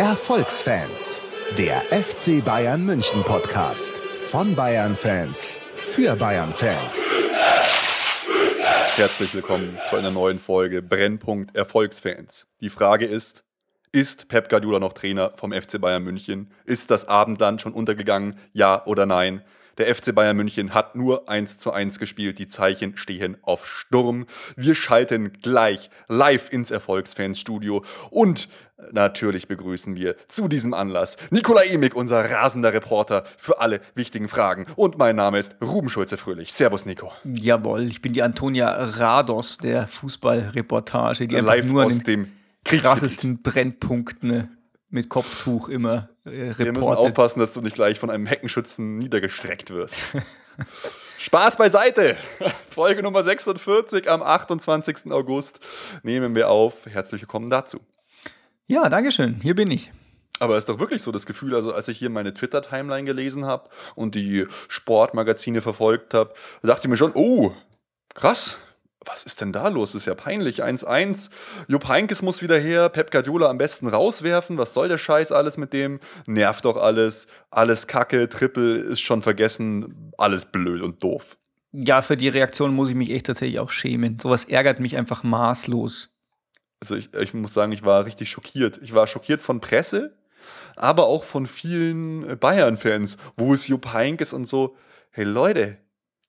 Erfolgsfans, 0.00 1.20
der 1.58 1.82
FC 1.90 2.42
Bayern 2.42 2.86
München 2.86 3.22
Podcast 3.22 3.98
von 3.98 4.56
Bayern 4.56 4.96
Fans 4.96 5.58
für 5.76 6.16
Bayern 6.16 6.54
Fans. 6.54 7.10
Herzlich 8.96 9.34
willkommen 9.34 9.76
zu 9.90 9.96
einer 9.96 10.10
neuen 10.10 10.38
Folge 10.38 10.80
Brennpunkt 10.80 11.54
Erfolgsfans. 11.54 12.48
Die 12.62 12.70
Frage 12.70 13.04
ist, 13.04 13.44
ist 13.92 14.28
Pep 14.28 14.48
Guardiola 14.48 14.78
noch 14.78 14.94
Trainer 14.94 15.32
vom 15.36 15.52
FC 15.52 15.78
Bayern 15.78 16.04
München? 16.04 16.50
Ist 16.64 16.90
das 16.90 17.06
Abendland 17.06 17.60
schon 17.60 17.74
untergegangen? 17.74 18.38
Ja 18.54 18.86
oder 18.86 19.04
nein? 19.04 19.42
Der 19.78 19.94
FC 19.94 20.14
Bayern 20.14 20.36
München 20.36 20.74
hat 20.74 20.96
nur 20.96 21.28
1 21.28 21.58
zu 21.58 21.72
1 21.72 21.98
gespielt. 21.98 22.38
Die 22.38 22.48
Zeichen 22.48 22.96
stehen 22.96 23.36
auf 23.42 23.66
Sturm. 23.66 24.26
Wir 24.56 24.74
schalten 24.74 25.32
gleich 25.42 25.90
live 26.08 26.52
ins 26.52 26.70
Erfolgsfansstudio 26.70 27.84
und 28.10 28.48
natürlich 28.92 29.48
begrüßen 29.48 29.96
wir 29.96 30.16
zu 30.28 30.48
diesem 30.48 30.74
Anlass 30.74 31.16
Nikola 31.30 31.62
Emig, 31.62 31.94
unser 31.94 32.30
rasender 32.30 32.72
Reporter 32.72 33.24
für 33.36 33.60
alle 33.60 33.80
wichtigen 33.94 34.28
Fragen. 34.28 34.66
Und 34.76 34.98
mein 34.98 35.16
Name 35.16 35.38
ist 35.38 35.56
Ruben 35.62 35.88
Schulze-Fröhlich. 35.88 36.52
Servus, 36.52 36.86
Nico. 36.86 37.12
Jawohl, 37.24 37.82
ich 37.88 38.00
bin 38.02 38.12
die 38.12 38.22
Antonia 38.22 38.72
Rados 38.72 39.58
der 39.58 39.86
Fußballreportage, 39.86 41.28
die 41.28 41.36
Live 41.36 41.66
nur 41.66 41.84
aus 41.84 42.02
dem 42.02 42.28
krassesten 42.64 43.42
Brennpunkten 43.42 44.56
mit 44.90 45.08
Kopftuch 45.08 45.68
immer 45.68 46.10
äh, 46.24 46.30
reportet. 46.30 46.58
Wir 46.58 46.72
müssen 46.72 46.92
aufpassen, 46.92 47.40
dass 47.40 47.52
du 47.52 47.60
nicht 47.60 47.76
gleich 47.76 47.98
von 47.98 48.10
einem 48.10 48.26
Heckenschützen 48.26 48.98
niedergestreckt 48.98 49.70
wirst. 49.70 49.96
Spaß 51.18 51.56
beiseite! 51.56 52.16
Folge 52.70 53.02
Nummer 53.02 53.22
46 53.22 54.10
am 54.10 54.22
28. 54.22 55.12
August 55.12 55.60
nehmen 56.02 56.34
wir 56.34 56.48
auf. 56.48 56.86
Herzlich 56.86 57.22
willkommen 57.22 57.50
dazu. 57.50 57.80
Ja, 58.66 58.88
Dankeschön. 58.88 59.40
Hier 59.40 59.54
bin 59.54 59.70
ich. 59.70 59.92
Aber 60.40 60.54
es 60.56 60.60
ist 60.60 60.68
doch 60.70 60.80
wirklich 60.80 61.02
so 61.02 61.12
das 61.12 61.26
Gefühl, 61.26 61.54
also 61.54 61.72
als 61.72 61.86
ich 61.88 61.98
hier 61.98 62.08
meine 62.08 62.32
Twitter-Timeline 62.32 63.04
gelesen 63.04 63.44
habe 63.44 63.68
und 63.94 64.14
die 64.14 64.46
Sportmagazine 64.68 65.60
verfolgt 65.60 66.14
habe, 66.14 66.32
dachte 66.62 66.82
ich 66.84 66.88
mir 66.88 66.96
schon, 66.96 67.12
oh, 67.14 67.52
krass, 68.14 68.58
was 69.04 69.24
ist 69.24 69.40
denn 69.40 69.52
da 69.52 69.68
los? 69.68 69.92
Das 69.92 70.02
ist 70.02 70.06
ja 70.06 70.14
peinlich. 70.14 70.62
1-1. 70.62 71.30
Jupp 71.68 71.88
Heinkes 71.88 72.22
muss 72.22 72.42
wieder 72.42 72.58
her. 72.58 72.88
Pep 72.90 73.10
Guardiola 73.10 73.48
am 73.48 73.58
besten 73.58 73.88
rauswerfen. 73.88 74.58
Was 74.58 74.74
soll 74.74 74.88
der 74.88 74.98
Scheiß 74.98 75.32
alles 75.32 75.56
mit 75.56 75.72
dem? 75.72 76.00
Nervt 76.26 76.64
doch 76.66 76.76
alles. 76.76 77.26
Alles 77.50 77.86
Kacke. 77.86 78.28
Triple 78.28 78.74
ist 78.74 79.00
schon 79.00 79.22
vergessen. 79.22 80.12
Alles 80.18 80.46
blöd 80.46 80.82
und 80.82 81.02
doof. 81.02 81.38
Ja, 81.72 82.02
für 82.02 82.16
die 82.16 82.28
Reaktion 82.28 82.74
muss 82.74 82.88
ich 82.88 82.94
mich 82.94 83.10
echt 83.10 83.26
tatsächlich 83.26 83.58
auch 83.58 83.70
schämen. 83.70 84.18
Sowas 84.18 84.44
ärgert 84.44 84.80
mich 84.80 84.96
einfach 84.96 85.22
maßlos. 85.22 86.10
Also 86.80 86.96
ich, 86.96 87.14
ich 87.14 87.32
muss 87.32 87.54
sagen, 87.54 87.72
ich 87.72 87.84
war 87.84 88.04
richtig 88.04 88.30
schockiert. 88.30 88.80
Ich 88.82 88.94
war 88.94 89.06
schockiert 89.06 89.42
von 89.42 89.60
Presse, 89.60 90.16
aber 90.76 91.06
auch 91.06 91.24
von 91.24 91.46
vielen 91.46 92.38
Bayern-Fans, 92.38 93.18
wo 93.36 93.54
es 93.54 93.68
Jupp 93.68 93.92
Heinkes 93.92 94.32
und 94.32 94.46
so. 94.46 94.76
Hey 95.10 95.24
Leute, 95.24 95.78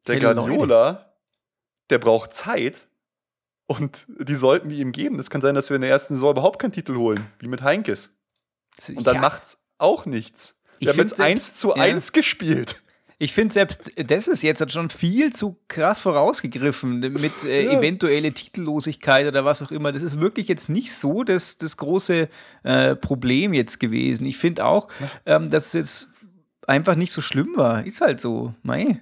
der 0.07 0.15
hey, 0.15 0.21
Guardiola. 0.21 0.89
Leute 0.89 1.10
der 1.91 1.99
braucht 1.99 2.33
Zeit 2.33 2.87
und 3.67 4.05
die 4.19 4.35
sollten 4.35 4.69
wir 4.69 4.77
ihm 4.77 4.91
geben. 4.91 5.17
Das 5.17 5.29
kann 5.29 5.41
sein, 5.41 5.55
dass 5.55 5.69
wir 5.69 5.75
in 5.75 5.81
der 5.81 5.91
ersten 5.91 6.15
Saison 6.15 6.31
überhaupt 6.31 6.59
keinen 6.59 6.71
Titel 6.71 6.95
holen, 6.95 7.25
wie 7.39 7.47
mit 7.47 7.61
Heinkes. 7.61 8.13
Und 8.95 9.05
dann 9.05 9.15
ja. 9.15 9.21
macht's 9.21 9.57
auch 9.77 10.05
nichts. 10.05 10.57
Wir 10.79 10.89
haben 10.89 10.97
jetzt 10.97 11.19
1 11.19 11.55
zu 11.55 11.73
1 11.73 12.07
ja. 12.07 12.11
gespielt. 12.13 12.81
Ich 13.19 13.33
finde 13.33 13.53
selbst, 13.53 13.91
das 13.95 14.27
ist 14.27 14.41
jetzt 14.41 14.71
schon 14.71 14.89
viel 14.89 15.31
zu 15.31 15.55
krass 15.67 16.01
vorausgegriffen 16.01 16.99
mit 16.99 17.43
äh, 17.43 17.65
ja. 17.65 17.77
eventuelle 17.77 18.31
Titellosigkeit 18.31 19.27
oder 19.27 19.45
was 19.45 19.61
auch 19.61 19.69
immer. 19.69 19.91
Das 19.91 20.01
ist 20.01 20.19
wirklich 20.19 20.47
jetzt 20.47 20.69
nicht 20.69 20.95
so 20.95 21.23
das, 21.23 21.57
das 21.57 21.77
große 21.77 22.29
äh, 22.63 22.95
Problem 22.95 23.53
jetzt 23.53 23.79
gewesen. 23.79 24.25
Ich 24.25 24.39
finde 24.39 24.65
auch, 24.65 24.87
ähm, 25.27 25.51
dass 25.51 25.67
es 25.67 25.73
jetzt 25.73 26.07
einfach 26.65 26.95
nicht 26.95 27.13
so 27.13 27.21
schlimm 27.21 27.51
war. 27.55 27.85
Ist 27.85 28.01
halt 28.01 28.19
so. 28.19 28.55
Mei 28.63 29.01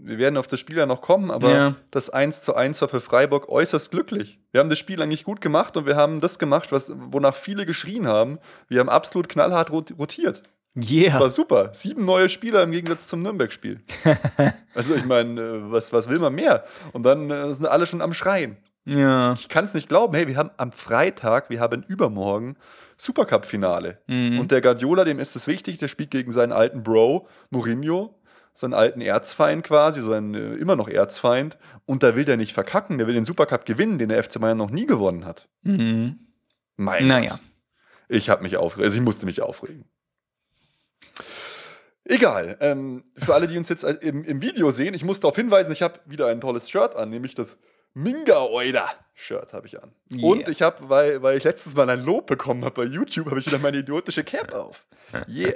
wir 0.00 0.18
werden 0.18 0.36
auf 0.36 0.46
das 0.46 0.60
Spiel 0.60 0.76
ja 0.76 0.86
noch 0.86 1.00
kommen, 1.00 1.30
aber 1.30 1.50
ja. 1.50 1.76
das 1.90 2.10
1 2.10 2.42
zu 2.42 2.54
1 2.54 2.80
war 2.80 2.88
für 2.88 3.00
Freiburg 3.00 3.48
äußerst 3.48 3.90
glücklich. 3.90 4.38
Wir 4.52 4.60
haben 4.60 4.68
das 4.68 4.78
Spiel 4.78 5.02
eigentlich 5.02 5.24
gut 5.24 5.40
gemacht 5.40 5.76
und 5.76 5.86
wir 5.86 5.96
haben 5.96 6.20
das 6.20 6.38
gemacht, 6.38 6.72
was, 6.72 6.92
wonach 6.94 7.34
viele 7.34 7.66
geschrien 7.66 8.06
haben. 8.06 8.38
Wir 8.68 8.80
haben 8.80 8.88
absolut 8.88 9.28
knallhart 9.28 9.70
rotiert. 9.70 10.42
Yeah. 10.76 11.12
Das 11.12 11.20
war 11.20 11.30
super. 11.30 11.70
Sieben 11.72 12.04
neue 12.04 12.28
Spieler 12.28 12.62
im 12.62 12.70
Gegensatz 12.70 13.08
zum 13.08 13.20
Nürnberg-Spiel. 13.22 13.80
also, 14.74 14.94
ich 14.94 15.04
meine, 15.04 15.40
äh, 15.40 15.72
was, 15.72 15.92
was 15.92 16.08
will 16.08 16.20
man 16.20 16.34
mehr? 16.34 16.64
Und 16.92 17.02
dann 17.02 17.30
äh, 17.30 17.52
sind 17.52 17.66
alle 17.66 17.86
schon 17.86 18.00
am 18.00 18.12
Schreien. 18.12 18.56
Ja. 18.84 19.32
Ich, 19.32 19.40
ich 19.40 19.48
kann 19.48 19.64
es 19.64 19.74
nicht 19.74 19.88
glauben. 19.88 20.14
Hey, 20.14 20.28
wir 20.28 20.36
haben 20.36 20.50
am 20.56 20.70
Freitag, 20.70 21.50
wir 21.50 21.60
haben 21.60 21.84
übermorgen 21.88 22.56
Supercup-Finale. 22.96 23.98
Mhm. 24.06 24.38
Und 24.38 24.50
der 24.50 24.60
Guardiola, 24.60 25.04
dem 25.04 25.18
ist 25.18 25.36
es 25.36 25.46
wichtig, 25.46 25.78
der 25.78 25.88
spielt 25.88 26.10
gegen 26.10 26.32
seinen 26.32 26.52
alten 26.52 26.82
Bro, 26.82 27.26
Mourinho 27.50 28.14
seinen 28.58 28.74
alten 28.74 29.00
Erzfeind 29.00 29.62
quasi, 29.62 30.02
seinen 30.02 30.34
äh, 30.34 30.54
immer 30.54 30.74
noch 30.74 30.88
Erzfeind. 30.88 31.58
Und 31.86 32.02
da 32.02 32.16
will 32.16 32.24
der 32.24 32.36
nicht 32.36 32.52
verkacken, 32.52 32.98
der 32.98 33.06
will 33.06 33.14
den 33.14 33.24
Supercup 33.24 33.64
gewinnen, 33.64 33.98
den 33.98 34.08
der 34.08 34.22
FC 34.22 34.40
Bayern 34.40 34.58
noch 34.58 34.70
nie 34.70 34.84
gewonnen 34.84 35.24
hat. 35.24 35.48
Mhm. 35.62 36.18
Mein 36.76 37.06
naja. 37.06 37.30
Gott. 37.30 37.40
Ich 38.08 38.28
habe 38.28 38.42
mich 38.42 38.56
aufgeregt, 38.56 38.86
also 38.86 38.96
ich 38.96 39.04
musste 39.04 39.26
mich 39.26 39.42
aufregen. 39.42 39.84
Egal. 42.04 42.56
Ähm, 42.60 43.04
für 43.16 43.34
alle, 43.34 43.46
die 43.46 43.56
uns 43.58 43.68
jetzt 43.68 43.84
im, 43.84 44.24
im 44.24 44.42
Video 44.42 44.72
sehen, 44.72 44.94
ich 44.94 45.04
muss 45.04 45.20
darauf 45.20 45.36
hinweisen, 45.36 45.70
ich 45.70 45.82
habe 45.82 46.00
wieder 46.06 46.26
ein 46.26 46.40
tolles 46.40 46.68
Shirt 46.68 46.96
an, 46.96 47.10
nämlich 47.10 47.36
das 47.36 47.58
Minga 47.94 48.42
Oida 48.46 48.88
Shirt 49.14 49.52
habe 49.52 49.68
ich 49.68 49.80
an. 49.80 49.92
Yeah. 50.10 50.24
Und 50.24 50.48
ich 50.48 50.62
habe, 50.62 50.88
weil, 50.88 51.22
weil 51.22 51.36
ich 51.36 51.44
letztes 51.44 51.76
Mal 51.76 51.88
ein 51.90 52.04
Lob 52.04 52.26
bekommen 52.26 52.64
habe 52.64 52.82
bei 52.82 52.88
YouTube, 52.88 53.26
habe 53.26 53.38
ich 53.38 53.46
wieder 53.46 53.58
meine 53.58 53.78
idiotische 53.78 54.24
Cap 54.24 54.52
auf. 54.52 54.84
Yeah. 55.28 55.54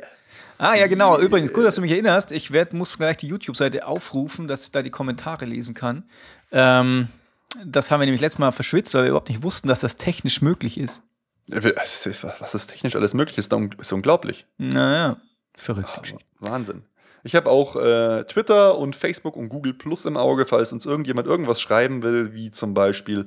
Ah, 0.62 0.76
ja, 0.76 0.86
genau. 0.86 1.18
Übrigens, 1.18 1.52
gut, 1.52 1.64
dass 1.64 1.74
du 1.74 1.80
mich 1.80 1.90
erinnerst. 1.90 2.30
Ich 2.30 2.52
werd, 2.52 2.72
muss 2.72 2.96
gleich 2.96 3.16
die 3.16 3.26
YouTube-Seite 3.26 3.84
aufrufen, 3.84 4.46
dass 4.46 4.62
ich 4.62 4.70
da 4.70 4.82
die 4.82 4.90
Kommentare 4.90 5.44
lesen 5.44 5.74
kann. 5.74 6.04
Ähm, 6.52 7.08
das 7.64 7.90
haben 7.90 7.98
wir 7.98 8.04
nämlich 8.04 8.20
letztes 8.20 8.38
Mal 8.38 8.52
verschwitzt, 8.52 8.94
weil 8.94 9.02
wir 9.02 9.08
überhaupt 9.08 9.28
nicht 9.28 9.42
wussten, 9.42 9.66
dass 9.66 9.80
das 9.80 9.96
technisch 9.96 10.40
möglich 10.40 10.78
ist. 10.78 11.02
Was 11.48 12.54
ist 12.54 12.68
technisch 12.68 12.94
alles 12.94 13.12
möglich 13.12 13.38
ist, 13.38 13.52
ist 13.52 13.92
unglaublich. 13.92 14.46
Naja, 14.56 15.16
verrückt. 15.56 15.90
Ach, 16.00 16.48
Wahnsinn. 16.48 16.84
Ich 17.24 17.34
habe 17.34 17.50
auch 17.50 17.74
äh, 17.74 18.22
Twitter 18.24 18.78
und 18.78 18.94
Facebook 18.94 19.36
und 19.36 19.48
Google 19.48 19.74
Plus 19.74 20.04
im 20.04 20.16
Auge, 20.16 20.46
falls 20.46 20.72
uns 20.72 20.86
irgendjemand 20.86 21.26
irgendwas 21.26 21.60
schreiben 21.60 22.04
will, 22.04 22.34
wie 22.34 22.52
zum 22.52 22.72
Beispiel 22.72 23.26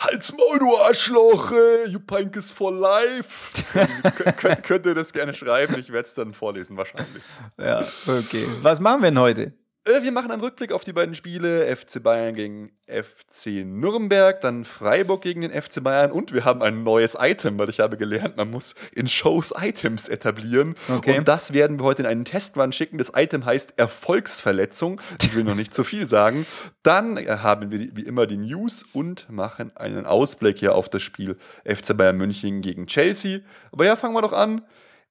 Halt's 0.00 0.32
Maul, 0.36 0.58
du 0.58 0.76
Arschloch, 0.76 1.52
äh, 1.52 1.86
you 1.88 1.98
Pinkes 1.98 2.50
for 2.50 2.72
life. 2.72 3.62
könnt, 4.36 4.62
könnt 4.62 4.86
ihr 4.86 4.94
das 4.94 5.12
gerne 5.12 5.32
schreiben, 5.32 5.78
ich 5.78 5.90
werde 5.90 6.06
es 6.06 6.14
dann 6.14 6.34
vorlesen 6.34 6.76
wahrscheinlich. 6.76 7.22
Ja, 7.58 7.80
okay. 8.06 8.46
Was 8.62 8.80
machen 8.80 9.02
wir 9.02 9.10
denn 9.10 9.20
heute? 9.20 9.52
Äh, 9.86 10.02
wir 10.02 10.10
machen 10.10 10.32
einen 10.32 10.42
Rückblick 10.42 10.72
auf 10.72 10.82
die 10.82 10.92
beiden 10.92 11.14
Spiele. 11.14 11.74
FC 11.74 12.02
Bayern 12.02 12.34
gegen 12.34 12.72
FC 12.86 13.64
Nürnberg, 13.64 14.40
dann 14.40 14.64
Freiburg 14.64 15.22
gegen 15.22 15.42
den 15.42 15.50
FC 15.50 15.82
Bayern 15.82 16.10
und 16.10 16.32
wir 16.32 16.44
haben 16.44 16.60
ein 16.62 16.82
neues 16.82 17.16
Item, 17.18 17.58
weil 17.58 17.70
ich 17.70 17.80
habe 17.80 17.96
gelernt, 17.96 18.36
man 18.36 18.50
muss 18.50 18.74
in 18.92 19.06
Shows 19.06 19.54
Items 19.56 20.08
etablieren. 20.08 20.74
Okay. 20.88 21.18
Und 21.18 21.28
das 21.28 21.52
werden 21.52 21.78
wir 21.78 21.84
heute 21.84 22.02
in 22.02 22.08
einen 22.08 22.24
Testwand 22.24 22.74
schicken. 22.74 22.98
Das 22.98 23.12
Item 23.14 23.44
heißt 23.44 23.78
Erfolgsverletzung. 23.78 25.00
Ich 25.22 25.34
will 25.34 25.44
noch 25.44 25.54
nicht 25.54 25.72
zu 25.72 25.84
viel 25.84 26.06
sagen. 26.08 26.46
Dann 26.82 27.16
haben 27.18 27.70
wir 27.70 27.96
wie 27.96 28.02
immer 28.02 28.26
die 28.26 28.38
News 28.38 28.84
und 28.92 29.30
machen 29.30 29.76
einen 29.76 30.04
Ausblick 30.04 30.58
hier 30.58 30.74
auf 30.74 30.88
das 30.88 31.02
Spiel 31.02 31.36
FC 31.64 31.96
Bayern 31.96 32.16
München 32.16 32.60
gegen 32.60 32.86
Chelsea. 32.86 33.40
Aber 33.70 33.84
ja, 33.84 33.94
fangen 33.94 34.14
wir 34.14 34.22
doch 34.22 34.32
an. 34.32 34.62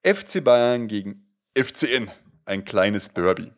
FC 0.03 0.43
Bayern 0.43 0.87
gegen 0.87 1.25
FCN. 1.57 2.11
Ein 2.45 2.65
kleines 2.65 3.13
Derby. 3.13 3.51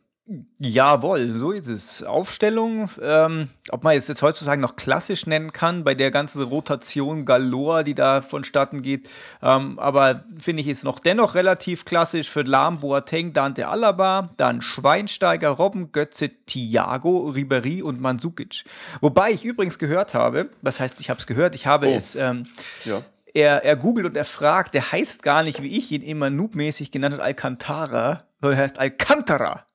Jawohl, 0.59 1.37
so 1.37 1.51
ist 1.51 1.67
es. 1.67 2.03
Aufstellung, 2.03 2.89
ähm, 3.01 3.47
ob 3.69 3.85
man 3.85 3.95
es 3.95 4.09
jetzt 4.09 4.21
heutzutage 4.21 4.59
noch 4.61 4.75
klassisch 4.75 5.25
nennen 5.25 5.53
kann, 5.53 5.85
bei 5.85 5.95
der 5.95 6.11
ganzen 6.11 6.41
Rotation 6.41 7.25
Galore, 7.25 7.85
die 7.85 7.95
da 7.95 8.19
vonstatten 8.19 8.81
geht. 8.81 9.09
Ähm, 9.41 9.79
aber 9.79 10.25
finde 10.37 10.61
ich, 10.61 10.67
ist 10.67 10.83
noch 10.83 10.99
dennoch 10.99 11.33
relativ 11.33 11.85
klassisch 11.85 12.29
für 12.29 12.41
Lahm, 12.41 12.81
Boateng, 12.81 13.31
Dante 13.31 13.69
Alaba, 13.69 14.33
dann 14.35 14.61
Schweinsteiger, 14.61 15.49
Robben, 15.49 15.93
Götze, 15.93 16.29
Thiago, 16.45 17.29
Ribery 17.29 17.81
und 17.81 18.01
Mandzukic. 18.01 18.65
Wobei 18.99 19.31
ich 19.31 19.45
übrigens 19.45 19.79
gehört 19.79 20.13
habe, 20.13 20.49
was 20.61 20.81
heißt, 20.81 20.99
ich 20.99 21.09
habe 21.09 21.21
es 21.21 21.27
gehört, 21.27 21.55
ich 21.55 21.67
habe 21.67 21.87
oh. 21.87 21.93
es. 21.93 22.15
Ähm, 22.15 22.47
ja. 22.83 23.01
Er, 23.33 23.63
er 23.63 23.75
googelt 23.77 24.07
und 24.07 24.17
er 24.17 24.25
fragt, 24.25 24.73
der 24.73 24.91
heißt 24.91 25.23
gar 25.23 25.43
nicht, 25.43 25.61
wie 25.61 25.77
ich 25.77 25.91
ihn 25.91 26.01
immer 26.01 26.29
noobmäßig 26.29 26.91
genannt 26.91 27.13
habe, 27.13 27.23
Alcantara, 27.23 28.23
sondern 28.41 28.59
er 28.59 28.63
heißt 28.63 28.79
Alcantara. 28.79 29.66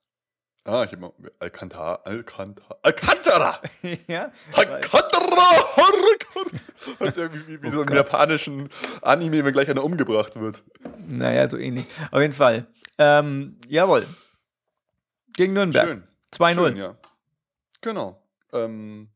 Ah, 0.65 0.85
ich 0.85 0.93
habe 0.93 1.13
Alcantara, 1.41 2.01
Alcantara, 2.05 2.77
Alcantara! 2.83 3.61
ja? 4.07 4.31
Alcantara! 4.53 5.23
Hört 6.99 7.15
sich 7.15 7.23
irgendwie 7.23 7.49
wie, 7.49 7.63
wie 7.63 7.67
oh 7.67 7.71
so 7.71 7.83
ein 7.83 7.93
japanischen 7.93 8.69
Anime, 9.03 9.45
wenn 9.45 9.53
gleich 9.53 9.69
einer 9.69 9.83
umgebracht 9.83 10.39
wird. 10.39 10.63
Naja, 11.09 11.49
so 11.49 11.57
ähnlich. 11.57 11.87
Auf 12.13 12.21
jeden 12.21 12.33
Fall. 12.33 12.67
Ähm, 12.97 13.59
jawohl. 13.67 14.07
Gegen 15.35 15.55
Nürnberg. 15.55 15.89
Schön. 15.89 16.03
2-0. 16.33 16.77
Ja. 16.77 16.97
Genau. 17.81 18.23
Ähm, 18.53 19.09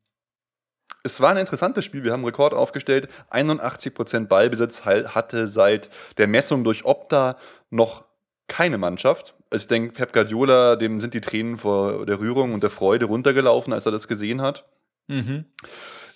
es 1.05 1.21
war 1.21 1.31
ein 1.31 1.37
interessantes 1.37 1.85
Spiel. 1.85 2.03
Wir 2.03 2.13
haben 2.13 2.21
einen 2.21 2.27
Rekord 2.27 2.55
aufgestellt. 2.55 3.09
81% 3.31 4.27
Ballbesitz 4.27 4.85
hatte 4.85 5.47
seit 5.47 5.91
der 6.19 6.27
Messung 6.27 6.65
durch 6.65 6.85
Opta 6.85 7.39
noch 7.71 8.05
keine 8.49 8.79
Mannschaft. 8.79 9.36
Also 9.51 9.65
ich 9.65 9.69
denke, 9.69 9.93
Pep 9.93 10.13
Guardiola, 10.13 10.77
dem 10.77 11.01
sind 11.01 11.15
die 11.15 11.21
Tränen 11.21 11.57
vor 11.57 12.05
der 12.07 12.19
Rührung 12.19 12.53
und 12.53 12.63
der 12.63 12.71
Freude 12.71 13.07
runtergelaufen, 13.07 13.73
als 13.73 13.87
er 13.87 13.93
das 13.93 14.09
gesehen 14.09 14.43
hat. 14.43 14.65
Mhm. 15.07 15.45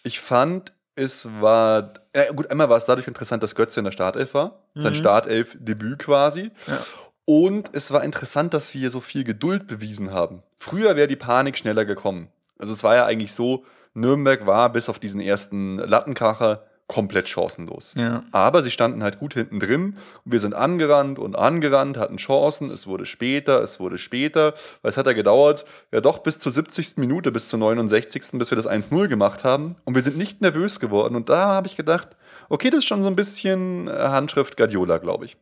Ich 0.02 0.20
fand, 0.20 0.72
es 0.96 1.28
war, 1.40 1.94
ja 2.14 2.32
gut, 2.32 2.50
einmal 2.50 2.68
war 2.68 2.76
es 2.76 2.86
dadurch 2.86 3.06
interessant, 3.06 3.42
dass 3.42 3.54
Götze 3.54 3.80
in 3.80 3.84
der 3.84 3.92
Startelf 3.92 4.34
war. 4.34 4.64
Mhm. 4.74 4.80
Sein 4.80 4.94
Startelf-Debüt 4.94 6.00
quasi. 6.00 6.50
Ja. 6.66 6.78
Und 7.24 7.70
es 7.72 7.92
war 7.92 8.02
interessant, 8.02 8.54
dass 8.54 8.74
wir 8.74 8.90
so 8.90 9.00
viel 9.00 9.22
Geduld 9.22 9.68
bewiesen 9.68 10.10
haben. 10.10 10.42
Früher 10.56 10.96
wäre 10.96 11.06
die 11.06 11.16
Panik 11.16 11.56
schneller 11.56 11.84
gekommen. 11.84 12.28
Also 12.58 12.72
es 12.72 12.82
war 12.82 12.96
ja 12.96 13.06
eigentlich 13.06 13.32
so, 13.32 13.64
Nürnberg 13.94 14.46
war 14.46 14.72
bis 14.72 14.88
auf 14.88 14.98
diesen 14.98 15.20
ersten 15.20 15.78
Lattenkracher 15.78 16.66
komplett 16.90 17.28
chancenlos. 17.28 17.94
Ja. 17.96 18.24
Aber 18.32 18.62
sie 18.62 18.72
standen 18.72 19.04
halt 19.04 19.20
gut 19.20 19.34
hinten 19.34 19.60
drin 19.60 19.94
und 20.24 20.32
wir 20.32 20.40
sind 20.40 20.54
angerannt 20.54 21.20
und 21.20 21.36
angerannt, 21.36 21.96
hatten 21.96 22.16
Chancen. 22.16 22.68
Es 22.68 22.88
wurde 22.88 23.06
später, 23.06 23.62
es 23.62 23.78
wurde 23.78 23.96
später. 23.96 24.54
Weil 24.82 24.88
es 24.88 24.96
hat 24.96 25.06
ja 25.06 25.12
gedauert, 25.12 25.64
ja 25.92 26.00
doch 26.00 26.18
bis 26.18 26.40
zur 26.40 26.50
70. 26.50 26.96
Minute, 26.96 27.30
bis 27.30 27.48
zur 27.48 27.60
69. 27.60 28.32
bis 28.32 28.50
wir 28.50 28.56
das 28.56 28.68
1-0 28.68 29.06
gemacht 29.06 29.44
haben. 29.44 29.76
Und 29.84 29.94
wir 29.94 30.02
sind 30.02 30.16
nicht 30.16 30.40
nervös 30.40 30.80
geworden. 30.80 31.14
Und 31.14 31.28
da 31.28 31.46
habe 31.54 31.68
ich 31.68 31.76
gedacht, 31.76 32.08
okay, 32.48 32.70
das 32.70 32.80
ist 32.80 32.86
schon 32.86 33.04
so 33.04 33.08
ein 33.08 33.14
bisschen 33.14 33.86
äh, 33.86 33.92
Handschrift 33.92 34.56
Guardiola, 34.56 34.98
glaube 34.98 35.26
ich. 35.26 35.36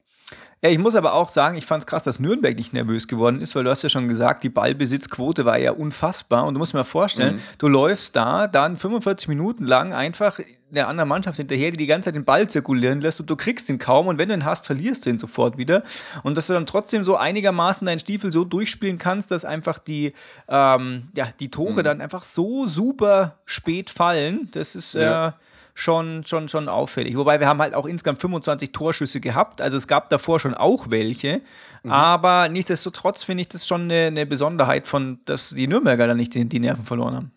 Ja, 0.61 0.71
ich 0.71 0.79
muss 0.79 0.97
aber 0.97 1.15
auch 1.15 1.29
sagen, 1.29 1.57
ich 1.57 1.67
fand 1.67 1.85
es 1.85 1.87
krass, 1.87 2.03
dass 2.03 2.19
Nürnberg 2.19 2.57
nicht 2.57 2.73
nervös 2.73 3.07
geworden 3.07 3.41
ist, 3.41 3.55
weil 3.55 3.63
du 3.63 3.71
hast 3.71 3.83
ja 3.83 3.89
schon 3.89 4.09
gesagt, 4.09 4.43
die 4.43 4.49
Ballbesitzquote 4.49 5.45
war 5.45 5.57
ja 5.57 5.71
unfassbar. 5.71 6.47
Und 6.47 6.55
du 6.55 6.59
musst 6.59 6.73
dir 6.73 6.79
mal 6.79 6.85
vorstellen, 6.85 7.37
mhm. 7.37 7.41
du 7.59 7.69
läufst 7.69 8.17
da 8.17 8.49
dann 8.49 8.77
45 8.77 9.29
Minuten 9.29 9.65
lang 9.65 9.93
einfach 9.93 10.41
der 10.71 10.89
anderen 10.89 11.09
Mannschaft 11.09 11.37
hinterher, 11.37 11.71
die 11.71 11.77
die 11.77 11.87
ganze 11.87 12.07
Zeit 12.07 12.17
den 12.17 12.25
Ball 12.25 12.49
zirkulieren 12.49 13.01
lässt 13.01 13.21
und 13.21 13.31
du 13.31 13.37
kriegst 13.37 13.69
ihn 13.69 13.79
kaum 13.79 14.07
und 14.07 14.19
wenn 14.19 14.29
du 14.29 14.35
ihn 14.35 14.45
hast, 14.45 14.67
verlierst 14.67 15.07
du 15.07 15.11
ihn 15.11 15.19
sofort 15.19 15.57
wieder. 15.57 15.83
Und 16.25 16.37
dass 16.37 16.49
du 16.49 16.53
dann 16.53 16.67
trotzdem 16.67 17.05
so 17.05 17.17
einigermaßen 17.17 17.87
deinen 17.87 18.01
Stiefel 18.01 18.33
so 18.33 18.45
durchspielen 18.45 18.99
kannst, 18.99 19.31
dass 19.31 19.45
einfach 19.45 19.79
die, 19.79 20.13
ähm, 20.49 21.09
ja, 21.17 21.29
die 21.39 21.51
Tore 21.51 21.81
mhm. 21.81 21.85
dann 21.85 22.01
einfach 22.01 22.25
so 22.25 22.67
super 22.67 23.39
spät 23.47 23.91
fallen, 23.91 24.49
das 24.53 24.75
ist 24.75 24.95
ja. 24.95 25.35
Schon, 25.79 26.27
schon, 26.27 26.49
schon 26.49 26.69
auffällig. 26.69 27.17
Wobei 27.17 27.39
wir 27.39 27.47
haben 27.47 27.61
halt 27.61 27.73
auch 27.75 27.87
insgesamt 27.87 28.21
25 28.21 28.73
Torschüsse 28.73 29.21
gehabt. 29.21 29.61
Also 29.61 29.77
es 29.77 29.87
gab 29.87 30.11
davor 30.11 30.41
schon 30.41 30.55
auch 30.55 30.91
welche. 30.91 31.41
Mhm. 31.85 31.93
Aber 31.93 32.49
nichtsdestotrotz 32.49 33.23
finde 33.23 33.43
ich 33.43 33.49
das 33.49 33.65
schon 33.65 33.83
eine, 33.83 34.07
eine, 34.07 34.27
Besonderheit 34.27 34.89
von, 34.89 35.21
dass 35.25 35.51
die 35.51 35.69
Nürnberger 35.69 36.09
da 36.09 36.15
nicht 36.15 36.35
die, 36.35 36.49
die 36.49 36.59
Nerven 36.59 36.85
verloren 36.85 37.15
haben. 37.15 37.33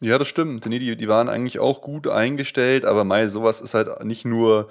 Ja, 0.00 0.16
das 0.16 0.28
stimmt. 0.28 0.64
Nee, 0.64 0.78
die, 0.78 0.96
die 0.96 1.08
waren 1.08 1.28
eigentlich 1.28 1.58
auch 1.58 1.82
gut 1.82 2.08
eingestellt, 2.08 2.86
aber 2.86 3.04
Mai, 3.04 3.28
sowas 3.28 3.60
ist 3.60 3.74
halt 3.74 4.02
nicht 4.02 4.24
nur 4.24 4.68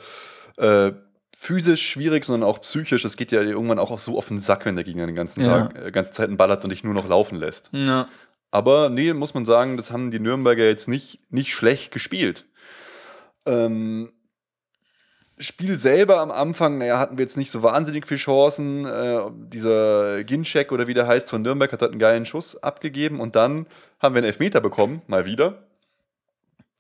äh, 0.57 0.92
physisch 1.38 1.88
schwierig, 1.88 2.25
sondern 2.25 2.50
auch 2.50 2.62
psychisch. 2.62 3.06
Es 3.06 3.15
geht 3.15 3.31
ja 3.31 3.44
irgendwann 3.44 3.77
auch 3.77 3.95
so 4.00 4.18
auf 4.18 4.27
den 4.27 4.39
Sack, 4.39 4.65
wenn 4.65 4.75
der 4.75 4.86
Gegner 4.86 5.06
den 5.06 5.15
ganzen 5.15 5.42
ja. 5.42 5.68
Tag, 5.68 5.86
äh, 5.86 5.92
ganze 5.92 6.12
Zeit 6.12 6.30
einen 6.30 6.38
ballert 6.38 6.63
und 6.63 6.71
dich 6.71 6.83
nur 6.83 6.95
noch 6.95 7.07
laufen 7.07 7.38
lässt. 7.38 7.69
Ja. 7.74 8.07
Aber 8.50 8.89
nee, 8.89 9.13
muss 9.13 9.36
man 9.36 9.45
sagen, 9.45 9.77
das 9.77 9.92
haben 9.92 10.10
die 10.10 10.19
Nürnberger 10.19 10.65
jetzt 10.65 10.88
nicht, 10.88 11.19
nicht 11.30 11.51
schlecht 11.51 11.92
gespielt. 11.92 12.45
Ähm, 13.45 14.11
Spiel 15.39 15.75
selber 15.75 16.19
am 16.19 16.31
Anfang, 16.31 16.77
naja, 16.77 16.99
hatten 16.99 17.17
wir 17.17 17.23
jetzt 17.23 17.37
nicht 17.37 17.49
so 17.49 17.63
wahnsinnig 17.63 18.07
viele 18.07 18.19
Chancen. 18.19 18.85
Äh, 18.85 19.19
dieser 19.33 20.23
Ginczek 20.23 20.71
oder 20.71 20.87
wie 20.87 20.93
der 20.93 21.07
heißt 21.07 21.29
von 21.29 21.41
Nürnberg 21.41 21.71
hat, 21.71 21.81
hat 21.81 21.89
einen 21.89 21.99
geilen 21.99 22.25
Schuss 22.25 22.61
abgegeben 22.61 23.19
und 23.19 23.35
dann 23.35 23.65
haben 23.99 24.13
wir 24.13 24.19
einen 24.19 24.27
Elfmeter 24.27 24.61
bekommen, 24.61 25.01
mal 25.07 25.25
wieder. 25.25 25.67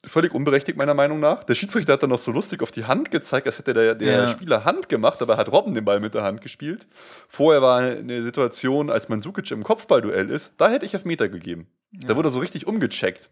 Völlig 0.05 0.33
unberechtigt, 0.33 0.77
meiner 0.77 0.93
Meinung 0.93 1.19
nach. 1.19 1.45
Der 1.45 1.55
Schiedsrichter 1.55 1.93
hat 1.93 2.03
dann 2.03 2.09
noch 2.09 2.19
so 2.19 2.31
lustig 2.31 2.61
auf 2.61 2.71
die 2.71 2.85
Hand 2.85 3.09
gezeigt, 3.09 3.47
als 3.47 3.57
hätte 3.57 3.73
der, 3.73 3.95
der 3.95 4.11
ja. 4.11 4.27
Spieler 4.27 4.65
Hand 4.65 4.87
gemacht, 4.89 5.21
aber 5.21 5.37
hat 5.37 5.49
Robben 5.51 5.73
den 5.73 5.85
Ball 5.85 5.99
mit 5.99 6.13
der 6.13 6.23
Hand 6.23 6.41
gespielt. 6.41 6.85
Vorher 7.29 7.61
war 7.61 7.79
eine 7.79 8.21
Situation, 8.21 8.89
als 8.89 9.09
Mansukic 9.09 9.49
im 9.51 9.63
Kopfballduell 9.63 10.29
ist, 10.29 10.53
da 10.57 10.69
hätte 10.69 10.85
ich 10.85 10.93
Elfmeter 10.93 11.27
gegeben. 11.29 11.67
Ja. 11.93 12.09
Da 12.09 12.15
wurde 12.17 12.27
er 12.27 12.31
so 12.31 12.39
richtig 12.39 12.67
umgecheckt. 12.67 13.31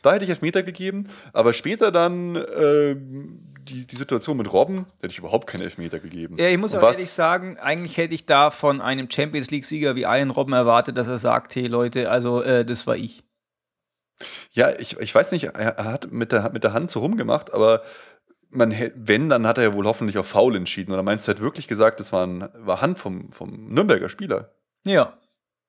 Da 0.00 0.14
hätte 0.14 0.24
ich 0.24 0.30
Elfmeter 0.30 0.62
gegeben, 0.62 1.08
aber 1.32 1.52
später 1.52 1.92
dann 1.92 2.36
äh, 2.36 2.96
die, 2.96 3.86
die 3.86 3.96
Situation 3.96 4.36
mit 4.36 4.52
Robben, 4.52 4.86
hätte 5.00 5.12
ich 5.12 5.18
überhaupt 5.18 5.46
keinen 5.46 5.62
Elfmeter 5.62 6.00
gegeben. 6.00 6.36
Ja, 6.38 6.48
ich 6.48 6.58
muss 6.58 6.74
auch 6.74 6.82
ehrlich 6.82 7.10
sagen, 7.10 7.58
eigentlich 7.58 7.96
hätte 7.96 8.14
ich 8.14 8.26
da 8.26 8.50
von 8.50 8.80
einem 8.80 9.10
Champions 9.10 9.50
League-Sieger 9.50 9.94
wie 9.94 10.02
Ian 10.02 10.30
Robben 10.30 10.54
erwartet, 10.54 10.96
dass 10.96 11.06
er 11.08 11.18
sagt, 11.18 11.54
hey 11.54 11.66
Leute, 11.66 12.10
also 12.10 12.42
äh, 12.42 12.64
das 12.64 12.86
war 12.86 12.96
ich. 12.96 13.22
Ja, 14.52 14.70
ich, 14.78 14.98
ich 14.98 15.14
weiß 15.14 15.32
nicht, 15.32 15.44
er 15.44 15.84
hat 15.84 16.12
mit 16.12 16.32
der, 16.32 16.50
mit 16.52 16.64
der 16.64 16.72
Hand 16.72 16.90
so 16.90 17.00
rumgemacht, 17.00 17.52
aber 17.52 17.82
man, 18.50 18.74
wenn, 18.94 19.28
dann 19.28 19.46
hat 19.46 19.58
er 19.58 19.64
ja 19.64 19.74
wohl 19.74 19.86
hoffentlich 19.86 20.18
auf 20.18 20.26
Foul 20.26 20.56
entschieden. 20.56 20.92
Oder 20.92 21.02
meinst 21.02 21.26
du, 21.26 21.32
er 21.32 21.36
hat 21.36 21.42
wirklich 21.42 21.68
gesagt, 21.68 22.00
das 22.00 22.12
war, 22.12 22.26
ein, 22.26 22.48
war 22.54 22.80
Hand 22.80 22.98
vom, 22.98 23.32
vom 23.32 23.68
Nürnberger 23.68 24.08
Spieler? 24.08 24.54
Ja. 24.86 25.18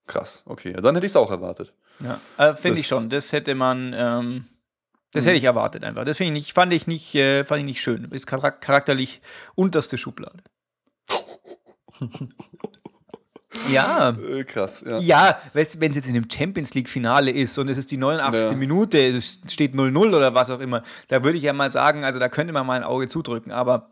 Krass, 0.06 0.44
okay. 0.46 0.74
Dann 0.74 0.96
hätte 0.96 1.06
ich 1.06 1.12
es 1.12 1.16
auch 1.16 1.32
erwartet. 1.32 1.74
Ja, 2.02 2.20
äh, 2.38 2.54
finde 2.56 2.80
ich 2.80 2.88
schon. 2.88 3.10
Das 3.10 3.32
hätte 3.32 3.56
man, 3.56 3.94
ähm, 3.96 4.46
das 5.12 5.26
hätte 5.26 5.38
ich 5.38 5.44
erwartet 5.44 5.84
einfach. 5.84 6.06
Das 6.06 6.20
ich 6.20 6.32
nicht, 6.32 6.54
fand 6.54 6.74
ich 6.74 6.88
nicht, 6.88 7.14
äh, 7.16 7.44
fand 7.46 7.60
ich 7.60 7.66
nicht 7.66 7.82
schön. 7.82 8.06
Ist 8.12 8.28
charakterlich 8.28 9.22
unterste 9.56 9.98
Schublade. 9.98 10.44
ja. 13.72 14.10
Äh, 14.10 14.44
krass, 14.44 14.84
ja. 14.86 15.00
Ja, 15.00 15.40
weißt, 15.54 15.80
wenn 15.80 15.92
es 15.92 15.98
jetzt 15.98 16.08
in 16.08 16.16
dem 16.16 16.28
Champions 16.30 16.74
League-Finale 16.74 17.32
ist 17.32 17.58
und 17.58 17.70
es 17.70 17.78
ist 17.78 17.92
die 17.92 17.98
89. 17.98 18.52
Ja. 18.52 18.58
Minute, 18.58 18.98
es 18.98 19.40
steht 19.48 19.74
0-0 19.74 20.16
oder 20.16 20.34
was 20.34 20.50
auch 20.50 20.60
immer, 20.60 20.84
da 21.10 21.24
würde 21.24 21.38
ich 21.38 21.44
ja 21.44 21.54
mal 21.54 21.70
sagen, 21.70 22.04
also 22.04 22.20
da 22.20 22.28
könnte 22.28 22.52
man 22.52 22.66
mal 22.66 22.74
ein 22.74 22.84
Auge 22.84 23.08
zudrücken. 23.08 23.52
Aber 23.52 23.92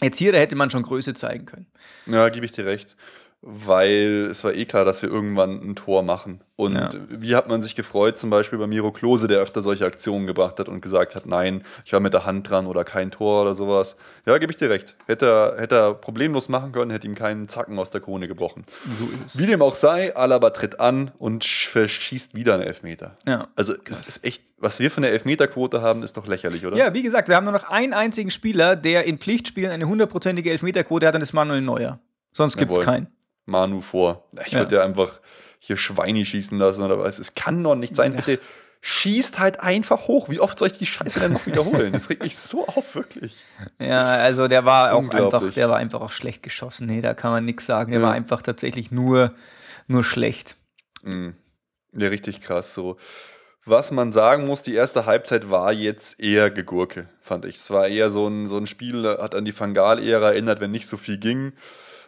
jetzt 0.00 0.18
hier, 0.18 0.32
da 0.32 0.38
hätte 0.38 0.56
man 0.56 0.70
schon 0.70 0.82
Größe 0.82 1.14
zeigen 1.14 1.44
können. 1.44 1.66
Ja, 2.06 2.28
gebe 2.30 2.46
ich 2.46 2.52
dir 2.52 2.64
recht 2.64 2.96
weil 3.44 4.28
es 4.30 4.44
war 4.44 4.54
eh 4.54 4.64
klar, 4.64 4.84
dass 4.84 5.02
wir 5.02 5.10
irgendwann 5.10 5.60
ein 5.60 5.74
Tor 5.74 6.04
machen. 6.04 6.40
Und 6.54 6.74
ja. 6.74 6.90
wie 7.08 7.34
hat 7.34 7.48
man 7.48 7.60
sich 7.60 7.74
gefreut, 7.74 8.16
zum 8.16 8.30
Beispiel 8.30 8.56
bei 8.56 8.68
Miro 8.68 8.92
Klose, 8.92 9.26
der 9.26 9.40
öfter 9.40 9.62
solche 9.62 9.84
Aktionen 9.84 10.28
gebracht 10.28 10.60
hat 10.60 10.68
und 10.68 10.80
gesagt 10.80 11.16
hat, 11.16 11.26
nein, 11.26 11.64
ich 11.84 11.92
war 11.92 11.98
mit 11.98 12.12
der 12.12 12.24
Hand 12.24 12.48
dran 12.48 12.66
oder 12.66 12.84
kein 12.84 13.10
Tor 13.10 13.42
oder 13.42 13.54
sowas. 13.54 13.96
Ja, 14.26 14.38
gebe 14.38 14.52
ich 14.52 14.58
dir 14.58 14.70
recht. 14.70 14.94
Hätte 15.06 15.26
er, 15.26 15.60
hätte 15.60 15.74
er 15.74 15.94
problemlos 15.94 16.48
machen 16.48 16.70
können, 16.70 16.92
hätte 16.92 17.08
ihm 17.08 17.16
keinen 17.16 17.48
Zacken 17.48 17.80
aus 17.80 17.90
der 17.90 18.00
Krone 18.00 18.28
gebrochen. 18.28 18.64
So 18.96 19.06
ist 19.06 19.34
es. 19.34 19.38
Wie 19.38 19.46
dem 19.46 19.60
auch 19.60 19.74
sei, 19.74 20.14
Alaba 20.14 20.50
tritt 20.50 20.78
an 20.78 21.10
und 21.18 21.44
verschießt 21.44 22.36
wieder 22.36 22.54
einen 22.54 22.62
Elfmeter. 22.62 23.16
Ja. 23.26 23.48
Also 23.56 23.74
es 23.90 24.06
ist 24.06 24.24
echt, 24.24 24.44
was 24.58 24.78
wir 24.78 24.92
von 24.92 25.02
der 25.02 25.10
Elfmeterquote 25.10 25.82
haben, 25.82 26.04
ist 26.04 26.16
doch 26.16 26.28
lächerlich, 26.28 26.64
oder? 26.64 26.76
Ja, 26.76 26.94
wie 26.94 27.02
gesagt, 27.02 27.26
wir 27.26 27.34
haben 27.34 27.44
nur 27.44 27.54
noch 27.54 27.68
einen 27.68 27.92
einzigen 27.92 28.30
Spieler, 28.30 28.76
der 28.76 29.04
in 29.04 29.18
Pflichtspielen 29.18 29.72
eine 29.72 29.88
hundertprozentige 29.88 30.52
Elfmeterquote 30.52 31.08
hat, 31.08 31.14
und 31.14 31.22
das 31.22 31.30
ist 31.30 31.34
Manuel 31.34 31.60
Neuer. 31.60 31.98
Sonst 32.32 32.56
gibt 32.56 32.70
es 32.70 32.80
keinen. 32.80 33.08
Manu 33.44 33.80
vor. 33.80 34.28
Ich 34.46 34.54
würde 34.54 34.76
ja 34.76 34.82
einfach 34.82 35.20
hier 35.58 35.76
Schweine 35.76 36.24
schießen 36.24 36.58
lassen 36.58 36.82
oder 36.82 36.98
was. 36.98 37.18
Es 37.18 37.34
kann 37.34 37.62
doch 37.62 37.74
nicht 37.74 37.94
sein. 37.94 38.12
Ja. 38.12 38.16
Bitte 38.18 38.40
schießt 38.80 39.38
halt 39.38 39.60
einfach 39.60 40.08
hoch. 40.08 40.28
Wie 40.28 40.40
oft 40.40 40.58
soll 40.58 40.68
ich 40.68 40.78
die 40.78 40.86
Scheiße 40.86 41.20
denn 41.20 41.32
noch 41.32 41.46
wiederholen? 41.46 41.92
Das 41.92 42.10
regt 42.10 42.24
mich 42.24 42.36
so 42.36 42.66
auf, 42.66 42.96
wirklich. 42.96 43.36
Ja, 43.78 44.02
also 44.02 44.48
der 44.48 44.64
war 44.64 44.92
auch 44.92 45.08
einfach, 45.08 45.52
der 45.52 45.68
war 45.68 45.76
einfach 45.76 46.00
auch 46.00 46.10
schlecht 46.10 46.42
geschossen. 46.42 46.88
Nee, 46.88 47.00
da 47.00 47.14
kann 47.14 47.30
man 47.30 47.44
nichts 47.44 47.64
sagen. 47.64 47.92
Der 47.92 48.00
ja. 48.00 48.06
war 48.06 48.12
einfach 48.12 48.42
tatsächlich 48.42 48.90
nur, 48.90 49.34
nur 49.86 50.02
schlecht. 50.02 50.56
Mhm. 51.02 51.36
Ja, 51.92 52.08
richtig 52.08 52.40
krass. 52.40 52.74
So. 52.74 52.96
Was 53.64 53.92
man 53.92 54.10
sagen 54.10 54.48
muss, 54.48 54.62
die 54.62 54.74
erste 54.74 55.06
Halbzeit 55.06 55.48
war 55.48 55.72
jetzt 55.72 56.18
eher 56.18 56.50
Gegurke, 56.50 57.08
fand 57.20 57.44
ich. 57.44 57.56
Es 57.56 57.70
war 57.70 57.86
eher 57.86 58.10
so 58.10 58.26
ein, 58.26 58.48
so 58.48 58.56
ein 58.56 58.66
Spiel, 58.66 59.06
hat 59.06 59.36
an 59.36 59.44
die 59.44 59.52
Fangal-Ära 59.52 60.30
erinnert, 60.30 60.60
wenn 60.60 60.72
nicht 60.72 60.88
so 60.88 60.96
viel 60.96 61.18
ging 61.18 61.52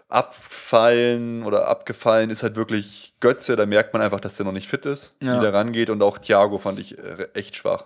abfallen 0.08 1.42
oder 1.44 1.68
abgefallen 1.68 2.30
ist 2.30 2.42
halt 2.42 2.56
wirklich 2.56 3.14
Götze. 3.20 3.56
Da 3.56 3.66
merkt 3.66 3.92
man 3.92 4.02
einfach, 4.02 4.20
dass 4.20 4.36
der 4.36 4.46
noch 4.46 4.52
nicht 4.52 4.68
fit 4.68 4.86
ist, 4.86 5.14
ja. 5.22 5.36
wie 5.36 5.40
der 5.40 5.52
rangeht. 5.52 5.90
Und 5.90 6.02
auch 6.02 6.18
Thiago 6.18 6.58
fand 6.58 6.78
ich 6.78 6.98
äh, 6.98 7.28
echt 7.34 7.56
schwach. 7.56 7.84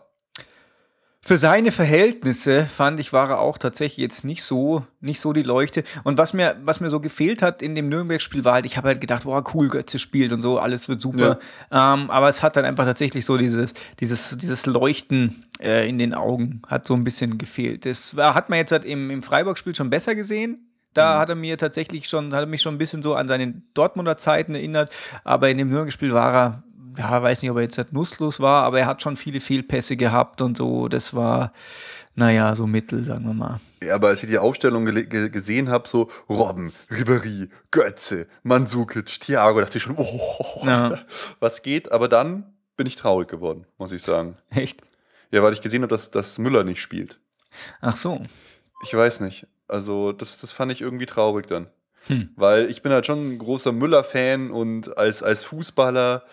Für 1.20 1.36
seine 1.36 1.72
Verhältnisse 1.72 2.64
fand 2.64 3.00
ich, 3.00 3.12
war 3.12 3.28
er 3.28 3.40
auch 3.40 3.58
tatsächlich 3.58 3.98
jetzt 3.98 4.24
nicht 4.24 4.42
so, 4.42 4.86
nicht 5.00 5.20
so 5.20 5.34
die 5.34 5.42
Leuchte. 5.42 5.82
Und 6.02 6.16
was 6.16 6.32
mir, 6.32 6.56
was 6.62 6.80
mir 6.80 6.88
so 6.88 7.00
gefehlt 7.00 7.42
hat 7.42 7.60
in 7.60 7.74
dem 7.74 7.90
Nürnberg-Spiel 7.90 8.44
war 8.44 8.54
halt, 8.54 8.66
ich 8.66 8.78
habe 8.78 8.88
halt 8.88 9.00
gedacht, 9.00 9.26
wow, 9.26 9.44
cool, 9.52 9.68
Götze 9.68 9.98
spielt 9.98 10.32
und 10.32 10.40
so, 10.40 10.58
alles 10.58 10.88
wird 10.88 11.00
super. 11.00 11.38
Ja. 11.70 11.94
Ähm, 11.94 12.10
aber 12.10 12.28
es 12.30 12.42
hat 12.42 12.56
dann 12.56 12.64
einfach 12.64 12.86
tatsächlich 12.86 13.26
so 13.26 13.36
dieses, 13.36 13.74
dieses, 14.00 14.38
dieses 14.38 14.64
Leuchten 14.64 15.44
äh, 15.60 15.86
in 15.86 15.98
den 15.98 16.14
Augen 16.14 16.62
hat 16.66 16.86
so 16.86 16.94
ein 16.94 17.04
bisschen 17.04 17.36
gefehlt. 17.36 17.84
Das 17.84 18.16
war, 18.16 18.34
hat 18.34 18.48
man 18.48 18.60
jetzt 18.60 18.72
halt 18.72 18.86
im, 18.86 19.10
im 19.10 19.22
Freiburg-Spiel 19.22 19.74
schon 19.74 19.90
besser 19.90 20.14
gesehen. 20.14 20.67
Da 20.94 21.14
mhm. 21.14 21.18
hat 21.20 21.28
er 21.28 21.34
mir 21.34 21.58
tatsächlich 21.58 22.08
schon, 22.08 22.32
hat 22.32 22.40
er 22.40 22.46
mich 22.46 22.62
schon 22.62 22.74
ein 22.74 22.78
bisschen 22.78 23.02
so 23.02 23.14
an 23.14 23.28
seine 23.28 23.62
Dortmunder 23.74 24.16
Zeiten 24.16 24.54
erinnert. 24.54 24.90
Aber 25.24 25.48
in 25.48 25.58
dem 25.58 25.68
Nürnberg-Spiel 25.68 26.12
war 26.12 26.34
er, 26.34 26.62
ja, 26.96 27.22
weiß 27.22 27.42
nicht, 27.42 27.50
ob 27.50 27.58
er 27.58 27.62
jetzt 27.62 27.78
halt 27.78 27.92
nutzlos 27.92 28.40
war, 28.40 28.64
aber 28.64 28.80
er 28.80 28.86
hat 28.86 29.02
schon 29.02 29.16
viele 29.16 29.40
Fehlpässe 29.40 29.96
gehabt 29.96 30.40
und 30.42 30.56
so. 30.56 30.88
Das 30.88 31.14
war, 31.14 31.52
naja, 32.14 32.56
so 32.56 32.66
mittel, 32.66 33.04
sagen 33.04 33.24
wir 33.24 33.34
mal. 33.34 33.60
Ja, 33.82 33.94
aber 33.94 34.08
als 34.08 34.22
ich 34.22 34.28
die 34.28 34.38
Aufstellung 34.38 34.84
ge 34.84 35.28
gesehen 35.28 35.70
habe, 35.70 35.88
so 35.88 36.10
Robben, 36.28 36.72
Ribéry, 36.90 37.48
Götze, 37.70 38.26
Mandzukic, 38.42 39.20
Thiago, 39.20 39.60
dachte 39.60 39.78
ich 39.78 39.84
schon, 39.84 39.96
oh, 39.96 40.62
ja. 40.64 40.98
was 41.38 41.62
geht? 41.62 41.92
Aber 41.92 42.08
dann 42.08 42.52
bin 42.76 42.86
ich 42.86 42.96
traurig 42.96 43.28
geworden, 43.28 43.66
muss 43.76 43.92
ich 43.92 44.02
sagen. 44.02 44.36
Echt? 44.50 44.82
Ja, 45.30 45.42
weil 45.42 45.52
ich 45.52 45.60
gesehen 45.60 45.82
habe, 45.82 45.94
dass, 45.94 46.10
dass 46.10 46.38
Müller 46.38 46.64
nicht 46.64 46.80
spielt. 46.80 47.20
Ach 47.80 47.96
so. 47.96 48.22
Ich 48.82 48.94
weiß 48.94 49.20
nicht. 49.20 49.46
Also, 49.68 50.12
das, 50.12 50.40
das 50.40 50.52
fand 50.52 50.72
ich 50.72 50.80
irgendwie 50.80 51.06
traurig 51.06 51.46
dann. 51.46 51.68
Hm. 52.06 52.30
Weil 52.36 52.70
ich 52.70 52.82
bin 52.82 52.92
halt 52.92 53.06
schon 53.06 53.34
ein 53.34 53.38
großer 53.38 53.72
Müller-Fan 53.72 54.50
und 54.50 54.96
als, 54.96 55.22
als 55.22 55.44
Fußballer 55.44 56.24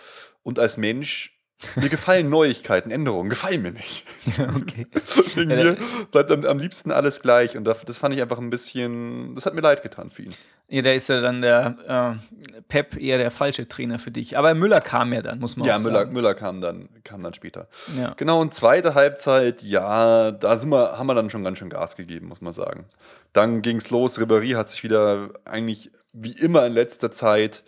und 0.44 0.60
als 0.60 0.78
Mensch 0.78 1.35
mir 1.76 1.90
gefallen 1.90 2.30
Neuigkeiten, 2.30 2.92
Änderungen, 2.92 3.30
gefallen 3.30 3.62
mir 3.62 3.72
nicht. 3.72 4.06
okay. 4.56 4.88
Wegen 5.36 5.48
mir 5.48 5.78
bleibt 6.12 6.32
am, 6.32 6.46
am, 6.46 6.60
liebsten 6.60 6.92
alles 6.92 7.22
gleich. 7.22 7.56
Und 7.56 7.66
das 7.66 7.98
fand 7.98 8.14
ich 8.14 8.22
einfach 8.22 8.40
ein 8.40 8.50
bisschen, 8.50 9.34
das 9.36 9.46
hat 9.46 9.54
mir 9.54 9.62
leid 9.62 9.82
getan 9.82 10.10
für 10.10 10.24
ihn. 10.24 10.34
Ja, 10.68 10.82
da 10.82 10.92
ist 10.92 11.08
ja 11.10 11.22
dann 11.22 11.42
der 11.42 12.18
äh, 12.56 12.62
Pep 12.68 12.98
eher 12.98 13.20
der 13.20 13.30
falsche 13.30 13.68
Trainer 13.68 14.00
für 14.00 14.12
dich. 14.12 14.38
Aber 14.38 14.54
Müller 14.56 14.82
kam 14.82 15.14
ja 15.14 15.22
dann, 15.22 15.40
muss 15.40 15.56
man 15.58 15.68
ja, 15.68 15.76
auch 15.76 15.80
Müller, 15.80 15.96
sagen. 15.96 16.10
Ja, 16.10 16.14
Müller 16.14 16.34
kam 16.34 16.60
dann, 16.60 16.90
kam 17.04 17.22
dann 17.22 17.34
später. 17.34 17.68
Ja. 17.96 18.14
Genau, 18.18 18.42
und 18.42 18.54
zweite 18.54 18.96
Halbzeit, 18.96 19.62
ja, 19.62 20.32
da 20.32 20.58
sind 20.58 20.72
wir, 20.72 20.98
haben 20.98 21.08
wir 21.08 21.14
dann 21.14 21.30
schon 21.30 21.44
ganz 21.44 21.60
schön 21.60 21.70
Gas 21.70 21.96
gegeben, 21.96 22.28
muss 22.28 22.42
man 22.42 22.52
sagen. 22.52 22.86
Dann 23.32 23.62
ging 23.62 23.78
es 23.78 23.92
los. 23.92 24.20
Ribéry 24.20 24.56
hat 24.56 24.70
sich 24.70 24.84
wieder 24.84 25.30
eigentlich 25.46 25.92
wie 26.14 26.32
immer 26.32 26.66
in 26.66 26.74
letzter 26.74 27.12
Zeit 27.12 27.64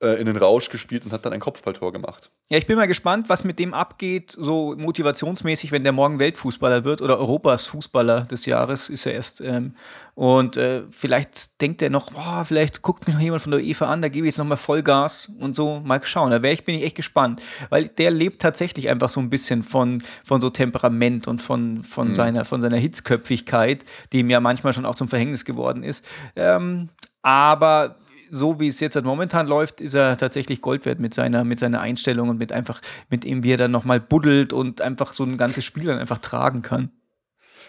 in 0.00 0.26
den 0.26 0.36
Rausch 0.36 0.70
gespielt 0.70 1.04
und 1.04 1.12
hat 1.12 1.26
dann 1.26 1.32
ein 1.32 1.40
Kopfballtor 1.40 1.92
gemacht. 1.92 2.30
Ja, 2.48 2.56
ich 2.56 2.66
bin 2.66 2.76
mal 2.76 2.86
gespannt, 2.86 3.28
was 3.28 3.44
mit 3.44 3.58
dem 3.58 3.74
abgeht, 3.74 4.34
so 4.36 4.74
motivationsmäßig, 4.76 5.72
wenn 5.72 5.84
der 5.84 5.92
morgen 5.92 6.18
Weltfußballer 6.18 6.84
wird 6.84 7.02
oder 7.02 7.18
Europas 7.18 7.66
Fußballer 7.66 8.22
des 8.22 8.46
Jahres 8.46 8.88
ist 8.88 9.04
er 9.04 9.12
erst. 9.12 9.42
Ähm, 9.42 9.74
und 10.14 10.56
äh, 10.56 10.82
vielleicht 10.90 11.60
denkt 11.60 11.82
er 11.82 11.90
noch, 11.90 12.12
boah, 12.12 12.44
vielleicht 12.46 12.82
guckt 12.82 13.06
mich 13.06 13.14
noch 13.14 13.22
jemand 13.22 13.42
von 13.42 13.52
der 13.52 13.60
UEFA 13.60 13.86
an, 13.86 14.02
da 14.02 14.08
gebe 14.08 14.26
ich 14.26 14.32
jetzt 14.32 14.38
nochmal 14.38 14.56
Vollgas 14.56 15.30
und 15.38 15.54
so. 15.54 15.80
Mal 15.80 16.00
schauen. 16.04 16.30
Da 16.30 16.42
wäre 16.42 16.52
ich, 16.52 16.64
bin 16.64 16.74
ich 16.74 16.82
echt 16.82 16.96
gespannt. 16.96 17.42
Weil 17.68 17.88
der 17.88 18.10
lebt 18.10 18.42
tatsächlich 18.42 18.88
einfach 18.88 19.08
so 19.08 19.20
ein 19.20 19.30
bisschen 19.30 19.62
von, 19.62 20.02
von 20.24 20.40
so 20.40 20.50
Temperament 20.50 21.28
und 21.28 21.40
von, 21.40 21.82
von, 21.84 22.08
mhm. 22.08 22.14
seiner, 22.14 22.44
von 22.44 22.60
seiner 22.60 22.76
Hitzköpfigkeit, 22.76 23.84
die 24.12 24.18
ihm 24.18 24.30
ja 24.30 24.40
manchmal 24.40 24.72
schon 24.72 24.86
auch 24.86 24.94
zum 24.94 25.08
Verhängnis 25.08 25.44
geworden 25.44 25.82
ist. 25.82 26.04
Ähm, 26.36 26.88
aber 27.22 27.96
so 28.30 28.60
wie 28.60 28.68
es 28.68 28.80
jetzt 28.80 28.94
halt 28.94 29.04
momentan 29.04 29.46
läuft, 29.46 29.80
ist 29.80 29.94
er 29.94 30.16
tatsächlich 30.16 30.60
Gold 30.60 30.84
wert 30.86 31.00
mit 31.00 31.14
seiner, 31.14 31.44
mit 31.44 31.58
seiner 31.58 31.80
Einstellung 31.80 32.28
und 32.28 32.38
mit 32.38 32.52
einfach, 32.52 32.80
mit 33.08 33.24
ihm, 33.24 33.42
wie 33.42 33.52
er 33.52 33.56
dann 33.56 33.70
nochmal 33.70 34.00
buddelt 34.00 34.52
und 34.52 34.80
einfach 34.80 35.12
so 35.12 35.24
ein 35.24 35.36
ganzes 35.36 35.64
Spiel 35.64 35.84
dann 35.84 35.98
einfach 35.98 36.18
tragen 36.18 36.62
kann. 36.62 36.90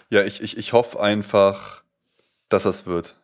Ja, 0.10 0.24
ich, 0.24 0.42
ich, 0.42 0.58
ich 0.58 0.74
hoffe 0.74 1.02
einfach, 1.02 1.84
dass 2.50 2.64
das 2.64 2.86
wird. 2.86 3.16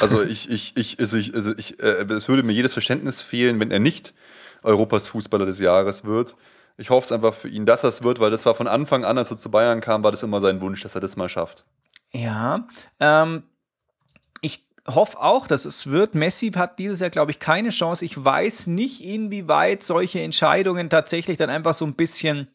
Also 0.00 0.22
ich, 0.24 0.50
ich, 0.50 0.76
ich, 0.76 0.98
also 0.98 1.16
ich, 1.16 1.34
also 1.34 1.54
ich, 1.56 1.80
äh, 1.82 2.04
es 2.10 2.28
würde 2.28 2.42
mir 2.42 2.52
jedes 2.52 2.72
Verständnis 2.72 3.22
fehlen, 3.22 3.60
wenn 3.60 3.70
er 3.70 3.80
nicht 3.80 4.14
Europas 4.62 5.08
Fußballer 5.08 5.46
des 5.46 5.60
Jahres 5.60 6.04
wird. 6.04 6.34
Ich 6.76 6.90
hoffe 6.90 7.06
es 7.06 7.12
einfach 7.12 7.32
für 7.32 7.48
ihn, 7.48 7.64
dass 7.64 7.80
das 7.80 8.02
wird, 8.02 8.20
weil 8.20 8.30
das 8.30 8.44
war 8.44 8.54
von 8.54 8.66
Anfang 8.66 9.04
an, 9.04 9.16
als 9.16 9.30
er 9.30 9.38
zu 9.38 9.50
Bayern 9.50 9.80
kam, 9.80 10.04
war 10.04 10.10
das 10.10 10.22
immer 10.22 10.40
sein 10.40 10.60
Wunsch, 10.60 10.82
dass 10.82 10.94
er 10.94 11.00
das 11.00 11.16
mal 11.16 11.28
schafft. 11.28 11.64
Ja, 12.12 12.66
ähm, 13.00 13.44
hoffe 14.86 15.20
auch, 15.20 15.46
dass 15.46 15.64
es 15.64 15.88
wird. 15.88 16.14
Messi 16.14 16.50
hat 16.52 16.78
dieses 16.78 17.00
Jahr, 17.00 17.10
glaube 17.10 17.30
ich, 17.30 17.38
keine 17.38 17.70
Chance. 17.70 18.04
Ich 18.04 18.22
weiß 18.24 18.66
nicht, 18.68 19.04
inwieweit 19.04 19.82
solche 19.82 20.20
Entscheidungen 20.20 20.90
tatsächlich 20.90 21.36
dann 21.36 21.50
einfach 21.50 21.74
so 21.74 21.84
ein 21.84 21.94
bisschen 21.94 22.48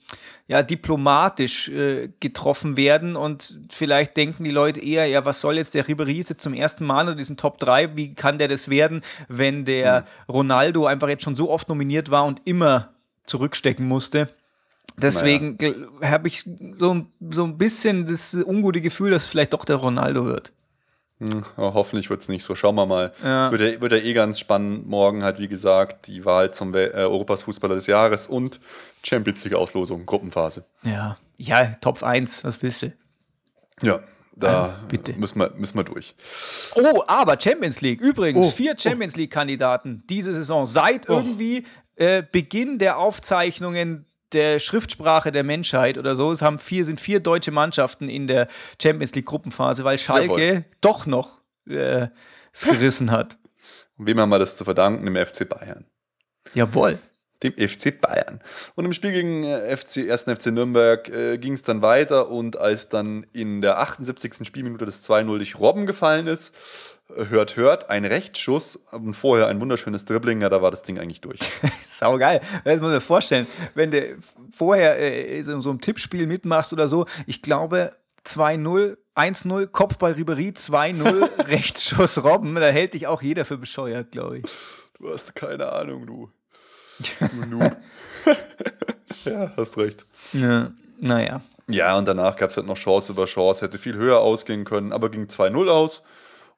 ja, 0.48 0.64
diplomatisch 0.64 1.70
äh, 1.70 2.10
getroffen 2.20 2.78
werden 2.78 3.16
und 3.16 3.58
vielleicht 3.70 4.18
denken 4.18 4.44
die 4.44 4.52
Leute 4.52 4.80
eher, 4.80 5.06
ja, 5.06 5.24
was 5.26 5.42
soll 5.42 5.56
jetzt 5.56 5.74
der 5.74 5.86
Ribéry 5.86 6.28
jetzt 6.28 6.42
zum 6.42 6.54
ersten 6.54 6.86
Mal 6.86 7.10
in 7.10 7.18
diesen 7.18 7.38
Top 7.38 7.60
3, 7.60 7.96
wie 7.96 8.14
kann 8.14 8.38
der 8.38 8.48
das 8.48 8.70
werden, 8.70 9.02
wenn 9.28 9.66
der 9.66 10.02
mhm. 10.02 10.34
Ronaldo 10.34 10.86
einfach 10.86 11.10
jetzt 11.10 11.24
schon 11.24 11.36
so 11.36 11.50
oft 11.50 11.70
nominiert 11.70 12.12
war 12.12 12.26
und 12.26 12.42
immer 12.46 12.90
zurückstecken 13.26 13.88
musste. 13.88 14.30
Deswegen 14.98 15.58
naja. 15.60 16.12
habe 16.12 16.28
ich 16.28 16.44
so, 16.78 17.06
so 17.30 17.44
ein 17.44 17.58
bisschen 17.58 18.08
das 18.08 18.34
ungute 18.34 18.82
Gefühl, 18.82 19.12
dass 19.12 19.26
vielleicht 19.26 19.54
doch 19.54 19.66
der 19.66 19.78
Ronaldo 19.78 20.26
wird. 20.26 20.52
Hm, 21.22 21.46
hoffentlich 21.56 22.10
wird 22.10 22.22
es 22.22 22.30
nicht 22.30 22.44
so. 22.44 22.56
Schauen 22.56 22.74
wir 22.74 22.88
mal. 22.88 23.14
Ja. 23.24 23.52
Wird, 23.52 23.62
ja, 23.62 23.80
wird 23.80 23.92
ja 23.92 24.00
eh 24.00 24.14
ganz 24.14 24.40
spannend. 24.40 24.88
Morgen 24.88 25.24
halt, 25.24 25.40
wie 25.40 25.48
gesagt, 25.48 26.08
die 26.08 26.26
Wahl 26.26 26.52
zum 26.52 26.74
äh, 26.74 26.90
Europas 26.94 27.44
Fußballer 27.44 27.76
des 27.76 27.86
Jahres 27.86 28.26
und 28.26 28.60
Champions 29.04 29.44
League-Auslosung, 29.44 30.08
Gruppenphase. 30.08 30.66
Ja, 30.84 31.18
ja, 31.38 31.76
Top 31.80 32.02
1, 32.02 32.44
was 32.44 32.64
willst 32.64 32.82
du? 32.82 32.94
Ja, 33.84 34.00
da 34.36 34.64
also, 34.64 34.74
bitte. 34.88 35.14
Müssen, 35.14 35.40
wir, 35.40 35.52
müssen 35.56 35.78
wir 35.78 35.84
durch. 35.84 36.16
Oh, 36.74 37.04
aber 37.06 37.40
Champions 37.40 37.82
League. 37.82 38.02
Übrigens, 38.02 38.48
oh, 38.48 38.52
vier 38.52 38.74
oh. 38.76 38.80
Champions 38.82 39.16
League-Kandidaten 39.16 40.04
diese 40.10 40.34
Saison. 40.34 40.66
Seit 40.66 41.08
oh. 41.08 41.14
irgendwie 41.14 41.66
äh, 41.98 42.24
Beginn 42.32 42.80
der 42.80 42.98
Aufzeichnungen 42.98 44.06
der 44.34 44.60
Schriftsprache 44.60 45.32
der 45.32 45.44
Menschheit 45.44 45.98
oder 45.98 46.16
so. 46.16 46.32
Es 46.32 46.42
haben 46.42 46.60
vier, 46.60 46.86
sind 46.86 47.00
vier 47.00 47.20
deutsche 47.20 47.52
Mannschaften 47.52 48.10
in 48.10 48.28
der 48.28 48.48
Champions 48.82 49.14
League 49.16 49.26
Gruppenphase, 49.26 49.84
weil 49.84 49.98
Schalke 49.98 50.48
Jawohl. 50.48 50.66
doch 50.82 51.06
noch 51.06 51.42
äh, 51.68 52.08
es 52.54 52.66
gerissen 52.66 53.12
hat. 53.12 53.38
Und 53.98 54.08
wem 54.08 54.20
haben 54.20 54.30
wir 54.30 54.40
das 54.40 54.58
zu 54.58 54.64
verdanken? 54.64 55.06
Dem 55.06 55.16
FC 55.16 55.48
Bayern. 55.48 55.86
Jawohl. 56.54 56.98
Dem 57.44 57.54
FC 57.54 58.00
Bayern. 58.00 58.40
Und 58.76 58.86
im 58.86 58.94
Spiel 58.94 59.12
gegen 59.12 59.44
FC, 59.44 60.10
1. 60.10 60.24
FC 60.24 60.48
Nürnberg 60.48 61.10
äh, 61.10 61.38
ging 61.38 61.54
es 61.54 61.64
dann 61.64 61.82
weiter 61.82 62.30
und 62.30 62.58
als 62.58 62.90
dann 62.90 63.26
in 63.34 63.62
der 63.62 63.80
78. 63.80 64.46
Spielminute 64.46 64.86
das 64.86 65.08
2-0 65.08 65.26
durch 65.26 65.60
Robben 65.60 65.86
gefallen 65.86 66.28
ist, 66.28 66.54
hört, 67.16 67.58
hört, 67.58 67.90
ein 67.90 68.06
Rechtsschuss 68.06 68.78
und 68.92 69.14
vorher 69.14 69.48
ein 69.48 69.60
wunderschönes 69.62 70.06
Dribbling, 70.06 70.42
ja, 70.42 70.50
da 70.50 70.62
war 70.62 70.72
das 70.72 70.84
Ding 70.84 71.00
eigentlich 71.00 71.22
durch. 71.22 71.40
Sau 71.88 72.18
geil. 72.18 72.42
Das 72.64 72.76
muss 72.76 72.90
man 72.90 73.00
sich 73.00 73.04
vorstellen, 73.04 73.48
wenn 73.76 73.92
du 73.92 74.18
vorher 74.52 75.00
äh, 75.00 75.42
so, 75.44 75.60
so 75.62 75.70
einem 75.70 75.82
Tippspiel 75.82 76.28
mitmachst 76.28 76.74
oder 76.74 76.88
so, 76.88 77.06
ich 77.28 77.42
glaube 77.42 77.94
2-0, 78.26 78.98
1-0, 79.16 79.68
Kopfball 79.68 80.14
Ribery, 80.14 80.50
2-0, 80.50 81.48
Rechtsschuss 81.50 82.24
Robben, 82.24 82.56
da 82.56 82.68
hält 82.68 82.94
dich 82.94 83.08
auch 83.08 83.22
jeder 83.22 83.46
für 83.46 83.58
bescheuert, 83.58 84.12
glaube 84.12 84.40
ich. 84.40 84.46
Du 84.98 85.12
hast 85.12 85.36
keine 85.36 85.72
Ahnung, 85.72 86.06
du. 86.06 86.30
du 87.50 87.60
ja, 89.30 89.52
hast 89.58 89.78
recht. 89.78 90.06
Ja, 90.34 90.72
naja. 91.00 91.42
Ja, 91.68 91.98
und 91.98 92.08
danach 92.08 92.36
gab 92.36 92.50
es 92.50 92.58
halt 92.58 92.68
noch 92.68 92.78
Chance 92.78 93.14
über 93.14 93.26
Chance, 93.26 93.66
hätte 93.66 93.78
viel 93.78 93.96
höher 93.96 94.20
ausgehen 94.20 94.66
können, 94.66 94.92
aber 94.92 95.10
ging 95.10 95.26
2-0 95.26 95.70
aus. 95.70 96.04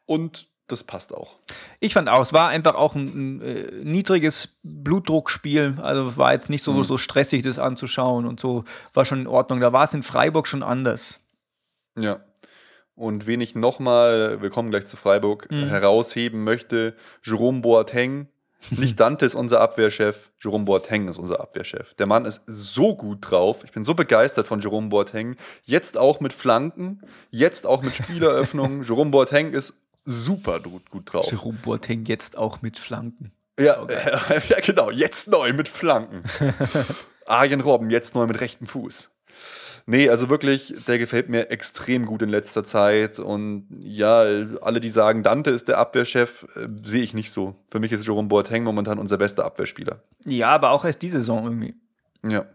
Und 0.06 0.48
das 0.68 0.84
passt 0.84 1.14
auch. 1.14 1.38
Ich 1.80 1.94
fand 1.94 2.10
auch, 2.10 2.22
es 2.22 2.34
war 2.34 2.48
einfach 2.48 2.76
auch 2.76 2.96
ein, 2.96 3.40
ein 3.40 3.42
äh, 3.42 3.72
niedriges 3.84 4.58
Blutdruckspiel. 4.64 5.76
Also 5.82 6.18
war 6.18 6.34
jetzt 6.34 6.50
nicht 6.50 6.64
so, 6.64 6.74
mhm. 6.74 6.84
so 6.84 6.98
stressig, 6.98 7.44
das 7.44 7.60
anzuschauen 7.60 8.26
und 8.26 8.40
so 8.40 8.64
war 8.94 9.06
schon 9.06 9.22
in 9.22 9.28
Ordnung. 9.28 9.60
Da 9.60 9.74
war 9.74 9.84
es 9.84 9.94
in 9.94 10.04
Freiburg 10.04 10.48
schon 10.48 10.64
anders. 10.64 11.20
Ja. 12.00 12.22
Und 12.96 13.26
wen 13.28 13.42
ich 13.42 13.56
nochmal, 13.56 14.42
wir 14.42 14.50
kommen 14.50 14.70
gleich 14.70 14.86
zu 14.86 14.98
Freiburg, 14.98 15.50
mhm. 15.52 15.68
herausheben 15.68 16.44
möchte, 16.44 16.96
Jerome 17.24 17.62
Boateng. 17.62 18.28
Nicht 18.70 18.98
Dante 18.98 19.26
ist 19.26 19.36
unser 19.36 19.60
Abwehrchef, 19.60 20.32
Jerome 20.40 20.64
Boateng 20.64 21.10
ist 21.10 21.18
unser 21.18 21.42
Abwehrchef. 21.42 21.96
Der 21.96 22.06
Mann 22.06 22.24
ist 22.24 22.44
so 22.48 22.96
gut 22.96 23.18
drauf. 23.30 23.66
Ich 23.66 23.74
bin 23.74 23.84
so 23.84 23.94
begeistert 23.94 24.48
von 24.48 24.62
Jerome 24.62 24.88
Boateng. 24.88 25.36
Jetzt 25.64 25.98
auch 25.98 26.22
mit 26.22 26.32
Flanken, 26.32 27.02
jetzt 27.30 27.68
auch 27.68 27.82
mit 27.82 27.94
Spieleröffnungen. 27.94 28.84
Jerome 28.88 29.12
Boateng 29.12 29.52
ist 29.52 29.83
super 30.06 30.60
gut, 30.60 30.90
gut 30.90 31.14
drauf. 31.14 31.32
Jerome 31.32 31.58
Boateng 31.62 32.06
jetzt 32.06 32.38
auch 32.38 32.62
mit 32.62 32.80
Flanken. 32.80 33.32
Ja, 33.60 33.82
okay. 33.82 34.42
ja 34.50 34.60
genau, 34.60 34.90
jetzt 34.90 35.28
neu 35.28 35.54
mit 35.54 35.68
Flanken. 35.68 36.24
Arjen 37.26 37.62
Robben 37.62 37.90
jetzt 37.90 38.16
neu 38.16 38.26
mit 38.26 38.42
rechtem 38.42 38.68
Fuß. 38.68 39.12
Nee, 39.86 40.10
also 40.10 40.30
wirklich, 40.30 40.74
der 40.88 40.98
gefällt 40.98 41.28
mir 41.28 41.52
extrem 41.52 42.06
gut 42.06 42.22
in 42.22 42.30
letzter 42.30 42.64
Zeit. 42.64 43.20
Und 43.20 43.68
ja, 43.82 44.22
alle, 44.62 44.80
die 44.80 44.90
sagen, 44.90 45.24
Dante 45.24 45.50
ist 45.50 45.68
der 45.68 45.78
Abwehrchef, 45.78 46.46
äh, 46.56 46.68
sehe 46.84 47.04
ich 47.04 47.14
nicht 47.14 47.32
so. 47.32 47.56
Für 47.70 47.80
mich 47.80 47.92
ist 47.92 48.06
Jerome 48.06 48.30
Boateng 48.30 48.64
momentan 48.64 48.98
unser 48.98 49.18
bester 49.18 49.44
Abwehrspieler. 49.44 50.02
Ja, 50.26 50.50
aber 50.50 50.72
auch 50.72 50.86
erst 50.86 51.02
diese 51.02 51.20
Saison 51.20 51.44
irgendwie. 51.44 51.76
Ja. 52.26 52.46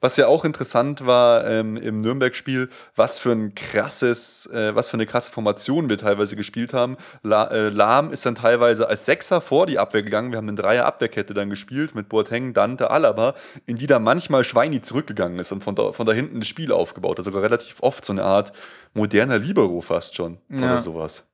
Was 0.00 0.16
ja 0.16 0.26
auch 0.26 0.44
interessant 0.44 1.06
war 1.06 1.46
ähm, 1.46 1.76
im 1.76 1.98
Nürnberg-Spiel, 1.98 2.68
was 2.96 3.18
für 3.18 3.32
ein 3.32 3.54
krasses, 3.54 4.46
äh, 4.46 4.74
was 4.74 4.88
für 4.88 4.94
eine 4.94 5.06
krasse 5.06 5.30
Formation 5.30 5.90
wir 5.90 5.98
teilweise 5.98 6.36
gespielt 6.36 6.72
haben. 6.72 6.96
La 7.22 7.48
äh, 7.48 7.68
Lahm 7.68 8.10
ist 8.10 8.24
dann 8.24 8.34
teilweise 8.34 8.88
als 8.88 9.04
Sechser 9.04 9.40
vor 9.40 9.66
die 9.66 9.78
Abwehr 9.78 10.02
gegangen. 10.02 10.30
Wir 10.32 10.38
haben 10.38 10.48
eine 10.48 10.56
Dreier-Abwehrkette 10.56 11.34
dann 11.34 11.50
gespielt 11.50 11.94
mit 11.94 12.08
Boateng, 12.08 12.54
Dante, 12.54 12.90
Alaba, 12.90 13.34
in 13.66 13.76
die 13.76 13.86
da 13.86 13.98
manchmal 13.98 14.42
Schweini 14.44 14.80
zurückgegangen 14.80 15.38
ist 15.38 15.52
und 15.52 15.62
von 15.62 15.74
da, 15.74 15.92
von 15.92 16.06
da 16.06 16.12
hinten 16.12 16.40
das 16.40 16.48
Spiel 16.48 16.72
aufgebaut 16.72 17.18
hat. 17.18 17.24
Sogar 17.24 17.42
relativ 17.42 17.82
oft 17.82 18.04
so 18.04 18.12
eine 18.12 18.24
Art 18.24 18.52
moderner 18.94 19.38
Libero 19.38 19.80
fast 19.80 20.16
schon 20.16 20.38
ja. 20.48 20.58
oder 20.58 20.78
sowas. 20.78 21.29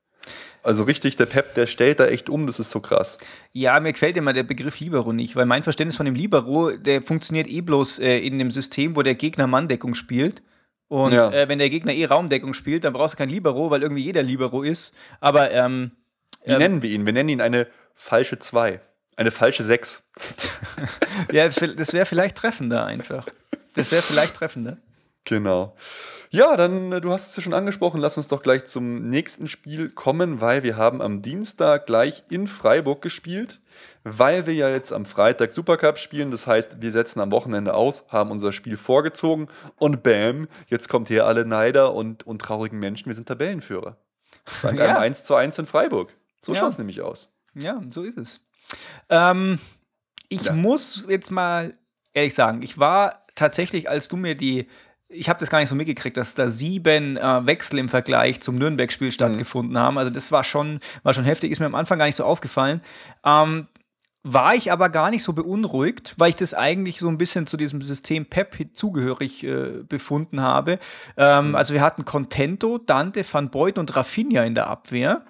Also 0.66 0.82
richtig, 0.82 1.14
der 1.14 1.26
Pep, 1.26 1.54
der 1.54 1.68
stellt 1.68 2.00
da 2.00 2.06
echt 2.06 2.28
um, 2.28 2.44
das 2.44 2.58
ist 2.58 2.72
so 2.72 2.80
krass. 2.80 3.18
Ja, 3.52 3.78
mir 3.78 3.92
gefällt 3.92 4.16
immer 4.16 4.32
der 4.32 4.42
Begriff 4.42 4.80
Libero 4.80 5.12
nicht, 5.12 5.36
weil 5.36 5.46
mein 5.46 5.62
Verständnis 5.62 5.96
von 5.96 6.06
dem 6.06 6.16
Libero, 6.16 6.72
der 6.72 7.02
funktioniert 7.02 7.46
eh 7.46 7.60
bloß 7.60 8.00
äh, 8.00 8.18
in 8.18 8.40
dem 8.40 8.50
System, 8.50 8.96
wo 8.96 9.02
der 9.02 9.14
Gegner 9.14 9.46
Manndeckung 9.46 9.94
spielt. 9.94 10.42
Und 10.88 11.12
ja. 11.12 11.30
äh, 11.30 11.48
wenn 11.48 11.60
der 11.60 11.70
Gegner 11.70 11.94
eh 11.94 12.06
Raumdeckung 12.06 12.52
spielt, 12.52 12.82
dann 12.82 12.94
brauchst 12.94 13.14
du 13.14 13.18
kein 13.18 13.28
Libero, 13.28 13.70
weil 13.70 13.82
irgendwie 13.82 14.02
jeder 14.02 14.24
Libero 14.24 14.64
ist. 14.64 14.92
Aber 15.20 15.52
ähm, 15.52 15.92
Wie 16.44 16.50
ähm, 16.50 16.58
nennen 16.58 16.82
wir 16.82 16.90
ihn? 16.90 17.06
Wir 17.06 17.12
nennen 17.12 17.28
ihn 17.28 17.40
eine 17.40 17.68
falsche 17.94 18.40
2. 18.40 18.80
Eine 19.14 19.30
falsche 19.30 19.62
6. 19.62 20.02
ja, 21.32 21.48
das 21.48 21.92
wäre 21.92 22.06
vielleicht 22.06 22.38
treffender 22.38 22.84
einfach. 22.84 23.24
Das 23.74 23.92
wäre 23.92 24.02
vielleicht 24.02 24.34
treffender. 24.34 24.78
Genau. 25.26 25.74
Ja, 26.30 26.56
dann, 26.56 26.92
äh, 26.92 27.00
du 27.00 27.10
hast 27.10 27.30
es 27.30 27.36
ja 27.36 27.42
schon 27.42 27.52
angesprochen, 27.52 28.00
lass 28.00 28.16
uns 28.16 28.28
doch 28.28 28.42
gleich 28.42 28.64
zum 28.64 28.94
nächsten 28.94 29.48
Spiel 29.48 29.90
kommen, 29.90 30.40
weil 30.40 30.62
wir 30.62 30.76
haben 30.76 31.02
am 31.02 31.20
Dienstag 31.20 31.86
gleich 31.86 32.24
in 32.30 32.46
Freiburg 32.46 33.02
gespielt, 33.02 33.60
weil 34.04 34.46
wir 34.46 34.54
ja 34.54 34.68
jetzt 34.68 34.92
am 34.92 35.04
Freitag 35.04 35.52
Supercup 35.52 35.98
spielen. 35.98 36.30
Das 36.30 36.46
heißt, 36.46 36.80
wir 36.80 36.92
setzen 36.92 37.20
am 37.20 37.32
Wochenende 37.32 37.74
aus, 37.74 38.04
haben 38.08 38.30
unser 38.30 38.52
Spiel 38.52 38.76
vorgezogen 38.76 39.48
und 39.76 40.02
bam, 40.02 40.48
jetzt 40.68 40.88
kommt 40.88 41.08
hier 41.08 41.26
alle 41.26 41.44
Neider 41.44 41.92
und, 41.94 42.24
und 42.26 42.40
traurigen 42.40 42.78
Menschen, 42.78 43.06
wir 43.06 43.14
sind 43.14 43.28
Tabellenführer. 43.28 43.96
Bei 44.62 44.72
ja. 44.74 44.98
1 44.98 45.24
zu 45.24 45.34
1 45.34 45.58
in 45.58 45.66
Freiburg. 45.66 46.12
So 46.40 46.52
ja. 46.52 46.60
schaut 46.60 46.70
es 46.70 46.78
nämlich 46.78 47.02
aus. 47.02 47.30
Ja, 47.54 47.82
so 47.90 48.02
ist 48.04 48.18
es. 48.18 48.40
Ähm, 49.08 49.58
ich 50.28 50.44
ja. 50.44 50.52
muss 50.52 51.06
jetzt 51.08 51.30
mal 51.30 51.76
ehrlich 52.12 52.34
sagen, 52.34 52.62
ich 52.62 52.78
war 52.78 53.26
tatsächlich, 53.34 53.88
als 53.88 54.08
du 54.08 54.16
mir 54.16 54.34
die 54.34 54.66
ich 55.08 55.28
habe 55.28 55.38
das 55.38 55.50
gar 55.50 55.60
nicht 55.60 55.68
so 55.68 55.74
mitgekriegt, 55.74 56.16
dass 56.16 56.34
da 56.34 56.50
sieben 56.50 57.16
äh, 57.16 57.46
Wechsel 57.46 57.78
im 57.78 57.88
Vergleich 57.88 58.40
zum 58.40 58.56
Nürnberg-Spiel 58.56 59.12
stattgefunden 59.12 59.74
mhm. 59.74 59.78
haben. 59.78 59.98
Also 59.98 60.10
das 60.10 60.32
war 60.32 60.44
schon, 60.44 60.80
war 61.02 61.14
schon 61.14 61.24
heftig, 61.24 61.52
ist 61.52 61.60
mir 61.60 61.66
am 61.66 61.74
Anfang 61.74 61.98
gar 61.98 62.06
nicht 62.06 62.16
so 62.16 62.24
aufgefallen. 62.24 62.80
Ähm, 63.24 63.68
war 64.28 64.56
ich 64.56 64.72
aber 64.72 64.88
gar 64.88 65.10
nicht 65.10 65.22
so 65.22 65.32
beunruhigt, 65.32 66.14
weil 66.18 66.30
ich 66.30 66.34
das 66.34 66.52
eigentlich 66.52 66.98
so 66.98 67.08
ein 67.08 67.16
bisschen 67.16 67.46
zu 67.46 67.56
diesem 67.56 67.80
System 67.80 68.26
PEP 68.26 68.70
zugehörig 68.72 69.44
äh, 69.44 69.84
befunden 69.88 70.40
habe. 70.40 70.80
Ähm, 71.16 71.50
mhm. 71.50 71.54
Also 71.54 71.74
wir 71.74 71.80
hatten 71.80 72.04
Contento, 72.04 72.78
Dante, 72.78 73.24
Van 73.30 73.50
Beuten 73.50 73.78
und 73.78 73.94
Rafinha 73.94 74.42
in 74.42 74.56
der 74.56 74.66
Abwehr. 74.66 75.24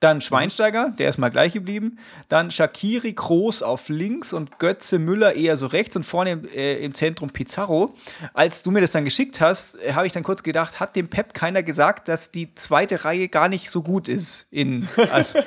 Dann 0.00 0.20
Schweinsteiger, 0.20 0.90
der 0.98 1.08
ist 1.08 1.16
mal 1.16 1.30
gleich 1.30 1.54
geblieben. 1.54 1.98
Dann 2.28 2.50
Shakiri 2.50 3.14
Groß 3.14 3.62
auf 3.62 3.88
links 3.88 4.34
und 4.34 4.58
Götze 4.58 4.98
Müller 4.98 5.34
eher 5.34 5.56
so 5.56 5.66
rechts 5.66 5.96
und 5.96 6.04
vorne 6.04 6.42
äh, 6.54 6.84
im 6.84 6.92
Zentrum 6.92 7.30
Pizarro. 7.30 7.94
Als 8.34 8.62
du 8.62 8.70
mir 8.70 8.82
das 8.82 8.90
dann 8.90 9.06
geschickt 9.06 9.40
hast, 9.40 9.76
äh, 9.76 9.94
habe 9.94 10.06
ich 10.06 10.12
dann 10.12 10.22
kurz 10.22 10.42
gedacht, 10.42 10.80
hat 10.80 10.96
dem 10.96 11.08
Pep 11.08 11.32
keiner 11.32 11.62
gesagt, 11.62 12.08
dass 12.08 12.30
die 12.30 12.54
zweite 12.54 13.06
Reihe 13.06 13.28
gar 13.28 13.48
nicht 13.48 13.70
so 13.70 13.82
gut 13.82 14.06
ist. 14.08 14.46
In 14.50 14.86
also, 15.12 15.38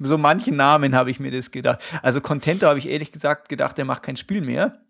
so 0.00 0.16
manchen 0.16 0.56
Namen 0.56 0.94
habe 0.94 1.10
ich 1.10 1.20
mir 1.20 1.30
das 1.30 1.50
gedacht. 1.50 1.82
Also 2.02 2.22
Contento 2.22 2.66
habe 2.66 2.78
ich 2.78 2.88
ehrlich 2.88 3.12
gesagt 3.12 3.50
gedacht, 3.50 3.76
der 3.76 3.84
macht 3.84 4.02
kein 4.02 4.16
Spiel 4.16 4.40
mehr. 4.40 4.80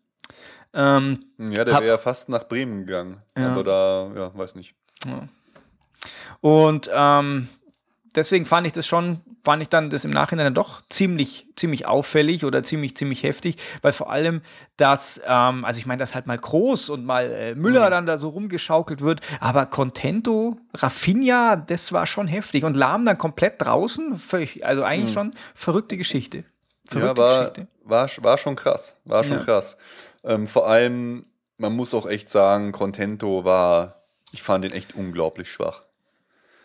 Ähm, 0.75 1.25
ja, 1.39 1.65
der 1.65 1.75
wäre 1.75 1.87
ja 1.87 1.99
fast 1.99 2.29
nach 2.29 2.45
Bremen 2.45 2.87
gegangen. 2.87 3.23
Ja. 3.37 3.51
Aber 3.51 3.65
da, 3.65 4.13
ja, 4.15 4.39
weiß 4.39 4.55
nicht. 4.55 4.77
Ja. 5.05 5.29
Und 6.41 6.89
ähm, 6.95 7.49
deswegen 8.19 8.45
fand 8.45 8.67
ich 8.67 8.73
das 8.73 8.87
schon, 8.87 9.21
fand 9.45 9.63
ich 9.63 9.69
dann 9.69 9.91
das 9.91 10.05
im 10.05 10.11
Nachhinein 10.11 10.47
dann 10.47 10.55
doch 10.55 10.83
ziemlich, 10.89 11.47
ziemlich 11.57 11.87
auffällig 11.87 12.45
oder 12.45 12.63
ziemlich, 12.63 12.97
ziemlich 12.97 13.23
heftig, 13.23 13.57
weil 13.83 13.93
vor 13.93 14.11
allem 14.11 14.43
das, 14.77 15.21
ähm, 15.27 15.65
also 15.65 15.79
ich 15.79 15.87
meine, 15.87 16.01
dass 16.01 16.15
halt 16.15 16.27
mal 16.27 16.39
groß 16.39 16.91
und 16.91 17.05
mal 17.05 17.31
äh, 17.31 17.55
Müller 17.55 17.87
mhm. 17.87 17.91
dann 17.91 18.07
da 18.07 18.19
so 18.19 18.29
rumgeschaukelt 18.29 19.01
wird, 19.01 19.21
aber 19.41 19.67
Contento, 19.67 20.59
Rafinha, 20.75 21.57
das 21.57 21.93
war 21.93 22.07
schon 22.07 22.27
heftig 22.27 22.65
und 22.65 22.77
Lahm 22.77 23.07
dann 23.07 23.17
komplett 23.17 23.63
draußen, 23.63 24.19
völlig, 24.19 24.67
also 24.67 24.83
eigentlich 24.83 25.11
mhm. 25.11 25.15
schon 25.15 25.35
verrückte 25.55 25.97
Geschichte. 25.97 26.45
Verrückte 26.89 27.23
ja, 27.23 27.29
war, 27.29 27.39
Geschichte. 27.41 27.67
War, 27.85 28.09
war 28.23 28.39
schon 28.39 28.57
krass, 28.57 28.97
war 29.05 29.25
schon 29.25 29.39
ja. 29.39 29.45
krass. 29.45 29.77
Ähm, 30.25 30.47
vor 30.47 30.69
allem, 30.69 31.25
man 31.57 31.75
muss 31.75 31.95
auch 31.95 32.07
echt 32.07 32.29
sagen, 32.29 32.73
Contento 32.73 33.45
war, 33.45 34.03
ich 34.33 34.43
fand 34.43 34.65
ihn 34.65 34.73
echt 34.73 34.95
unglaublich 34.95 35.51
schwach. 35.51 35.83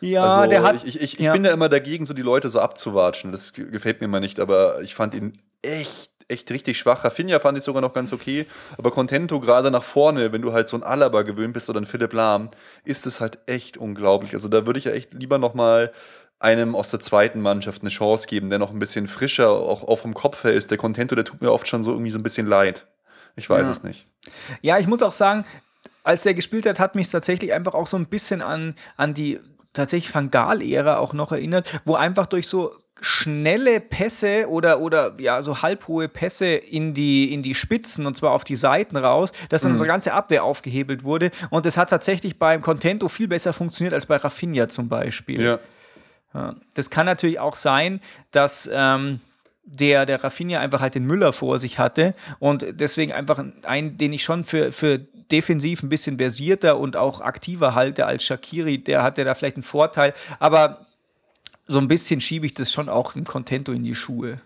Ja, 0.03 0.25
also, 0.25 0.49
der 0.49 0.63
hat. 0.63 0.83
Ich, 0.83 1.01
ich, 1.01 1.19
ich 1.19 1.19
ja. 1.19 1.31
bin 1.31 1.45
ja 1.45 1.51
immer 1.51 1.69
dagegen, 1.69 2.05
so 2.05 2.13
die 2.13 2.21
Leute 2.21 2.49
so 2.49 2.59
abzuwatschen. 2.59 3.31
Das 3.31 3.53
gefällt 3.53 4.01
mir 4.01 4.05
immer 4.05 4.19
nicht, 4.19 4.39
aber 4.39 4.81
ich 4.81 4.95
fand 4.95 5.13
ihn 5.13 5.39
echt, 5.61 6.11
echt 6.27 6.51
richtig 6.51 6.77
schwach. 6.77 7.05
Rafinha 7.05 7.39
fand 7.39 7.57
ich 7.57 7.63
sogar 7.63 7.81
noch 7.81 7.93
ganz 7.93 8.11
okay, 8.11 8.45
aber 8.77 8.91
Contento 8.91 9.39
gerade 9.39 9.71
nach 9.71 9.83
vorne, 9.83 10.33
wenn 10.33 10.41
du 10.41 10.51
halt 10.51 10.67
so 10.67 10.75
ein 10.75 10.83
Alaba 10.83 11.21
gewöhnt 11.21 11.53
bist 11.53 11.69
oder 11.69 11.79
ein 11.79 11.85
Philipp 11.85 12.11
Lahm, 12.11 12.49
ist 12.83 13.05
es 13.05 13.21
halt 13.21 13.39
echt 13.45 13.77
unglaublich. 13.77 14.33
Also 14.33 14.49
da 14.49 14.65
würde 14.65 14.77
ich 14.77 14.85
ja 14.85 14.91
echt 14.91 15.13
lieber 15.13 15.37
nochmal 15.37 15.93
einem 16.39 16.75
aus 16.75 16.91
der 16.91 16.99
zweiten 16.99 17.39
Mannschaft 17.39 17.81
eine 17.81 17.89
Chance 17.89 18.27
geben, 18.27 18.49
der 18.49 18.59
noch 18.59 18.71
ein 18.71 18.79
bisschen 18.79 19.07
frischer, 19.07 19.51
auch, 19.51 19.83
auch 19.87 19.99
vom 19.99 20.13
Kopf 20.13 20.43
her 20.43 20.51
ist. 20.51 20.69
Der 20.69 20.77
Contento, 20.77 21.15
der 21.15 21.23
tut 21.23 21.41
mir 21.41 21.53
oft 21.53 21.67
schon 21.69 21.83
so 21.83 21.91
irgendwie 21.91 22.11
so 22.11 22.19
ein 22.19 22.23
bisschen 22.23 22.45
leid. 22.45 22.85
Ich 23.37 23.49
weiß 23.49 23.67
ja. 23.67 23.71
es 23.71 23.83
nicht. 23.83 24.05
Ja, 24.61 24.77
ich 24.79 24.87
muss 24.87 25.01
auch 25.01 25.13
sagen, 25.13 25.45
als 26.03 26.23
der 26.23 26.33
gespielt 26.33 26.65
hat, 26.65 26.79
hat 26.79 26.95
mich 26.95 27.07
tatsächlich 27.07 27.53
einfach 27.53 27.73
auch 27.73 27.87
so 27.87 27.95
ein 27.95 28.07
bisschen 28.07 28.41
an, 28.41 28.75
an 28.97 29.13
die 29.13 29.39
tatsächlich 29.73 30.13
Van 30.13 30.31
Gaal-Ära 30.31 30.97
auch 30.97 31.13
noch 31.13 31.31
erinnert, 31.31 31.81
wo 31.85 31.95
einfach 31.95 32.25
durch 32.27 32.47
so 32.47 32.71
schnelle 33.01 33.81
Pässe 33.81 34.47
oder, 34.47 34.79
oder 34.79 35.15
ja, 35.19 35.43
so 35.43 35.61
halbhohe 35.61 36.07
Pässe 36.07 36.45
in 36.45 36.93
die, 36.93 37.33
in 37.33 37.41
die 37.43 37.53
Spitzen 37.53 38.05
und 38.05 38.15
zwar 38.15 38.31
auf 38.31 38.43
die 38.43 38.55
Seiten 38.55 38.95
raus, 38.95 39.31
dass 39.49 39.63
dann 39.63 39.71
mhm. 39.71 39.75
unsere 39.75 39.87
ganze 39.87 40.13
Abwehr 40.13 40.43
aufgehebelt 40.43 41.03
wurde. 41.03 41.31
Und 41.49 41.65
das 41.65 41.75
hat 41.75 41.89
tatsächlich 41.89 42.39
beim 42.39 42.61
Contento 42.61 43.09
viel 43.09 43.27
besser 43.27 43.51
funktioniert 43.51 43.93
als 43.93 44.05
bei 44.05 44.15
Rafinha 44.15 44.69
zum 44.69 44.87
Beispiel. 44.87 45.41
Ja. 45.41 45.59
ja. 46.33 46.55
Das 46.75 46.89
kann 46.89 47.05
natürlich 47.05 47.39
auch 47.39 47.55
sein, 47.55 47.99
dass. 48.31 48.69
Ähm, 48.71 49.19
der, 49.65 50.05
der 50.05 50.23
Rafinha 50.23 50.59
einfach 50.59 50.81
halt 50.81 50.95
den 50.95 51.05
Müller 51.05 51.33
vor 51.33 51.59
sich 51.59 51.79
hatte 51.79 52.13
und 52.39 52.65
deswegen 52.71 53.13
einfach 53.13 53.43
einen, 53.63 53.97
den 53.97 54.13
ich 54.13 54.23
schon 54.23 54.43
für, 54.43 54.71
für 54.71 54.99
defensiv 54.99 55.83
ein 55.83 55.89
bisschen 55.89 56.17
versierter 56.17 56.77
und 56.77 56.97
auch 56.97 57.21
aktiver 57.21 57.73
halte 57.73 58.05
als 58.05 58.23
Shakiri, 58.23 58.77
der 58.77 59.03
hatte 59.03 59.23
da 59.23 59.35
vielleicht 59.35 59.55
einen 59.55 59.63
Vorteil, 59.63 60.13
aber 60.39 60.85
so 61.65 61.79
ein 61.79 61.87
bisschen 61.87 62.19
schiebe 62.19 62.45
ich 62.45 62.53
das 62.53 62.71
schon 62.71 62.89
auch 62.89 63.15
im 63.15 63.23
Contento 63.23 63.71
in 63.71 63.83
die 63.83 63.95
Schuhe. 63.95 64.41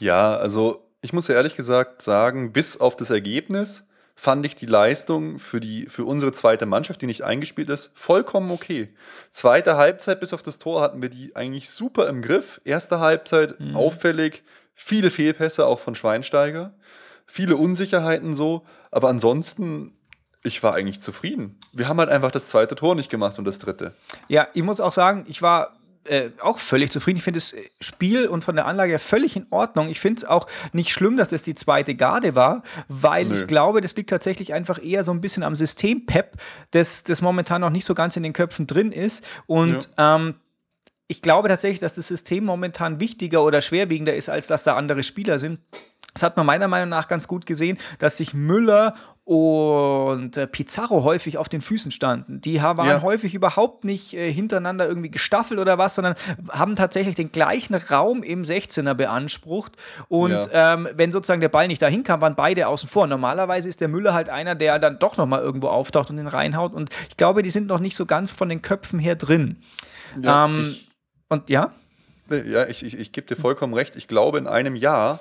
Ja, 0.00 0.36
also 0.36 0.82
ich 1.02 1.12
muss 1.12 1.28
ja 1.28 1.34
ehrlich 1.34 1.56
gesagt 1.56 2.00
sagen, 2.00 2.52
bis 2.52 2.78
auf 2.78 2.96
das 2.96 3.10
Ergebnis 3.10 3.84
fand 4.14 4.44
ich 4.46 4.54
die 4.54 4.66
Leistung 4.66 5.38
für, 5.38 5.60
die, 5.60 5.86
für 5.86 6.04
unsere 6.04 6.32
zweite 6.32 6.66
Mannschaft, 6.66 7.02
die 7.02 7.06
nicht 7.06 7.22
eingespielt 7.22 7.68
ist, 7.68 7.90
vollkommen 7.94 8.50
okay. 8.50 8.94
Zweite 9.30 9.76
Halbzeit 9.76 10.20
bis 10.20 10.32
auf 10.32 10.42
das 10.42 10.58
Tor 10.58 10.82
hatten 10.82 11.02
wir 11.02 11.08
die 11.08 11.34
eigentlich 11.34 11.70
super 11.70 12.08
im 12.08 12.22
Griff. 12.22 12.60
Erste 12.64 13.00
Halbzeit 13.00 13.58
mhm. 13.58 13.76
auffällig, 13.76 14.42
viele 14.74 15.10
Fehlpässe 15.10 15.66
auch 15.66 15.78
von 15.78 15.94
Schweinsteiger, 15.94 16.74
viele 17.26 17.56
Unsicherheiten 17.56 18.34
so, 18.34 18.64
aber 18.90 19.08
ansonsten 19.08 19.96
ich 20.44 20.62
war 20.62 20.74
eigentlich 20.74 21.00
zufrieden. 21.00 21.58
Wir 21.72 21.86
haben 21.86 21.98
halt 21.98 22.10
einfach 22.10 22.32
das 22.32 22.48
zweite 22.48 22.74
Tor 22.74 22.96
nicht 22.96 23.10
gemacht 23.10 23.38
und 23.38 23.44
das 23.44 23.60
dritte. 23.60 23.94
Ja, 24.26 24.48
ich 24.54 24.62
muss 24.62 24.80
auch 24.80 24.92
sagen, 24.92 25.24
ich 25.28 25.40
war 25.40 25.76
äh, 26.04 26.30
auch 26.40 26.58
völlig 26.58 26.90
zufrieden. 26.90 27.18
Ich 27.18 27.24
finde 27.24 27.38
das 27.38 27.54
Spiel 27.80 28.26
und 28.26 28.42
von 28.42 28.56
der 28.56 28.66
Anlage 28.66 28.90
her 28.90 28.98
völlig 28.98 29.36
in 29.36 29.46
Ordnung. 29.50 29.88
Ich 29.88 30.00
finde 30.00 30.18
es 30.18 30.24
auch 30.24 30.46
nicht 30.72 30.90
schlimm, 30.90 31.16
dass 31.16 31.28
das 31.28 31.42
die 31.42 31.54
zweite 31.54 31.94
Garde 31.94 32.34
war, 32.34 32.62
weil 32.88 33.26
Nö. 33.26 33.34
ich 33.40 33.46
glaube, 33.46 33.80
das 33.80 33.94
liegt 33.96 34.10
tatsächlich 34.10 34.52
einfach 34.52 34.82
eher 34.82 35.04
so 35.04 35.12
ein 35.12 35.20
bisschen 35.20 35.42
am 35.42 35.54
System 35.54 36.06
Pep, 36.06 36.36
das, 36.72 37.04
das 37.04 37.22
momentan 37.22 37.60
noch 37.60 37.70
nicht 37.70 37.84
so 37.84 37.94
ganz 37.94 38.16
in 38.16 38.22
den 38.22 38.32
Köpfen 38.32 38.66
drin 38.66 38.92
ist. 38.92 39.24
Und 39.46 39.90
ja. 39.96 40.16
ähm, 40.16 40.34
ich 41.08 41.22
glaube 41.22 41.48
tatsächlich, 41.48 41.80
dass 41.80 41.94
das 41.94 42.08
System 42.08 42.44
momentan 42.44 42.98
wichtiger 42.98 43.44
oder 43.44 43.60
schwerwiegender 43.60 44.14
ist, 44.14 44.28
als 44.28 44.46
dass 44.46 44.64
da 44.64 44.76
andere 44.76 45.02
Spieler 45.02 45.38
sind. 45.38 45.60
Das 46.14 46.22
hat 46.22 46.36
man 46.36 46.44
meiner 46.46 46.68
Meinung 46.68 46.88
nach 46.88 47.08
ganz 47.08 47.26
gut 47.26 47.46
gesehen, 47.46 47.78
dass 47.98 48.18
sich 48.18 48.34
Müller 48.34 48.94
und 49.24 50.36
äh, 50.36 50.48
Pizarro 50.48 51.04
häufig 51.04 51.38
auf 51.38 51.48
den 51.48 51.60
Füßen 51.60 51.92
standen. 51.92 52.40
Die 52.40 52.60
waren 52.60 52.86
ja. 52.86 53.02
häufig 53.02 53.34
überhaupt 53.34 53.84
nicht 53.84 54.14
äh, 54.14 54.32
hintereinander 54.32 54.86
irgendwie 54.86 55.12
gestaffelt 55.12 55.60
oder 55.60 55.78
was, 55.78 55.94
sondern 55.94 56.14
haben 56.50 56.74
tatsächlich 56.74 57.14
den 57.14 57.30
gleichen 57.30 57.74
Raum 57.74 58.24
im 58.24 58.42
16er 58.42 58.94
beansprucht. 58.94 59.76
Und 60.08 60.32
ja. 60.52 60.74
ähm, 60.74 60.88
wenn 60.94 61.12
sozusagen 61.12 61.40
der 61.40 61.50
Ball 61.50 61.68
nicht 61.68 61.80
dahin 61.80 62.02
kam, 62.02 62.20
waren 62.20 62.34
beide 62.34 62.66
außen 62.66 62.88
vor. 62.88 63.06
Normalerweise 63.06 63.68
ist 63.68 63.80
der 63.80 63.88
Müller 63.88 64.12
halt 64.12 64.28
einer, 64.28 64.56
der 64.56 64.80
dann 64.80 64.98
doch 64.98 65.16
nochmal 65.16 65.40
irgendwo 65.40 65.68
auftaucht 65.68 66.10
und 66.10 66.16
den 66.16 66.26
reinhaut. 66.26 66.74
Und 66.74 66.90
ich 67.08 67.16
glaube, 67.16 67.44
die 67.44 67.50
sind 67.50 67.68
noch 67.68 67.80
nicht 67.80 67.96
so 67.96 68.06
ganz 68.06 68.32
von 68.32 68.48
den 68.48 68.60
Köpfen 68.60 68.98
her 68.98 69.14
drin. 69.14 69.62
Ja, 70.20 70.46
ähm, 70.46 70.74
und 71.28 71.48
ja? 71.48 71.72
Ja, 72.28 72.66
ich, 72.66 72.84
ich, 72.84 72.98
ich 72.98 73.12
gebe 73.12 73.26
dir 73.28 73.36
vollkommen 73.36 73.74
recht. 73.74 73.94
Ich 73.94 74.08
glaube, 74.08 74.38
in 74.38 74.48
einem 74.48 74.74
Jahr 74.74 75.20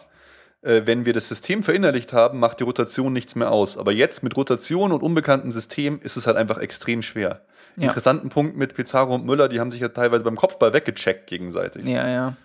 wenn 0.61 1.05
wir 1.05 1.13
das 1.13 1.27
System 1.27 1.63
verinnerlicht 1.63 2.13
haben, 2.13 2.39
macht 2.39 2.59
die 2.59 2.63
Rotation 2.63 3.13
nichts 3.13 3.35
mehr 3.35 3.51
aus. 3.51 3.77
Aber 3.77 3.91
jetzt 3.91 4.23
mit 4.23 4.37
Rotation 4.37 4.91
und 4.91 5.01
unbekanntem 5.01 5.51
System 5.51 5.99
ist 6.01 6.17
es 6.17 6.27
halt 6.27 6.37
einfach 6.37 6.59
extrem 6.59 7.01
schwer. 7.01 7.41
Ja. 7.77 7.83
Interessanten 7.83 8.29
Punkt 8.29 8.57
mit 8.57 8.75
Pizarro 8.75 9.15
und 9.15 9.25
Müller, 9.25 9.47
die 9.47 9.59
haben 9.59 9.71
sich 9.71 9.81
ja 9.81 9.87
teilweise 9.87 10.23
beim 10.23 10.35
Kopfball 10.35 10.73
weggecheckt 10.73 11.27
gegenseitig. 11.27 11.85
Ja, 11.85 12.07
ja. 12.07 12.35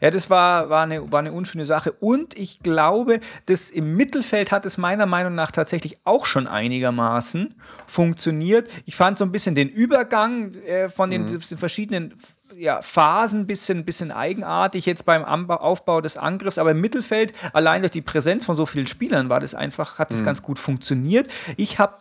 Ja, 0.00 0.10
das 0.10 0.30
war, 0.30 0.68
war, 0.70 0.84
eine, 0.84 1.10
war 1.10 1.20
eine 1.20 1.32
unschöne 1.32 1.64
Sache. 1.64 1.92
Und 1.92 2.38
ich 2.38 2.60
glaube, 2.60 3.20
dass 3.46 3.70
im 3.70 3.96
Mittelfeld 3.96 4.52
hat 4.52 4.64
es 4.66 4.78
meiner 4.78 5.06
Meinung 5.06 5.34
nach 5.34 5.50
tatsächlich 5.50 5.98
auch 6.04 6.26
schon 6.26 6.46
einigermaßen 6.46 7.54
funktioniert. 7.86 8.68
Ich 8.84 8.96
fand 8.96 9.18
so 9.18 9.24
ein 9.24 9.32
bisschen 9.32 9.54
den 9.54 9.68
Übergang 9.68 10.54
äh, 10.66 10.88
von 10.88 11.10
den, 11.10 11.24
mhm. 11.24 11.40
verschiedenen 11.40 12.14
ja, 12.56 12.80
Phasen 12.82 13.40
ein 13.40 13.46
bisschen, 13.46 13.84
bisschen 13.84 14.10
eigenartig 14.10 14.86
jetzt 14.86 15.04
beim 15.04 15.24
Aufbau 15.24 16.00
des 16.00 16.16
Angriffs, 16.16 16.58
aber 16.58 16.70
im 16.72 16.80
Mittelfeld, 16.80 17.32
allein 17.52 17.82
durch 17.82 17.92
die 17.92 18.02
Präsenz 18.02 18.46
von 18.46 18.56
so 18.56 18.66
vielen 18.66 18.86
Spielern, 18.86 19.28
war 19.28 19.40
das 19.40 19.54
einfach, 19.54 19.98
hat 19.98 20.10
das 20.10 20.20
mhm. 20.20 20.26
ganz 20.26 20.42
gut 20.42 20.58
funktioniert. 20.58 21.28
Ich 21.56 21.78
habe 21.78 21.96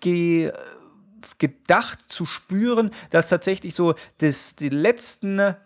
ge 0.00 0.52
gedacht 1.38 2.00
zu 2.06 2.26
spüren, 2.26 2.90
dass 3.08 3.28
tatsächlich 3.28 3.74
so 3.74 3.94
das, 4.18 4.56
die 4.56 4.68
letzten 4.68 5.56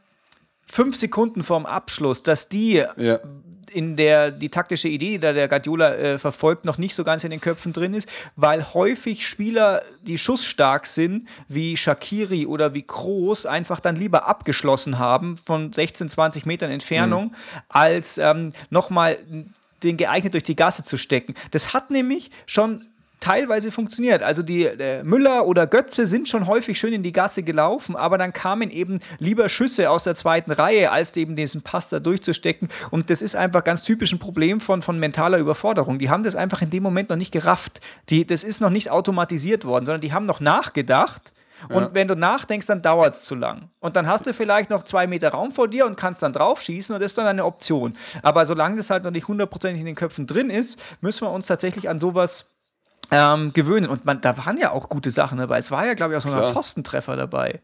fünf 0.70 0.96
Sekunden 0.96 1.42
vorm 1.42 1.66
Abschluss, 1.66 2.22
dass 2.22 2.48
die 2.48 2.84
ja. 2.96 3.20
in 3.72 3.96
der 3.96 4.30
die 4.30 4.48
taktische 4.48 4.88
Idee, 4.88 5.12
die 5.12 5.18
da 5.18 5.32
der 5.32 5.48
Guardiola 5.48 5.94
äh, 5.94 6.18
verfolgt, 6.18 6.64
noch 6.64 6.78
nicht 6.78 6.94
so 6.94 7.04
ganz 7.04 7.24
in 7.24 7.30
den 7.30 7.40
Köpfen 7.40 7.72
drin 7.72 7.94
ist, 7.94 8.08
weil 8.36 8.74
häufig 8.74 9.26
Spieler, 9.26 9.82
die 10.02 10.18
schussstark 10.18 10.86
sind, 10.86 11.28
wie 11.48 11.76
Shakiri 11.76 12.46
oder 12.46 12.74
wie 12.74 12.82
Kroos, 12.82 13.46
einfach 13.46 13.80
dann 13.80 13.96
lieber 13.96 14.26
abgeschlossen 14.26 14.98
haben 14.98 15.36
von 15.38 15.72
16, 15.72 16.08
20 16.10 16.46
Metern 16.46 16.70
Entfernung, 16.70 17.24
mhm. 17.24 17.60
als 17.68 18.18
ähm, 18.18 18.52
nochmal 18.70 19.18
den 19.82 19.96
geeignet 19.96 20.34
durch 20.34 20.44
die 20.44 20.56
Gasse 20.56 20.82
zu 20.82 20.96
stecken. 20.96 21.34
Das 21.50 21.72
hat 21.72 21.90
nämlich 21.90 22.30
schon 22.46 22.86
teilweise 23.20 23.70
funktioniert. 23.70 24.22
Also 24.22 24.42
die 24.42 24.64
äh, 24.64 25.02
Müller 25.02 25.46
oder 25.46 25.66
Götze 25.66 26.06
sind 26.06 26.28
schon 26.28 26.46
häufig 26.46 26.78
schön 26.78 26.92
in 26.92 27.02
die 27.02 27.12
Gasse 27.12 27.42
gelaufen, 27.42 27.96
aber 27.96 28.18
dann 28.18 28.32
kamen 28.32 28.70
eben 28.70 28.98
lieber 29.18 29.48
Schüsse 29.48 29.90
aus 29.90 30.04
der 30.04 30.14
zweiten 30.14 30.52
Reihe, 30.52 30.90
als 30.90 31.16
eben 31.16 31.36
diesen 31.36 31.62
Pass 31.62 31.88
da 31.88 32.00
durchzustecken. 32.00 32.68
Und 32.90 33.10
das 33.10 33.22
ist 33.22 33.34
einfach 33.36 33.64
ganz 33.64 33.82
typisch 33.82 34.12
ein 34.12 34.18
Problem 34.18 34.60
von, 34.60 34.82
von 34.82 34.98
mentaler 34.98 35.38
Überforderung. 35.38 35.98
Die 35.98 36.10
haben 36.10 36.22
das 36.22 36.36
einfach 36.36 36.62
in 36.62 36.70
dem 36.70 36.82
Moment 36.82 37.10
noch 37.10 37.16
nicht 37.16 37.32
gerafft. 37.32 37.80
Die, 38.08 38.26
das 38.26 38.44
ist 38.44 38.60
noch 38.60 38.70
nicht 38.70 38.90
automatisiert 38.90 39.64
worden, 39.64 39.86
sondern 39.86 40.00
die 40.00 40.12
haben 40.12 40.26
noch 40.26 40.40
nachgedacht. 40.40 41.32
Und 41.68 41.82
ja. 41.82 41.90
wenn 41.94 42.06
du 42.06 42.14
nachdenkst, 42.14 42.66
dann 42.66 42.82
dauert 42.82 43.16
es 43.16 43.24
zu 43.24 43.34
lang. 43.34 43.70
Und 43.80 43.96
dann 43.96 44.06
hast 44.06 44.26
du 44.26 44.32
vielleicht 44.32 44.70
noch 44.70 44.84
zwei 44.84 45.06
Meter 45.06 45.30
Raum 45.30 45.50
vor 45.50 45.66
dir 45.68 45.86
und 45.86 45.96
kannst 45.96 46.22
dann 46.22 46.32
drauf 46.32 46.62
schießen 46.62 46.94
und 46.94 47.00
das 47.00 47.12
ist 47.12 47.18
dann 47.18 47.26
eine 47.26 47.44
Option. 47.44 47.96
Aber 48.22 48.46
solange 48.46 48.76
das 48.76 48.90
halt 48.90 49.04
noch 49.04 49.10
nicht 49.10 49.26
hundertprozentig 49.26 49.80
in 49.80 49.86
den 49.86 49.96
Köpfen 49.96 50.26
drin 50.26 50.50
ist, 50.50 50.80
müssen 51.00 51.26
wir 51.26 51.32
uns 51.32 51.46
tatsächlich 51.46 51.88
an 51.88 51.98
sowas 51.98 52.46
ähm, 53.10 53.52
gewöhnen. 53.52 53.88
Und 53.88 54.04
man, 54.04 54.20
da 54.20 54.36
waren 54.38 54.58
ja 54.58 54.72
auch 54.72 54.88
gute 54.88 55.10
Sachen 55.10 55.38
dabei. 55.38 55.58
Es 55.58 55.70
war 55.70 55.86
ja, 55.86 55.94
glaube 55.94 56.12
ich, 56.12 56.18
auch 56.18 56.22
so 56.22 56.32
ein 56.32 56.52
Pfostentreffer 56.52 57.16
dabei. 57.16 57.60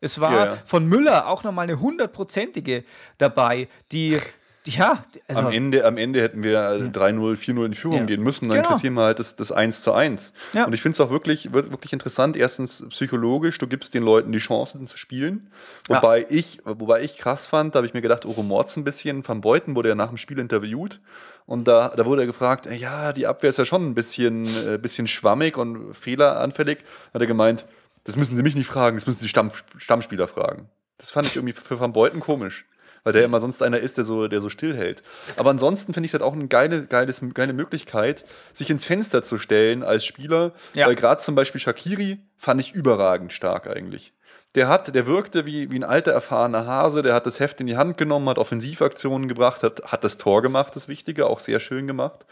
Es 0.00 0.20
war 0.20 0.32
ja, 0.32 0.44
ja. 0.46 0.58
von 0.66 0.86
Müller 0.86 1.28
auch 1.28 1.44
nochmal 1.44 1.64
eine 1.64 1.80
hundertprozentige 1.80 2.84
dabei, 3.18 3.68
die 3.90 4.20
ja, 4.66 5.04
also 5.28 5.42
am, 5.42 5.52
Ende, 5.52 5.84
am 5.84 5.98
Ende 5.98 6.22
hätten 6.22 6.42
wir 6.42 6.52
ja. 6.52 6.70
3-0, 6.70 7.36
4-0 7.36 7.66
in 7.66 7.74
Führung 7.74 7.98
ja. 7.98 8.04
gehen 8.04 8.22
müssen, 8.22 8.48
dann 8.48 8.58
genau. 8.58 8.70
kassieren 8.70 8.94
wir 8.94 9.02
halt 9.02 9.18
das, 9.18 9.36
das 9.36 9.52
1 9.52 9.82
zu 9.82 9.92
1. 9.92 10.32
Ja. 10.54 10.64
Und 10.64 10.72
ich 10.72 10.80
finde 10.80 10.94
es 10.94 11.00
auch 11.00 11.10
wirklich, 11.10 11.52
wirklich 11.52 11.92
interessant, 11.92 12.36
erstens 12.36 12.84
psychologisch, 12.88 13.58
du 13.58 13.66
gibst 13.66 13.92
den 13.92 14.02
Leuten 14.02 14.32
die 14.32 14.38
Chancen 14.38 14.86
zu 14.86 14.96
spielen. 14.96 15.50
Wobei, 15.88 16.26
ich, 16.30 16.60
wobei 16.64 17.02
ich 17.02 17.16
krass 17.16 17.46
fand, 17.46 17.74
da 17.74 17.78
habe 17.78 17.86
ich 17.86 17.94
mir 17.94 18.00
gedacht, 18.00 18.24
Oro 18.24 18.42
Mords 18.42 18.76
ein 18.76 18.84
bisschen, 18.84 19.26
Van 19.26 19.42
Beuten 19.42 19.76
wurde 19.76 19.90
ja 19.90 19.94
nach 19.94 20.08
dem 20.08 20.16
Spiel 20.16 20.38
interviewt 20.38 21.00
und 21.46 21.68
da, 21.68 21.90
da 21.90 22.06
wurde 22.06 22.22
er 22.22 22.26
gefragt, 22.26 22.66
ja, 22.66 23.12
die 23.12 23.26
Abwehr 23.26 23.50
ist 23.50 23.58
ja 23.58 23.66
schon 23.66 23.86
ein 23.86 23.94
bisschen, 23.94 24.46
äh, 24.66 24.78
bisschen 24.78 25.06
schwammig 25.06 25.58
und 25.58 25.94
fehleranfällig. 25.94 26.78
Hat 27.12 27.20
er 27.20 27.26
gemeint, 27.26 27.66
das 28.04 28.16
müssen 28.16 28.36
Sie 28.36 28.42
mich 28.42 28.54
nicht 28.54 28.66
fragen, 28.66 28.96
das 28.96 29.06
müssen 29.06 29.20
Sie 29.20 29.28
Stamm, 29.28 29.50
Stammspieler 29.76 30.26
fragen. 30.26 30.70
Das 30.96 31.10
fand 31.10 31.26
ich 31.26 31.36
irgendwie 31.36 31.52
für 31.52 31.78
Van 31.78 31.92
Beuten 31.92 32.20
komisch 32.20 32.64
weil 33.04 33.12
der 33.12 33.24
immer 33.24 33.38
sonst 33.38 33.62
einer 33.62 33.78
ist, 33.78 33.98
der 33.98 34.04
so, 34.04 34.26
der 34.26 34.40
so 34.40 34.48
stillhält. 34.48 35.02
Aber 35.36 35.50
ansonsten 35.50 35.92
finde 35.94 36.06
ich 36.06 36.12
das 36.12 36.22
auch 36.22 36.32
eine 36.32 36.48
geile, 36.48 36.86
geiles, 36.86 37.20
geile 37.34 37.52
Möglichkeit, 37.52 38.24
sich 38.52 38.70
ins 38.70 38.84
Fenster 38.84 39.22
zu 39.22 39.38
stellen 39.38 39.82
als 39.82 40.04
Spieler. 40.04 40.52
Ja. 40.72 40.86
Weil 40.86 40.96
gerade 40.96 41.20
zum 41.20 41.34
Beispiel 41.34 41.60
Shakiri 41.60 42.18
fand 42.36 42.60
ich 42.60 42.72
überragend 42.74 43.32
stark 43.32 43.68
eigentlich. 43.68 44.12
Der 44.54 44.68
hat, 44.68 44.94
der 44.94 45.06
wirkte 45.06 45.46
wie, 45.46 45.70
wie 45.70 45.76
ein 45.76 45.84
alter, 45.84 46.12
erfahrener 46.12 46.66
Hase, 46.66 47.02
der 47.02 47.14
hat 47.14 47.26
das 47.26 47.40
Heft 47.40 47.60
in 47.60 47.66
die 47.66 47.76
Hand 47.76 47.98
genommen, 47.98 48.28
hat 48.28 48.38
Offensivaktionen 48.38 49.28
gebracht, 49.28 49.62
hat, 49.62 49.82
hat 49.84 50.04
das 50.04 50.16
Tor 50.16 50.42
gemacht, 50.42 50.76
das 50.76 50.88
Wichtige, 50.88 51.26
auch 51.26 51.40
sehr 51.40 51.60
schön 51.60 51.86
gemacht. 51.86 52.24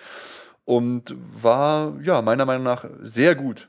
Und 0.64 1.16
war, 1.42 1.94
ja, 2.02 2.22
meiner 2.22 2.44
Meinung 2.44 2.62
nach 2.62 2.84
sehr 3.00 3.34
gut 3.34 3.68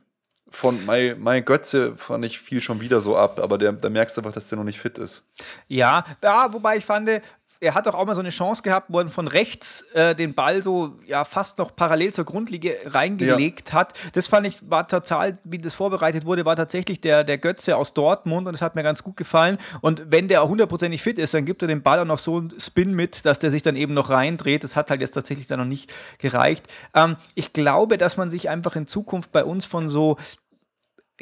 von 0.53 0.85
Mai, 0.85 1.15
Mai 1.17 1.41
Götze 1.41 1.95
fand 1.97 2.23
ich 2.23 2.39
viel 2.39 2.61
schon 2.61 2.79
wieder 2.79 3.01
so 3.01 3.17
ab, 3.17 3.39
aber 3.39 3.57
der, 3.57 3.73
da 3.73 3.89
merkst 3.89 4.15
du 4.15 4.21
einfach, 4.21 4.31
dass 4.31 4.47
der 4.47 4.57
noch 4.57 4.63
nicht 4.63 4.79
fit 4.79 4.99
ist. 4.99 5.25
Ja, 5.67 6.05
ja 6.23 6.53
wobei 6.53 6.77
ich 6.77 6.85
fand, 6.85 7.09
er 7.63 7.73
hat 7.73 7.87
doch 7.87 7.95
auch 7.95 8.05
mal 8.05 8.13
so 8.13 8.19
eine 8.19 8.29
Chance 8.29 8.61
gehabt, 8.61 8.87
wo 8.89 8.99
er 8.99 9.07
von 9.07 9.27
rechts 9.27 9.81
äh, 9.93 10.13
den 10.15 10.33
Ball 10.33 10.61
so 10.61 10.99
ja 11.05 11.23
fast 11.23 11.57
noch 11.57 11.75
parallel 11.75 12.13
zur 12.13 12.25
Grundlinie 12.25 12.75
reingelegt 12.85 13.69
ja. 13.69 13.75
hat. 13.75 13.93
Das 14.13 14.27
fand 14.27 14.45
ich, 14.45 14.69
war 14.69 14.87
total, 14.87 15.39
wie 15.45 15.59
das 15.59 15.73
vorbereitet 15.73 16.25
wurde, 16.25 16.45
war 16.45 16.55
tatsächlich 16.55 16.99
der, 16.99 17.23
der 17.23 17.37
Götze 17.37 17.77
aus 17.77 17.93
Dortmund 17.93 18.47
und 18.47 18.53
das 18.53 18.61
hat 18.61 18.75
mir 18.75 18.83
ganz 18.83 19.01
gut 19.01 19.15
gefallen. 19.15 19.57
Und 19.81 20.03
wenn 20.11 20.27
der 20.27 20.43
auch 20.43 20.49
hundertprozentig 20.49 21.01
fit 21.01 21.17
ist, 21.17 21.33
dann 21.33 21.45
gibt 21.45 21.61
er 21.61 21.69
dem 21.69 21.81
Ball 21.81 21.99
auch 21.99 22.05
noch 22.05 22.19
so 22.19 22.37
einen 22.37 22.59
Spin 22.59 22.93
mit, 22.93 23.25
dass 23.25 23.39
der 23.39 23.49
sich 23.49 23.61
dann 23.61 23.75
eben 23.75 23.93
noch 23.93 24.09
reindreht. 24.09 24.63
Das 24.63 24.75
hat 24.75 24.89
halt 24.89 24.99
jetzt 24.99 25.11
tatsächlich 25.11 25.47
dann 25.47 25.59
noch 25.59 25.65
nicht 25.65 25.93
gereicht. 26.17 26.67
Ähm, 26.93 27.15
ich 27.33 27.53
glaube, 27.53 27.97
dass 27.97 28.17
man 28.17 28.29
sich 28.29 28.49
einfach 28.49 28.75
in 28.75 28.87
Zukunft 28.87 29.31
bei 29.31 29.45
uns 29.45 29.65
von 29.65 29.87
so 29.87 30.17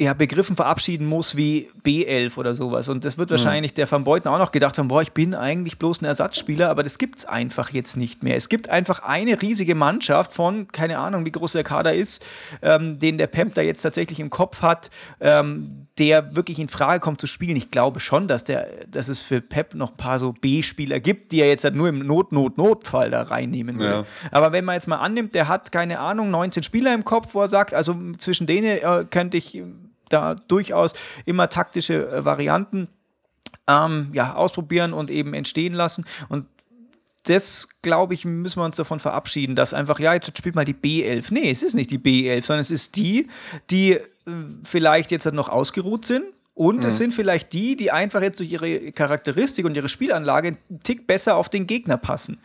ja, 0.00 0.14
Begriffen 0.14 0.56
verabschieden 0.56 1.06
muss 1.06 1.36
wie 1.36 1.68
B11 1.84 2.38
oder 2.38 2.54
sowas. 2.54 2.88
Und 2.88 3.04
das 3.04 3.18
wird 3.18 3.28
mhm. 3.28 3.32
wahrscheinlich 3.32 3.74
der 3.74 3.90
Van 3.90 4.04
Beuten 4.04 4.26
auch 4.28 4.38
noch 4.38 4.50
gedacht 4.50 4.78
haben, 4.78 4.88
boah, 4.88 5.02
ich 5.02 5.12
bin 5.12 5.34
eigentlich 5.34 5.78
bloß 5.78 6.00
ein 6.00 6.06
Ersatzspieler, 6.06 6.70
aber 6.70 6.82
das 6.82 6.96
gibt 6.96 7.18
es 7.18 7.24
einfach 7.26 7.70
jetzt 7.70 7.96
nicht 7.96 8.22
mehr. 8.22 8.36
Es 8.36 8.48
gibt 8.48 8.70
einfach 8.70 9.02
eine 9.02 9.40
riesige 9.42 9.74
Mannschaft 9.74 10.32
von, 10.32 10.68
keine 10.68 10.98
Ahnung, 10.98 11.26
wie 11.26 11.32
groß 11.32 11.52
der 11.52 11.64
Kader 11.64 11.94
ist, 11.94 12.24
ähm, 12.62 12.98
den 12.98 13.18
der 13.18 13.26
Pep 13.26 13.54
da 13.54 13.60
jetzt 13.60 13.82
tatsächlich 13.82 14.18
im 14.18 14.30
Kopf 14.30 14.62
hat, 14.62 14.90
ähm, 15.20 15.86
der 15.98 16.34
wirklich 16.34 16.58
in 16.58 16.68
Frage 16.68 17.00
kommt 17.00 17.20
zu 17.20 17.26
spielen. 17.26 17.56
Ich 17.56 17.70
glaube 17.70 18.00
schon, 18.00 18.26
dass, 18.28 18.44
der, 18.44 18.86
dass 18.88 19.08
es 19.08 19.20
für 19.20 19.42
Pep 19.42 19.74
noch 19.74 19.90
ein 19.90 19.96
paar 19.98 20.18
so 20.18 20.32
B-Spieler 20.32 21.00
gibt, 21.00 21.32
die 21.32 21.40
er 21.40 21.48
jetzt 21.48 21.64
halt 21.64 21.74
nur 21.74 21.90
im 21.90 21.98
Not-Not-Notfall 22.06 23.10
da 23.10 23.22
reinnehmen 23.24 23.78
will. 23.78 23.90
Ja. 23.90 24.04
Aber 24.30 24.52
wenn 24.52 24.64
man 24.64 24.74
jetzt 24.74 24.88
mal 24.88 24.96
annimmt, 24.96 25.34
der 25.34 25.48
hat, 25.48 25.70
keine 25.70 25.98
Ahnung, 25.98 26.30
19 26.30 26.62
Spieler 26.62 26.94
im 26.94 27.04
Kopf, 27.04 27.34
wo 27.34 27.42
er 27.42 27.48
sagt, 27.48 27.74
also 27.74 27.94
zwischen 28.16 28.46
denen 28.46 28.78
äh, 28.78 29.04
könnte 29.10 29.36
ich 29.36 29.62
da 30.12 30.34
durchaus 30.34 30.92
immer 31.26 31.48
taktische 31.48 32.08
äh, 32.08 32.24
Varianten 32.24 32.88
ähm, 33.66 34.10
ja, 34.12 34.34
ausprobieren 34.34 34.92
und 34.92 35.10
eben 35.10 35.34
entstehen 35.34 35.72
lassen. 35.72 36.04
Und 36.28 36.46
das, 37.24 37.68
glaube 37.82 38.14
ich, 38.14 38.24
müssen 38.24 38.60
wir 38.60 38.64
uns 38.64 38.76
davon 38.76 38.98
verabschieden, 38.98 39.54
dass 39.54 39.74
einfach, 39.74 40.00
ja, 40.00 40.14
jetzt 40.14 40.36
spielt 40.36 40.54
mal 40.54 40.64
die 40.64 40.74
B11. 40.74 41.32
Nee, 41.32 41.50
es 41.50 41.62
ist 41.62 41.74
nicht 41.74 41.90
die 41.90 41.98
B11, 41.98 42.42
sondern 42.42 42.60
es 42.60 42.70
ist 42.70 42.96
die, 42.96 43.28
die 43.70 43.92
äh, 43.92 44.00
vielleicht 44.64 45.10
jetzt 45.10 45.30
noch 45.32 45.48
ausgeruht 45.48 46.04
sind. 46.04 46.24
Und 46.54 46.80
mhm. 46.80 46.86
es 46.86 46.98
sind 46.98 47.14
vielleicht 47.14 47.52
die, 47.52 47.76
die 47.76 47.92
einfach 47.92 48.20
jetzt 48.20 48.38
durch 48.40 48.52
ihre 48.52 48.92
Charakteristik 48.92 49.64
und 49.64 49.74
ihre 49.74 49.88
Spielanlage 49.88 50.48
einen 50.48 50.82
Tick 50.82 51.06
besser 51.06 51.36
auf 51.36 51.48
den 51.48 51.66
Gegner 51.66 51.96
passen. 51.96 52.38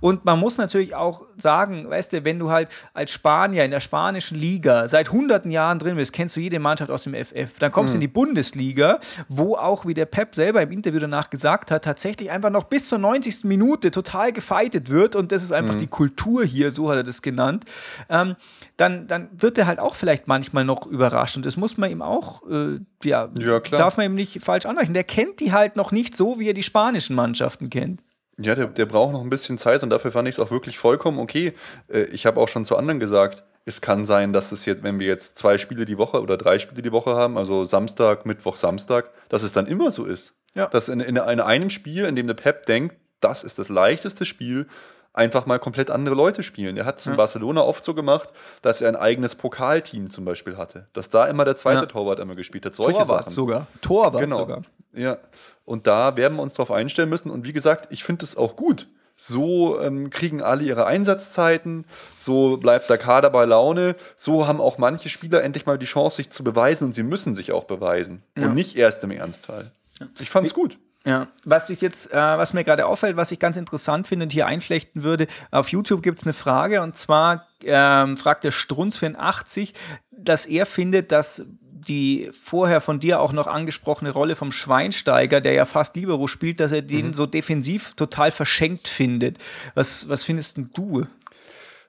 Und 0.00 0.24
man 0.24 0.38
muss 0.38 0.58
natürlich 0.58 0.94
auch 0.94 1.24
sagen, 1.36 1.88
weißt 1.88 2.12
du, 2.12 2.24
wenn 2.24 2.38
du 2.38 2.50
halt 2.50 2.68
als 2.94 3.10
Spanier 3.10 3.64
in 3.64 3.70
der 3.70 3.80
spanischen 3.80 4.38
Liga 4.38 4.88
seit 4.88 5.12
hunderten 5.12 5.50
Jahren 5.50 5.78
drin 5.78 5.96
bist, 5.96 6.12
kennst 6.12 6.36
du 6.36 6.40
jede 6.40 6.58
Mannschaft 6.58 6.90
aus 6.90 7.04
dem 7.04 7.14
FF. 7.14 7.58
Dann 7.58 7.72
kommst 7.72 7.94
du 7.94 7.96
mhm. 7.96 8.02
in 8.02 8.08
die 8.08 8.12
Bundesliga, 8.12 9.00
wo 9.28 9.56
auch, 9.56 9.86
wie 9.86 9.94
der 9.94 10.06
Pep 10.06 10.34
selber 10.34 10.62
im 10.62 10.72
Interview 10.72 11.00
danach 11.00 11.30
gesagt 11.30 11.70
hat, 11.70 11.84
tatsächlich 11.84 12.30
einfach 12.30 12.50
noch 12.50 12.64
bis 12.64 12.86
zur 12.86 12.98
90. 12.98 13.44
Minute 13.44 13.90
total 13.90 14.32
gefeitet 14.32 14.90
wird. 14.90 15.16
Und 15.16 15.32
das 15.32 15.42
ist 15.42 15.52
einfach 15.52 15.74
mhm. 15.74 15.80
die 15.80 15.86
Kultur 15.86 16.44
hier, 16.44 16.70
so 16.72 16.90
hat 16.90 16.96
er 16.96 17.04
das 17.04 17.22
genannt. 17.22 17.64
Ähm, 18.08 18.36
dann, 18.76 19.06
dann 19.06 19.28
wird 19.32 19.58
er 19.58 19.66
halt 19.66 19.78
auch 19.78 19.94
vielleicht 19.94 20.26
manchmal 20.26 20.64
noch 20.64 20.86
überrascht. 20.86 21.36
Und 21.36 21.46
das 21.46 21.56
muss 21.56 21.76
man 21.76 21.90
ihm 21.90 22.02
auch, 22.02 22.42
äh, 22.48 22.78
ja, 23.02 23.28
ja 23.38 23.60
darf 23.60 23.96
man 23.96 24.06
ihm 24.06 24.14
nicht 24.14 24.42
falsch 24.42 24.66
anrechnen. 24.66 24.94
Der 24.94 25.04
kennt 25.04 25.40
die 25.40 25.52
halt 25.52 25.76
noch 25.76 25.92
nicht 25.92 26.16
so, 26.16 26.38
wie 26.38 26.48
er 26.48 26.54
die 26.54 26.62
spanischen 26.62 27.14
Mannschaften 27.14 27.70
kennt. 27.70 28.02
Ja, 28.40 28.54
der, 28.54 28.66
der 28.66 28.86
braucht 28.86 29.12
noch 29.12 29.20
ein 29.20 29.30
bisschen 29.30 29.58
Zeit 29.58 29.82
und 29.82 29.90
dafür 29.90 30.12
fand 30.12 30.28
ich 30.28 30.36
es 30.36 30.40
auch 30.40 30.50
wirklich 30.50 30.78
vollkommen 30.78 31.18
okay. 31.18 31.54
Äh, 31.88 32.04
ich 32.04 32.26
habe 32.26 32.40
auch 32.40 32.48
schon 32.48 32.64
zu 32.64 32.76
anderen 32.76 33.00
gesagt, 33.00 33.44
es 33.64 33.80
kann 33.80 34.04
sein, 34.04 34.32
dass 34.32 34.52
es 34.52 34.64
jetzt, 34.64 34.82
wenn 34.82 34.98
wir 34.98 35.06
jetzt 35.06 35.36
zwei 35.36 35.58
Spiele 35.58 35.84
die 35.84 35.98
Woche 35.98 36.20
oder 36.22 36.36
drei 36.36 36.58
Spiele 36.58 36.82
die 36.82 36.92
Woche 36.92 37.14
haben, 37.14 37.36
also 37.36 37.64
Samstag, 37.64 38.26
Mittwoch, 38.26 38.56
Samstag, 38.56 39.10
dass 39.28 39.42
es 39.42 39.52
dann 39.52 39.66
immer 39.66 39.90
so 39.90 40.04
ist. 40.04 40.34
Ja. 40.54 40.66
Dass 40.66 40.88
in, 40.88 41.00
in, 41.00 41.16
in 41.16 41.40
einem 41.40 41.70
Spiel, 41.70 42.04
in 42.04 42.16
dem 42.16 42.26
der 42.26 42.34
Pep 42.34 42.66
denkt, 42.66 42.96
das 43.20 43.44
ist 43.44 43.58
das 43.58 43.68
leichteste 43.68 44.24
Spiel, 44.24 44.66
einfach 45.12 45.46
mal 45.46 45.58
komplett 45.58 45.90
andere 45.90 46.14
Leute 46.14 46.42
spielen. 46.42 46.76
Er 46.76 46.84
hat 46.84 47.00
es 47.00 47.06
in 47.06 47.16
Barcelona 47.16 47.62
oft 47.62 47.82
so 47.82 47.94
gemacht, 47.94 48.30
dass 48.62 48.80
er 48.80 48.88
ein 48.88 48.96
eigenes 48.96 49.34
Pokalteam 49.34 50.08
zum 50.08 50.24
Beispiel 50.24 50.56
hatte. 50.56 50.86
Dass 50.92 51.08
da 51.08 51.26
immer 51.26 51.44
der 51.44 51.56
zweite 51.56 51.80
ja. 51.80 51.86
Torwart 51.86 52.20
immer 52.20 52.36
gespielt 52.36 52.64
hat. 52.64 52.74
Solche 52.74 52.98
Torwart 52.98 53.24
Sachen. 53.24 53.32
sogar. 53.32 53.66
Torwart 53.80 54.22
genau. 54.22 54.38
sogar. 54.38 54.62
Ja. 54.92 55.18
Und 55.64 55.86
da 55.86 56.16
werden 56.16 56.36
wir 56.36 56.42
uns 56.42 56.54
darauf 56.54 56.70
einstellen 56.70 57.08
müssen. 57.08 57.30
Und 57.30 57.46
wie 57.46 57.52
gesagt, 57.52 57.88
ich 57.90 58.04
finde 58.04 58.24
es 58.24 58.36
auch 58.36 58.56
gut. 58.56 58.88
So 59.16 59.78
ähm, 59.80 60.08
kriegen 60.08 60.40
alle 60.40 60.64
ihre 60.64 60.86
Einsatzzeiten, 60.86 61.84
so 62.16 62.56
bleibt 62.56 62.88
der 62.88 62.96
Kader 62.96 63.28
bei 63.28 63.44
Laune, 63.44 63.94
so 64.16 64.46
haben 64.46 64.62
auch 64.62 64.78
manche 64.78 65.10
Spieler 65.10 65.42
endlich 65.42 65.66
mal 65.66 65.76
die 65.76 65.84
Chance, 65.84 66.16
sich 66.16 66.30
zu 66.30 66.42
beweisen 66.42 66.86
und 66.86 66.94
sie 66.94 67.02
müssen 67.02 67.34
sich 67.34 67.52
auch 67.52 67.64
beweisen. 67.64 68.22
Ja. 68.34 68.46
Und 68.46 68.54
nicht 68.54 68.76
erst 68.76 69.04
im 69.04 69.10
Ernstfall. 69.10 69.72
Ich 70.18 70.30
fand 70.30 70.46
es 70.46 70.54
gut. 70.54 70.78
Ja, 71.04 71.28
was 71.44 71.70
ich 71.70 71.80
jetzt, 71.80 72.12
äh, 72.12 72.16
was 72.16 72.52
mir 72.52 72.64
gerade 72.64 72.86
auffällt, 72.86 73.16
was 73.16 73.30
ich 73.30 73.38
ganz 73.38 73.56
interessant 73.56 74.06
finde 74.06 74.24
und 74.24 74.32
hier 74.32 74.46
einflechten 74.46 75.02
würde, 75.02 75.26
auf 75.50 75.68
YouTube 75.68 76.02
gibt 76.02 76.18
es 76.18 76.24
eine 76.24 76.34
Frage 76.34 76.82
und 76.82 76.96
zwar 76.96 77.46
ähm, 77.64 78.18
fragt 78.18 78.44
der 78.44 78.52
Strunz84, 78.52 79.72
dass 80.10 80.44
er 80.44 80.66
findet, 80.66 81.10
dass 81.10 81.44
die 81.88 82.30
vorher 82.32 82.80
von 82.80 83.00
dir 83.00 83.20
auch 83.20 83.32
noch 83.32 83.46
angesprochene 83.46 84.10
Rolle 84.10 84.36
vom 84.36 84.52
Schweinsteiger, 84.52 85.40
der 85.40 85.52
ja 85.52 85.64
fast 85.64 85.96
Libero 85.96 86.26
spielt, 86.26 86.60
dass 86.60 86.72
er 86.72 86.82
den 86.82 87.08
mhm. 87.08 87.12
so 87.12 87.26
defensiv 87.26 87.94
total 87.94 88.30
verschenkt 88.30 88.88
findet. 88.88 89.38
Was, 89.74 90.08
was 90.08 90.24
findest 90.24 90.58
du? 90.74 91.06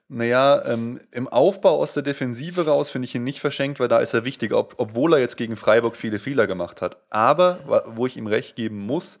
Naja, 0.08 0.62
ähm, 0.66 1.00
im 1.10 1.26
Aufbau 1.26 1.78
aus 1.78 1.94
der 1.94 2.02
Defensive 2.02 2.66
raus 2.66 2.90
finde 2.90 3.06
ich 3.06 3.14
ihn 3.14 3.24
nicht 3.24 3.40
verschenkt, 3.40 3.80
weil 3.80 3.88
da 3.88 3.98
ist 3.98 4.12
er 4.12 4.26
wichtig, 4.26 4.52
ob, 4.52 4.74
obwohl 4.76 5.14
er 5.14 5.20
jetzt 5.20 5.36
gegen 5.36 5.56
Freiburg 5.56 5.96
viele 5.96 6.18
Fehler 6.18 6.46
gemacht 6.46 6.82
hat. 6.82 6.98
Aber, 7.08 7.84
wo 7.86 8.06
ich 8.06 8.18
ihm 8.18 8.26
recht 8.26 8.54
geben 8.54 8.78
muss, 8.78 9.18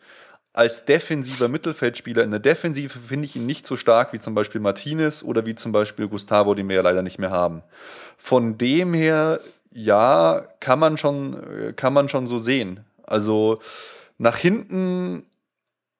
als 0.52 0.84
defensiver 0.84 1.48
Mittelfeldspieler 1.48 2.22
in 2.22 2.30
der 2.30 2.40
Defensive 2.40 2.98
finde 2.98 3.24
ich 3.24 3.36
ihn 3.36 3.46
nicht 3.46 3.66
so 3.66 3.76
stark 3.76 4.12
wie 4.12 4.18
zum 4.18 4.34
Beispiel 4.34 4.60
Martinez 4.60 5.22
oder 5.22 5.46
wie 5.46 5.54
zum 5.54 5.72
Beispiel 5.72 6.08
Gustavo, 6.08 6.54
den 6.54 6.68
wir 6.68 6.76
ja 6.76 6.82
leider 6.82 7.00
nicht 7.02 7.18
mehr 7.18 7.30
haben. 7.30 7.62
Von 8.18 8.58
dem 8.58 8.92
her, 8.92 9.40
ja, 9.72 10.46
kann 10.60 10.78
man 10.78 10.96
schon, 10.96 11.74
kann 11.76 11.92
man 11.92 12.08
schon 12.08 12.26
so 12.26 12.38
sehen. 12.38 12.84
Also 13.04 13.58
nach 14.18 14.36
hinten 14.36 15.26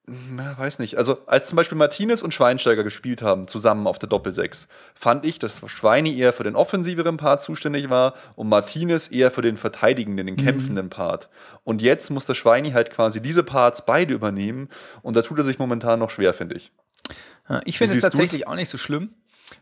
na, 0.05 0.59
weiß 0.59 0.81
nicht. 0.81 0.99
Also, 0.99 1.19
als 1.27 1.49
zum 1.49 1.57
Beispiel 1.57 1.79
Martinez 1.79 2.23
und 2.23 2.35
Schweinsteiger 2.35 2.83
gespielt 2.83 3.23
haben, 3.23 3.47
zusammen 3.47 3.87
auf 3.87 4.01
der 4.01 4.09
Doppelsechs, 4.09 4.67
fand 4.95 5.25
ich, 5.25 5.39
dass 5.39 5.63
Schweini 5.67 6.19
eher 6.19 6.33
für 6.33 6.43
den 6.43 6.57
offensiveren 6.57 7.17
Part 7.19 7.41
zuständig 7.41 7.89
war 7.89 8.15
und 8.35 8.49
Martinez 8.49 9.09
eher 9.13 9.31
für 9.31 9.43
den 9.43 9.57
verteidigenden, 9.57 10.27
den 10.27 10.35
mhm. 10.35 10.45
kämpfenden 10.45 10.91
Part. 10.91 11.29
Und 11.63 11.83
jetzt 11.83 12.11
muss 12.11 12.27
der 12.27 12.35
Schweini 12.35 12.73
halt 12.73 12.91
quasi 12.91 13.23
diese 13.23 13.45
Parts 13.45 13.87
beide 13.87 14.13
übernehmen 14.13 14.69
und 15.03 15.15
da 15.15 15.23
tut 15.23 15.39
er 15.39 15.45
sich 15.45 15.61
momentan 15.61 16.01
noch 16.01 16.11
schwer, 16.11 16.35
finde 16.35 16.57
ich. 16.57 16.73
Ich 17.65 17.79
finde 17.79 17.95
es 17.95 18.03
tatsächlich 18.03 18.43
du's? 18.43 18.51
auch 18.51 18.57
nicht 18.57 18.71
so 18.71 18.79
schlimm, 18.79 19.15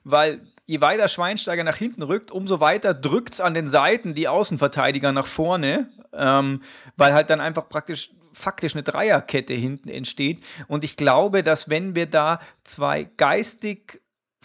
weil 0.05 0.41
je 0.67 0.81
weiter 0.81 1.09
Schweinsteiger 1.09 1.65
nach 1.65 1.77
hinten 1.77 2.03
rückt, 2.03 2.31
umso 2.31 2.61
weiter 2.61 2.95
drückt 2.95 3.35
es 3.35 3.41
an 3.41 3.55
den 3.55 3.69
Seiten 3.69 4.15
die 4.15 4.29
Außenverteidiger 4.29 5.13
nach 5.13 5.27
vorne, 5.27 5.91
ähm, 6.13 6.63
weil 6.97 7.13
halt 7.13 7.31
dann 7.31 7.41
einfach 7.41 7.69
praktisch 7.69 8.11
faktisch 8.33 8.75
eine 8.75 8.83
Dreierkette 8.83 9.55
hinten 9.55 9.89
entsteht. 9.89 10.43
Und 10.69 10.85
ich 10.85 10.97
glaube, 10.97 11.43
dass 11.43 11.69
wenn 11.69 11.95
wir 11.95 12.07
da 12.07 12.41
zwei 12.65 13.05
geistig 13.17 14.01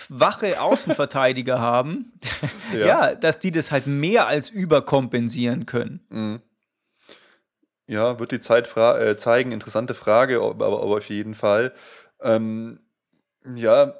wache 0.09 0.59
Außenverteidiger 0.59 1.59
haben, 1.59 2.13
ja. 2.73 2.85
ja. 2.85 3.15
dass 3.15 3.39
die 3.39 3.51
das 3.51 3.71
halt 3.71 3.87
mehr 3.87 4.27
als 4.27 4.49
überkompensieren 4.49 5.65
können. 5.65 6.05
Mhm. 6.09 6.41
Ja, 7.87 8.19
wird 8.19 8.31
die 8.31 8.39
Zeit 8.39 8.75
äh, 8.75 9.15
zeigen. 9.15 9.51
Interessante 9.51 9.93
Frage, 9.93 10.41
aber, 10.41 10.65
aber 10.65 10.81
auf 10.81 11.09
jeden 11.09 11.35
Fall. 11.35 11.71
Ähm, 12.19 12.79
ja, 13.45 13.93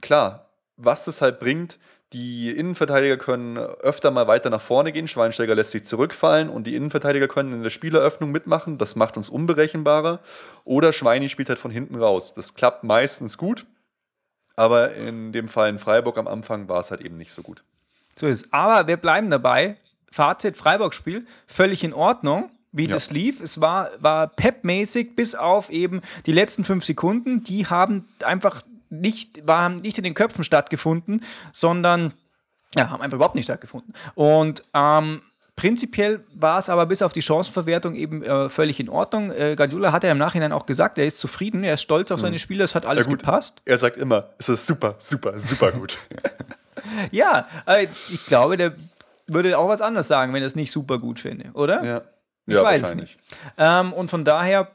klar, 0.00 0.43
was 0.76 1.04
das 1.04 1.20
halt 1.20 1.38
bringt, 1.38 1.78
die 2.14 2.50
Innenverteidiger 2.50 3.16
können 3.16 3.58
öfter 3.58 4.12
mal 4.12 4.28
weiter 4.28 4.48
nach 4.48 4.60
vorne 4.60 4.92
gehen. 4.92 5.08
Schweinsteiger 5.08 5.56
lässt 5.56 5.72
sich 5.72 5.84
zurückfallen 5.84 6.48
und 6.48 6.64
die 6.64 6.76
Innenverteidiger 6.76 7.26
können 7.26 7.52
in 7.52 7.64
der 7.64 7.70
Spieleröffnung 7.70 8.30
mitmachen. 8.30 8.78
Das 8.78 8.94
macht 8.94 9.16
uns 9.16 9.28
unberechenbarer. 9.28 10.20
Oder 10.64 10.92
Schweini 10.92 11.28
spielt 11.28 11.48
halt 11.48 11.58
von 11.58 11.72
hinten 11.72 11.96
raus. 11.96 12.32
Das 12.32 12.54
klappt 12.54 12.84
meistens 12.84 13.36
gut. 13.36 13.66
Aber 14.54 14.94
in 14.94 15.32
dem 15.32 15.48
Fall 15.48 15.68
in 15.68 15.80
Freiburg 15.80 16.16
am 16.16 16.28
Anfang 16.28 16.68
war 16.68 16.78
es 16.78 16.92
halt 16.92 17.00
eben 17.00 17.16
nicht 17.16 17.32
so 17.32 17.42
gut. 17.42 17.64
So 18.16 18.28
ist 18.28 18.42
es. 18.42 18.52
Aber 18.52 18.86
wir 18.86 18.96
bleiben 18.96 19.28
dabei. 19.28 19.76
Fazit: 20.12 20.56
Freiburg-Spiel 20.56 21.26
völlig 21.48 21.82
in 21.82 21.92
Ordnung 21.92 22.50
wie 22.70 22.86
ja. 22.86 22.94
das 22.94 23.10
lief. 23.10 23.40
Es 23.40 23.60
war, 23.60 23.90
war 23.98 24.28
Pep-mäßig 24.28 25.16
bis 25.16 25.34
auf 25.34 25.70
eben 25.70 26.00
die 26.26 26.32
letzten 26.32 26.62
fünf 26.64 26.84
Sekunden. 26.84 27.42
Die 27.42 27.66
haben 27.66 28.08
einfach 28.22 28.62
nicht, 29.00 29.46
waren 29.46 29.76
nicht 29.76 29.98
in 29.98 30.04
den 30.04 30.14
Köpfen 30.14 30.44
stattgefunden, 30.44 31.22
sondern 31.52 32.14
ja, 32.76 32.90
haben 32.90 33.02
einfach 33.02 33.16
überhaupt 33.16 33.36
nicht 33.36 33.44
stattgefunden. 33.44 33.94
Und 34.14 34.64
ähm, 34.74 35.22
Prinzipiell 35.56 36.24
war 36.34 36.58
es 36.58 36.68
aber 36.68 36.84
bis 36.86 37.00
auf 37.00 37.12
die 37.12 37.22
Chancenverwertung 37.22 37.94
eben 37.94 38.24
äh, 38.24 38.48
völlig 38.48 38.80
in 38.80 38.88
Ordnung. 38.88 39.30
Äh, 39.30 39.54
Guardiola 39.56 39.92
hat 39.92 40.02
ja 40.02 40.10
im 40.10 40.18
Nachhinein 40.18 40.50
auch 40.50 40.66
gesagt, 40.66 40.98
er 40.98 41.06
ist 41.06 41.18
zufrieden, 41.18 41.62
er 41.62 41.74
ist 41.74 41.82
stolz 41.82 42.10
auf 42.10 42.18
seine 42.18 42.34
mhm. 42.34 42.38
Spiele, 42.40 42.64
es 42.64 42.74
hat 42.74 42.84
alles 42.84 43.06
ja 43.06 43.12
gepasst. 43.12 43.62
Er 43.64 43.78
sagt 43.78 43.96
immer, 43.96 44.30
es 44.38 44.48
ist 44.48 44.66
super, 44.66 44.96
super, 44.98 45.38
super 45.38 45.70
gut. 45.70 45.98
ja, 47.12 47.46
äh, 47.66 47.86
ich 48.10 48.26
glaube, 48.26 48.56
der 48.56 48.74
würde 49.28 49.56
auch 49.56 49.68
was 49.68 49.80
anderes 49.80 50.08
sagen, 50.08 50.32
wenn 50.32 50.42
er 50.42 50.46
es 50.46 50.56
nicht 50.56 50.72
super 50.72 50.98
gut 50.98 51.20
finde, 51.20 51.52
oder? 51.52 51.84
Ja, 51.84 52.02
ich 52.46 52.54
ja, 52.54 52.64
weiß 52.64 52.82
es 52.82 52.94
nicht. 52.96 53.18
Ähm, 53.56 53.92
und 53.92 54.10
von 54.10 54.24
daher 54.24 54.72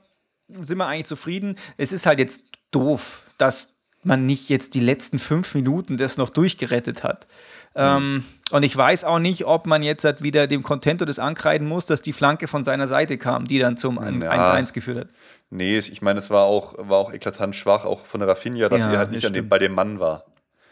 sind 0.47 0.77
wir 0.77 0.87
eigentlich 0.87 1.07
zufrieden. 1.07 1.57
Es 1.75 1.91
ist 1.91 2.05
halt 2.05 2.19
jetzt 2.19 2.39
doof, 2.71 3.23
dass 3.37 3.75
man 4.03 4.25
nicht 4.25 4.49
jetzt 4.49 4.73
die 4.73 4.79
letzten 4.79 5.19
fünf 5.19 5.53
Minuten 5.55 5.97
das 5.97 6.17
noch 6.17 6.29
durchgerettet 6.29 7.03
hat. 7.03 7.27
Mhm. 7.75 7.81
Ähm, 7.81 8.23
und 8.51 8.63
ich 8.63 8.75
weiß 8.75 9.03
auch 9.03 9.19
nicht, 9.19 9.45
ob 9.45 9.65
man 9.67 9.83
jetzt 9.83 10.03
halt 10.03 10.23
wieder 10.23 10.47
dem 10.47 10.63
Contento 10.63 11.05
das 11.05 11.19
ankreiden 11.19 11.67
muss, 11.67 11.85
dass 11.85 12.01
die 12.01 12.13
Flanke 12.13 12.47
von 12.47 12.63
seiner 12.63 12.87
Seite 12.87 13.17
kam, 13.17 13.45
die 13.45 13.59
dann 13.59 13.77
zum 13.77 13.99
1-1 13.99 14.23
ja. 14.23 14.61
geführt 14.61 14.97
hat. 14.99 15.07
Nee, 15.51 15.77
ich 15.77 16.01
meine, 16.01 16.19
es 16.19 16.29
war 16.29 16.45
auch, 16.45 16.75
war 16.77 16.97
auch 16.97 17.13
eklatant 17.13 17.55
schwach, 17.55 17.85
auch 17.85 18.05
von 18.05 18.19
der 18.19 18.29
Rafinha, 18.29 18.69
dass 18.69 18.81
ja, 18.81 18.91
sie 18.91 18.97
halt 18.97 19.11
nicht 19.11 19.35
dem, 19.35 19.49
bei 19.49 19.59
dem 19.59 19.73
Mann 19.73 19.99
war. 19.99 20.25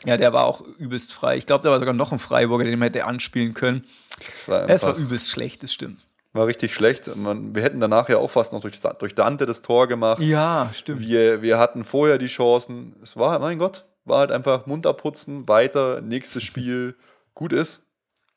Ja, 0.06 0.18
der 0.18 0.32
war 0.34 0.46
auch 0.46 0.62
übelst 0.78 1.14
frei. 1.14 1.38
Ich 1.38 1.46
glaube, 1.46 1.64
da 1.64 1.72
war 1.72 1.80
sogar 1.80 1.94
noch 1.94 2.12
ein 2.12 2.20
Freiburger, 2.20 2.66
den 2.66 2.78
man 2.78 2.88
hätte 2.88 3.06
anspielen 3.06 3.54
können. 3.54 3.86
Es 4.20 4.48
war, 4.48 4.68
war 4.68 4.96
übelst 4.96 5.30
schlecht, 5.30 5.64
das 5.64 5.74
stimmt 5.74 6.07
war 6.38 6.48
richtig 6.48 6.74
schlecht. 6.74 7.14
Man, 7.16 7.56
wir 7.56 7.64
hätten 7.64 7.80
danach 7.80 8.08
ja 8.10 8.18
auch 8.18 8.30
fast 8.30 8.54
noch 8.54 8.62
durch, 8.62 8.80
durch 9.00 9.16
Dante 9.16 9.46
das 9.46 9.62
Tor 9.62 9.88
gemacht. 9.88 10.22
Ja, 10.22 10.70
stimmt. 10.74 11.02
Wir, 11.02 11.42
wir 11.42 11.58
hatten 11.58 11.84
vorher 11.84 12.18
die 12.18 12.28
Chancen. 12.28 12.96
Es 13.02 13.18
war, 13.18 13.40
mein 13.40 13.58
Gott, 13.58 13.86
war 14.06 14.20
halt 14.20 14.32
einfach 14.32 14.66
munter 14.66 14.94
putzen, 14.94 15.48
weiter, 15.48 16.02
nächstes 16.02 16.44
Spiel, 16.44 16.96
gut 17.34 17.54
ist. 17.54 17.84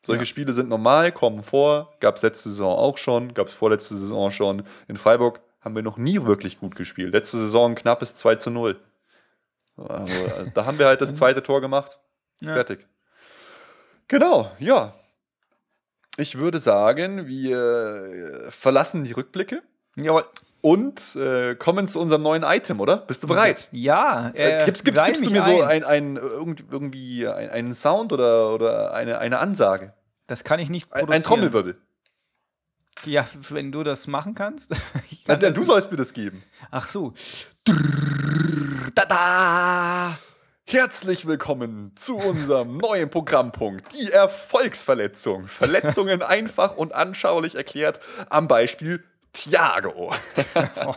Solche 0.03 0.23
ja. 0.23 0.25
Spiele 0.25 0.51
sind 0.51 0.67
normal, 0.67 1.11
kommen 1.11 1.43
vor. 1.43 1.93
Gab 1.99 2.15
es 2.15 2.23
letzte 2.23 2.49
Saison 2.49 2.75
auch 2.75 2.97
schon, 2.97 3.33
gab 3.33 3.47
es 3.47 3.53
vorletzte 3.53 3.95
Saison 3.95 4.31
schon. 4.31 4.63
In 4.87 4.97
Freiburg 4.97 5.41
haben 5.61 5.75
wir 5.75 5.83
noch 5.83 5.97
nie 5.97 6.23
wirklich 6.25 6.59
gut 6.59 6.75
gespielt. 6.75 7.13
Letzte 7.13 7.37
Saison 7.37 7.75
knappes 7.75 8.15
2 8.15 8.35
zu 8.35 8.49
0. 8.49 8.79
Also, 9.77 10.11
also, 10.37 10.51
da 10.53 10.65
haben 10.65 10.79
wir 10.79 10.87
halt 10.87 11.01
das 11.01 11.15
zweite 11.15 11.43
Tor 11.43 11.61
gemacht. 11.61 11.99
Ja. 12.41 12.53
Fertig. 12.53 12.87
Genau, 14.07 14.51
ja. 14.59 14.95
Ich 16.21 16.37
würde 16.37 16.59
sagen, 16.59 17.25
wir 17.25 17.57
äh, 17.57 18.51
verlassen 18.51 19.03
die 19.03 19.11
Rückblicke. 19.11 19.63
Jawohl. 19.95 20.23
Und 20.61 21.15
äh, 21.15 21.55
kommen 21.55 21.87
zu 21.87 21.99
unserem 21.99 22.21
neuen 22.21 22.43
Item, 22.43 22.79
oder? 22.79 22.97
Bist 22.97 23.23
du 23.23 23.27
bereit? 23.27 23.67
Ja. 23.71 24.29
Äh, 24.35 24.63
gibst, 24.65 24.85
gibst, 24.85 25.03
gibst 25.03 25.25
du 25.25 25.31
mir 25.31 25.41
so 25.41 25.63
ein, 25.63 25.83
ein, 25.83 26.17
irgendwie 26.17 27.27
einen 27.27 27.73
Sound 27.73 28.13
oder, 28.13 28.53
oder 28.53 28.93
eine, 28.93 29.17
eine 29.17 29.39
Ansage? 29.39 29.93
Das 30.27 30.43
kann 30.43 30.59
ich 30.59 30.69
nicht 30.69 30.91
produzieren. 30.91 31.11
Ein, 31.11 31.17
ein 31.17 31.23
Trommelwirbel. 31.23 31.81
Ja, 33.05 33.27
wenn 33.49 33.71
du 33.71 33.83
das 33.83 34.05
machen 34.05 34.35
kannst. 34.35 34.69
Kann 35.25 35.39
Na, 35.41 35.49
du 35.49 35.63
sollst 35.63 35.89
mir 35.89 35.97
das 35.97 36.13
geben. 36.13 36.43
Ach 36.69 36.85
so. 36.85 37.13
Da, 38.93 39.05
da. 39.05 40.17
Herzlich 40.71 41.27
willkommen 41.27 41.91
zu 41.95 42.15
unserem 42.15 42.77
neuen 42.77 43.09
Programmpunkt, 43.09 43.93
die 43.93 44.09
Erfolgsverletzung. 44.09 45.47
Verletzungen 45.47 46.21
einfach 46.21 46.77
und 46.77 46.95
anschaulich 46.95 47.55
erklärt 47.55 47.99
am 48.29 48.47
Beispiel 48.47 49.03
Thiago. 49.33 50.13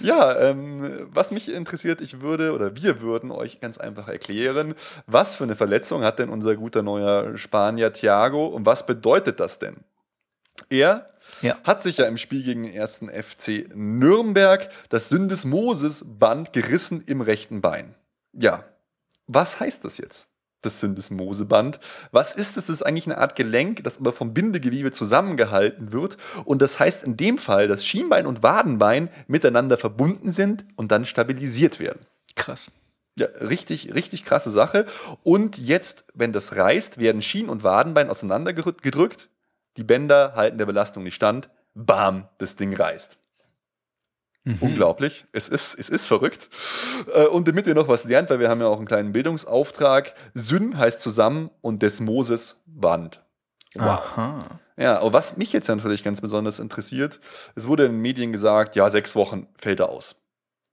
ja, 0.00 0.38
ähm, 0.38 1.08
was 1.10 1.32
mich 1.32 1.48
interessiert, 1.48 2.00
ich 2.00 2.20
würde 2.20 2.54
oder 2.54 2.76
wir 2.76 3.00
würden 3.00 3.32
euch 3.32 3.58
ganz 3.58 3.78
einfach 3.78 4.06
erklären, 4.06 4.76
was 5.08 5.34
für 5.34 5.42
eine 5.42 5.56
Verletzung 5.56 6.04
hat 6.04 6.20
denn 6.20 6.28
unser 6.28 6.54
guter 6.54 6.82
neuer 6.82 7.36
Spanier 7.36 7.92
Thiago 7.92 8.46
und 8.46 8.64
was 8.64 8.86
bedeutet 8.86 9.40
das 9.40 9.58
denn? 9.58 9.78
Er 10.70 11.10
ja. 11.42 11.58
hat 11.64 11.82
sich 11.82 11.96
ja 11.96 12.06
im 12.06 12.16
Spiel 12.16 12.44
gegen 12.44 12.62
den 12.62 12.74
ersten 12.74 13.08
FC 13.08 13.74
Nürnberg 13.74 14.68
das 14.88 15.08
Syndesmosis-Band 15.08 16.52
gerissen 16.52 17.02
im 17.08 17.20
rechten 17.20 17.60
Bein. 17.60 17.96
Ja, 18.38 18.64
was 19.26 19.60
heißt 19.60 19.84
das 19.84 19.98
jetzt? 19.98 20.28
Das 20.60 20.80
Syndesmoseband. 20.80 21.78
Was 22.10 22.34
ist 22.34 22.56
es? 22.56 22.66
Das 22.66 22.68
ist 22.70 22.82
eigentlich 22.82 23.06
eine 23.06 23.18
Art 23.18 23.36
Gelenk, 23.36 23.84
das 23.84 23.98
aber 23.98 24.12
vom 24.12 24.32
Bindegewebe 24.32 24.92
zusammengehalten 24.92 25.92
wird. 25.92 26.16
Und 26.44 26.62
das 26.62 26.80
heißt 26.80 27.04
in 27.04 27.16
dem 27.16 27.36
Fall, 27.36 27.68
dass 27.68 27.84
Schienbein 27.84 28.26
und 28.26 28.42
Wadenbein 28.42 29.10
miteinander 29.26 29.76
verbunden 29.76 30.32
sind 30.32 30.64
und 30.76 30.90
dann 30.90 31.04
stabilisiert 31.04 31.80
werden. 31.80 32.06
Krass. 32.34 32.70
Ja, 33.18 33.26
richtig, 33.26 33.94
richtig 33.94 34.24
krasse 34.24 34.50
Sache. 34.50 34.86
Und 35.22 35.58
jetzt, 35.58 36.04
wenn 36.14 36.32
das 36.32 36.56
reißt, 36.56 36.98
werden 36.98 37.22
Schien- 37.22 37.48
und 37.48 37.62
Wadenbein 37.62 38.10
auseinandergedrückt. 38.10 39.28
Die 39.76 39.84
Bänder 39.84 40.34
halten 40.34 40.58
der 40.58 40.66
Belastung 40.66 41.04
nicht 41.04 41.14
stand. 41.14 41.50
Bam, 41.74 42.28
das 42.38 42.56
Ding 42.56 42.74
reißt. 42.74 43.18
Mhm. 44.44 44.58
Unglaublich. 44.60 45.24
Es 45.32 45.48
ist, 45.48 45.78
es 45.78 45.88
ist 45.88 46.06
verrückt. 46.06 46.50
Äh, 47.14 47.26
und 47.26 47.48
damit 47.48 47.66
ihr 47.66 47.74
noch 47.74 47.88
was 47.88 48.04
lernt, 48.04 48.28
weil 48.30 48.40
wir 48.40 48.50
haben 48.50 48.60
ja 48.60 48.66
auch 48.66 48.76
einen 48.76 48.86
kleinen 48.86 49.12
Bildungsauftrag. 49.12 50.14
Syn 50.34 50.76
heißt 50.76 51.00
zusammen 51.00 51.50
und 51.62 51.82
Desmoses 51.82 52.62
Band. 52.66 53.22
Wow. 53.74 53.86
Aha. 53.86 54.60
Ja, 54.76 55.00
aber 55.00 55.12
was 55.12 55.36
mich 55.36 55.52
jetzt 55.52 55.68
natürlich 55.68 56.04
ganz 56.04 56.20
besonders 56.20 56.58
interessiert, 56.58 57.20
es 57.54 57.68
wurde 57.68 57.86
in 57.86 57.92
den 57.92 58.00
Medien 58.02 58.32
gesagt, 58.32 58.76
ja, 58.76 58.90
sechs 58.90 59.14
Wochen 59.16 59.46
fällt 59.56 59.80
er 59.80 59.88
aus. 59.88 60.16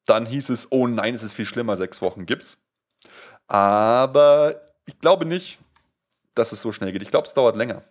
Dann 0.05 0.25
hieß 0.25 0.49
es, 0.49 0.71
oh 0.71 0.87
nein, 0.87 1.13
es 1.13 1.23
ist 1.23 1.33
viel 1.33 1.45
schlimmer, 1.45 1.75
sechs 1.75 2.01
Wochen 2.01 2.25
gibt's. 2.25 2.57
Aber 3.47 4.59
ich 4.85 4.99
glaube 4.99 5.25
nicht, 5.25 5.59
dass 6.35 6.51
es 6.51 6.61
so 6.61 6.71
schnell 6.71 6.91
geht. 6.91 7.03
Ich 7.03 7.11
glaube, 7.11 7.27
es 7.27 7.33
dauert 7.33 7.55
länger. 7.55 7.83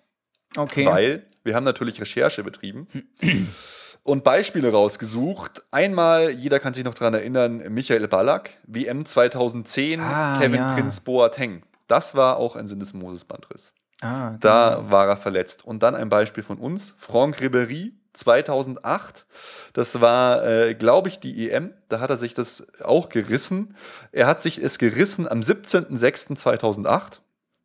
Okay. 0.57 0.85
Weil 0.85 1.27
wir 1.45 1.55
haben 1.55 1.65
natürlich 1.65 2.01
Recherche 2.01 2.43
betrieben. 2.43 2.89
und 4.03 4.25
Beispiele 4.25 4.71
rausgesucht. 4.73 5.63
Einmal, 5.71 6.31
jeder 6.31 6.59
kann 6.59 6.73
sich 6.73 6.85
noch 6.85 6.95
daran 6.95 7.15
erinnern, 7.15 7.63
Michael 7.69 8.09
Ballack, 8.09 8.59
WM 8.67 9.05
2010, 9.05 10.01
ah, 10.01 10.39
Kevin 10.39 10.61
ja. 10.61 10.75
Prinz 10.75 11.01
Boateng. 11.01 11.63
Das 11.89 12.15
war 12.15 12.37
auch 12.37 12.57
ein 12.57 12.67
Syndesmosis-Bandriss. 12.67 13.73
Ah, 14.03 14.37
da 14.41 14.91
war 14.91 15.09
er 15.09 15.17
verletzt. 15.17 15.65
Und 15.65 15.83
dann 15.83 15.95
ein 15.95 16.09
Beispiel 16.09 16.43
von 16.43 16.59
uns, 16.59 16.95
Franck 16.99 17.41
Ribéry, 17.41 17.93
2008. 18.13 19.27
Das 19.73 20.01
war, 20.01 20.45
äh, 20.45 20.75
glaube 20.75 21.09
ich, 21.09 21.21
die 21.21 21.51
EM. 21.51 21.75
Da 21.89 22.01
hat 22.01 22.11
er 22.11 22.17
sich 22.17 22.35
das 22.35 22.67
auch 22.83 23.09
gerissen. 23.09 23.77
Er 24.13 24.27
hat 24.27 24.43
sich 24.43 24.59
es 24.59 24.79
gerissen 24.79 25.29
am 25.29 25.41
17.06.2008. 25.41 27.21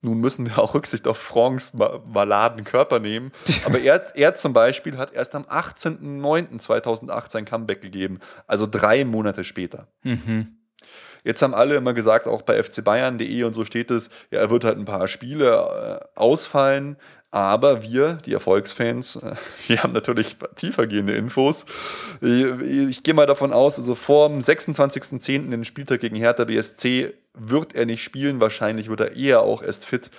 Nun 0.05 0.19
müssen 0.19 0.45
wir 0.45 0.59
auch 0.59 0.75
Rücksicht 0.75 1.07
auf 1.07 1.17
Francs 1.17 1.73
maladen 1.73 2.63
Körper 2.63 2.99
nehmen. 2.99 3.31
Aber 3.65 3.79
er, 3.79 4.03
er 4.15 4.35
zum 4.35 4.53
Beispiel 4.53 4.97
hat 4.97 5.11
erst 5.13 5.33
am 5.33 5.43
18.09.2008 5.43 7.31
sein 7.31 7.45
Comeback 7.45 7.81
gegeben. 7.81 8.19
Also 8.45 8.67
drei 8.69 9.03
Monate 9.03 9.43
später. 9.43 9.87
Mhm. 10.03 10.57
Jetzt 11.23 11.41
haben 11.41 11.55
alle 11.55 11.73
immer 11.73 11.95
gesagt, 11.95 12.27
auch 12.27 12.43
bei 12.43 12.61
fcbayern.de 12.61 13.43
und 13.45 13.53
so 13.53 13.65
steht 13.65 13.89
es, 13.89 14.11
ja, 14.29 14.41
er 14.41 14.51
wird 14.51 14.63
halt 14.63 14.77
ein 14.77 14.85
paar 14.85 15.07
Spiele 15.07 16.01
äh, 16.15 16.19
ausfallen. 16.19 16.97
Aber 17.35 17.83
wir, 17.83 18.13
die 18.13 18.31
Erfolgsfans, 18.31 19.17
äh, 19.17 19.35
wir 19.67 19.83
haben 19.83 19.91
natürlich 19.91 20.37
tiefergehende 20.55 21.13
Infos. 21.15 21.65
Ich, 22.21 22.45
ich 22.45 23.03
gehe 23.03 23.13
mal 23.13 23.25
davon 23.25 23.51
aus, 23.51 23.77
also 23.77 23.93
vor 23.93 24.29
dem 24.29 24.39
26.10. 24.39 25.49
den 25.49 25.65
Spieltag 25.65 25.99
gegen 25.99 26.15
Hertha 26.15 26.45
BSC 26.45 27.13
wird 27.33 27.75
er 27.75 27.85
nicht 27.85 28.01
spielen. 28.01 28.39
Wahrscheinlich 28.39 28.87
wird 28.87 29.01
er 29.01 29.17
eher 29.17 29.41
auch 29.41 29.61
erst 29.61 29.85
fit 29.85 30.11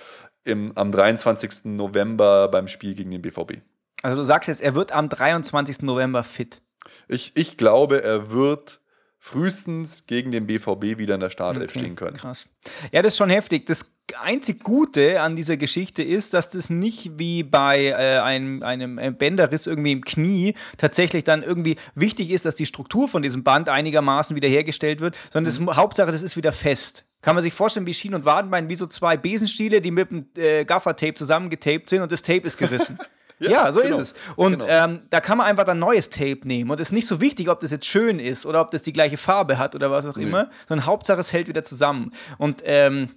im, 0.43 0.73
am 0.75 0.91
23. 0.91 1.65
November 1.65 2.49
beim 2.49 2.67
Spiel 2.67 2.93
gegen 2.93 3.09
den 3.09 3.23
BVB. 3.23 3.61
Also 4.03 4.17
du 4.17 4.23
sagst 4.23 4.47
jetzt, 4.47 4.61
er 4.61 4.75
wird 4.75 4.91
am 4.91 5.09
23. 5.09 5.81
November 5.81 6.23
fit. 6.23 6.61
Ich, 7.07 7.31
ich 7.33 7.57
glaube, 7.57 8.03
er 8.03 8.29
wird 8.29 8.79
frühestens 9.19 10.05
gegen 10.07 10.31
den 10.31 10.47
BVB 10.47 10.97
wieder 10.97 11.15
in 11.15 11.19
der 11.19 11.29
Startelf 11.29 11.71
okay, 11.71 11.79
stehen 11.79 11.95
können. 11.95 12.17
Krass. 12.17 12.47
Ja, 12.91 13.01
das 13.01 13.13
ist 13.13 13.17
schon 13.17 13.29
heftig. 13.29 13.65
Das 13.65 13.85
einzig 14.19 14.63
Gute 14.63 15.21
an 15.21 15.35
dieser 15.35 15.57
Geschichte 15.57 16.01
ist, 16.01 16.33
dass 16.33 16.49
das 16.49 16.69
nicht 16.69 17.11
wie 17.17 17.43
bei 17.43 17.87
äh, 17.87 18.19
einem, 18.19 18.63
einem 18.63 19.17
Bänderriss 19.17 19.67
irgendwie 19.67 19.91
im 19.91 20.03
Knie 20.03 20.53
tatsächlich 20.77 21.23
dann 21.23 21.43
irgendwie 21.43 21.75
wichtig 21.95 22.31
ist, 22.31 22.45
dass 22.45 22.55
die 22.55 22.65
Struktur 22.65 23.07
von 23.07 23.21
diesem 23.21 23.43
Band 23.43 23.69
einigermaßen 23.69 24.35
wiederhergestellt 24.35 25.01
wird, 25.01 25.17
sondern 25.33 25.53
mhm. 25.53 25.65
das, 25.65 25.75
Hauptsache, 25.77 26.11
das 26.11 26.21
ist 26.21 26.37
wieder 26.37 26.53
fest. 26.53 27.03
Kann 27.21 27.35
man 27.35 27.43
sich 27.43 27.53
vorstellen, 27.53 27.87
wie 27.87 27.93
Schien- 27.93 28.13
und 28.13 28.25
Wadenbein, 28.25 28.69
wie 28.69 28.75
so 28.75 28.85
zwei 28.85 29.17
Besenstiele, 29.17 29.81
die 29.81 29.91
mit 29.91 30.11
dem 30.11 30.27
äh, 30.37 30.63
Gaffertape 30.63 31.15
zusammengetaped 31.15 31.89
sind 31.89 32.01
und 32.01 32.11
das 32.11 32.21
Tape 32.21 32.47
ist 32.47 32.57
gerissen. 32.57 32.97
Ja, 33.39 33.51
ja 33.51 33.71
so 33.71 33.81
genau. 33.81 33.99
ist 33.99 34.15
es. 34.15 34.35
Und 34.35 34.59
genau. 34.59 34.67
ähm, 34.67 35.01
da 35.09 35.19
kann 35.19 35.37
man 35.37 35.47
einfach 35.47 35.63
dann 35.63 35.79
neues 35.79 36.09
Tape 36.09 36.39
nehmen. 36.43 36.71
Und 36.71 36.79
es 36.79 36.89
ist 36.89 36.93
nicht 36.93 37.07
so 37.07 37.21
wichtig, 37.21 37.49
ob 37.49 37.59
das 37.59 37.71
jetzt 37.71 37.85
schön 37.85 38.19
ist 38.19 38.45
oder 38.45 38.61
ob 38.61 38.71
das 38.71 38.83
die 38.83 38.93
gleiche 38.93 39.17
Farbe 39.17 39.57
hat 39.57 39.75
oder 39.75 39.91
was 39.91 40.07
auch 40.07 40.15
nee. 40.15 40.23
immer, 40.23 40.49
sondern 40.67 40.85
Hauptsache 40.85 41.19
es 41.19 41.33
hält 41.33 41.47
wieder 41.47 41.63
zusammen. 41.63 42.11
Und 42.37 42.61
ähm, 42.65 43.09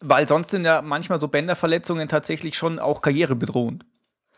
weil 0.00 0.28
sonst 0.28 0.50
sind 0.50 0.64
ja 0.64 0.82
manchmal 0.82 1.20
so 1.20 1.28
Bänderverletzungen 1.28 2.08
tatsächlich 2.08 2.56
schon 2.56 2.78
auch 2.78 3.02
karrierebedrohend. 3.02 3.84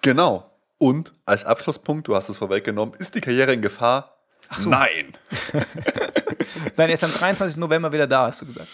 Genau. 0.03 0.51
Und 0.79 1.13
als 1.25 1.45
Abschlusspunkt, 1.45 2.07
du 2.07 2.15
hast 2.15 2.29
es 2.29 2.37
vorweggenommen, 2.37 2.95
ist 2.99 3.15
die 3.15 3.21
Karriere 3.21 3.53
in 3.53 3.63
Gefahr? 3.63 4.17
Ach 4.49 4.61
so. 4.61 4.69
Nein. 4.69 5.13
Nein, 6.77 6.89
er 6.89 6.95
ist 6.95 7.03
am 7.03 7.11
23. 7.11 7.57
November 7.57 7.93
wieder 7.93 8.07
da, 8.07 8.27
hast 8.27 8.43
du 8.43 8.47
gesagt. 8.47 8.69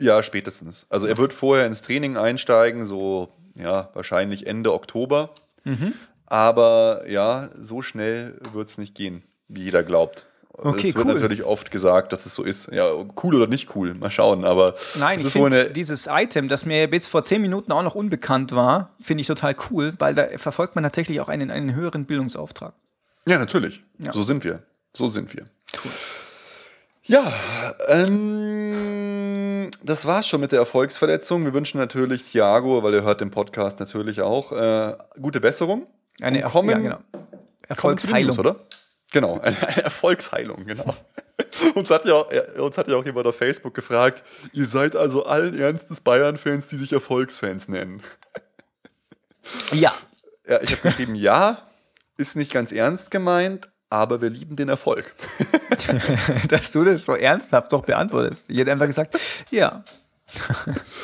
Ja, 0.00 0.22
spätestens. 0.22 0.86
Also 0.88 1.06
er 1.06 1.18
wird 1.18 1.32
vorher 1.32 1.66
ins 1.66 1.82
Training 1.82 2.16
einsteigen, 2.16 2.86
so 2.86 3.32
ja, 3.56 3.90
wahrscheinlich 3.94 4.46
Ende 4.46 4.72
Oktober. 4.72 5.30
Mhm. 5.64 5.94
Aber 6.26 7.04
ja, 7.08 7.50
so 7.60 7.82
schnell 7.82 8.38
wird 8.52 8.68
es 8.68 8.78
nicht 8.78 8.94
gehen, 8.94 9.24
wie 9.48 9.64
jeder 9.64 9.82
glaubt. 9.82 10.26
Okay, 10.62 10.90
es 10.90 10.94
wird 10.94 11.06
cool. 11.06 11.14
natürlich 11.14 11.42
oft 11.42 11.70
gesagt, 11.70 12.12
dass 12.12 12.26
es 12.26 12.34
so 12.34 12.42
ist. 12.42 12.70
Ja, 12.70 12.90
cool 13.22 13.34
oder 13.34 13.46
nicht 13.46 13.74
cool, 13.74 13.94
mal 13.94 14.10
schauen. 14.10 14.44
Aber 14.44 14.74
Nein, 14.98 15.18
ich 15.18 15.26
finde 15.32 15.70
dieses 15.70 16.06
Item, 16.10 16.48
das 16.48 16.66
mir 16.66 16.88
bis 16.88 17.06
vor 17.06 17.24
zehn 17.24 17.40
Minuten 17.40 17.72
auch 17.72 17.82
noch 17.82 17.94
unbekannt 17.94 18.52
war, 18.52 18.90
finde 19.00 19.22
ich 19.22 19.26
total 19.26 19.56
cool, 19.70 19.94
weil 19.98 20.14
da 20.14 20.26
verfolgt 20.36 20.74
man 20.74 20.84
tatsächlich 20.84 21.20
auch 21.20 21.28
einen, 21.28 21.50
einen 21.50 21.74
höheren 21.74 22.04
Bildungsauftrag. 22.04 22.74
Ja, 23.26 23.38
natürlich. 23.38 23.82
Ja. 23.98 24.12
So 24.12 24.22
sind 24.22 24.44
wir. 24.44 24.62
So 24.92 25.08
sind 25.08 25.34
wir. 25.34 25.46
Cool. 25.82 25.90
Ja, 27.04 27.32
ähm, 27.88 28.89
das 29.82 30.06
war's 30.06 30.26
schon 30.26 30.40
mit 30.40 30.52
der 30.52 30.60
Erfolgsverletzung. 30.60 31.44
Wir 31.44 31.54
wünschen 31.54 31.78
natürlich 31.78 32.24
Thiago, 32.24 32.82
weil 32.82 32.94
er 32.94 33.02
hört 33.02 33.20
den 33.20 33.30
Podcast 33.30 33.80
natürlich 33.80 34.20
auch, 34.20 34.52
äh, 34.52 34.96
gute 35.20 35.40
Besserung. 35.40 35.86
Eine 36.20 36.42
kommen, 36.42 36.70
ja, 36.70 36.78
genau. 36.78 36.98
Erfolgsheilung, 37.68 38.26
News, 38.26 38.38
oder? 38.38 38.56
Genau, 39.12 39.40
eine, 39.40 39.56
eine 39.66 39.82
Erfolgsheilung, 39.84 40.64
genau. 40.66 40.94
uns, 41.74 41.90
hat 41.90 42.04
ja, 42.04 42.20
uns 42.58 42.78
hat 42.78 42.88
ja 42.88 42.96
auch 42.96 43.04
jemand 43.04 43.26
auf 43.26 43.36
Facebook 43.36 43.74
gefragt, 43.74 44.22
ihr 44.52 44.66
seid 44.66 44.94
also 44.96 45.24
allen 45.24 45.58
Ernstes 45.58 46.00
Bayern-Fans, 46.00 46.68
die 46.68 46.76
sich 46.76 46.92
Erfolgsfans 46.92 47.68
nennen. 47.68 48.02
Ja. 49.72 49.92
Ja, 50.46 50.60
ich 50.62 50.72
habe 50.72 50.82
geschrieben, 50.82 51.14
ja, 51.14 51.68
ist 52.16 52.36
nicht 52.36 52.52
ganz 52.52 52.72
ernst 52.72 53.10
gemeint, 53.10 53.68
aber 53.90 54.22
wir 54.22 54.30
lieben 54.30 54.56
den 54.56 54.68
Erfolg. 54.68 55.14
Dass 56.48 56.70
du 56.70 56.84
das 56.84 57.04
so 57.04 57.14
ernsthaft 57.14 57.72
doch 57.72 57.82
beantwortest. 57.82 58.44
Ich 58.48 58.58
hätte 58.58 58.72
einfach 58.72 58.86
gesagt, 58.86 59.18
ja. 59.50 59.84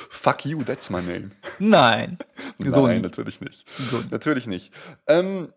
Fuck 0.09 0.47
you, 0.47 0.63
that's 0.63 0.89
my 0.89 1.03
name. 1.03 1.31
Nein. 1.59 2.17
Nein, 2.59 2.71
so 2.71 2.87
natürlich 2.87 3.41
nicht. 3.41 3.69
So. 3.91 4.01
Natürlich 4.11 4.47
nicht. 4.47 4.73
Ähm, 5.09 5.53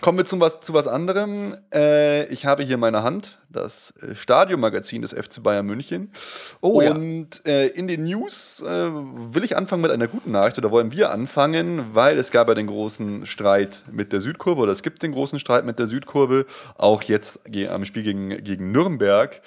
Kommen 0.00 0.16
wir 0.16 0.24
zum 0.24 0.40
was, 0.40 0.60
zu 0.60 0.72
was 0.72 0.88
anderem. 0.88 1.54
Äh, 1.74 2.24
ich 2.26 2.46
habe 2.46 2.62
hier 2.62 2.74
in 2.74 2.80
meiner 2.80 3.02
Hand 3.02 3.38
das 3.50 3.92
äh, 4.00 4.14
Stadionmagazin 4.14 5.02
des 5.02 5.12
FC 5.12 5.42
Bayern 5.42 5.66
München. 5.66 6.10
Oh, 6.62 6.80
und 6.80 7.42
ja. 7.44 7.52
äh, 7.52 7.66
in 7.66 7.86
den 7.86 8.04
News 8.04 8.62
äh, 8.62 8.66
will 8.90 9.44
ich 9.44 9.58
anfangen 9.58 9.82
mit 9.82 9.90
einer 9.90 10.08
guten 10.08 10.30
Nachricht, 10.30 10.56
oder 10.56 10.70
wollen 10.70 10.92
wir 10.92 11.10
anfangen, 11.10 11.94
weil 11.94 12.18
es 12.18 12.30
gab 12.30 12.48
ja 12.48 12.54
den 12.54 12.68
großen 12.68 13.26
Streit 13.26 13.82
mit 13.90 14.12
der 14.14 14.22
Südkurve, 14.22 14.62
oder 14.62 14.72
es 14.72 14.82
gibt 14.82 15.02
den 15.02 15.12
großen 15.12 15.38
Streit 15.38 15.66
mit 15.66 15.78
der 15.78 15.86
Südkurve, 15.86 16.46
auch 16.78 17.02
jetzt 17.02 17.40
am 17.68 17.84
Spiel 17.84 18.02
gegen, 18.02 18.42
gegen 18.42 18.72
Nürnberg. 18.72 19.42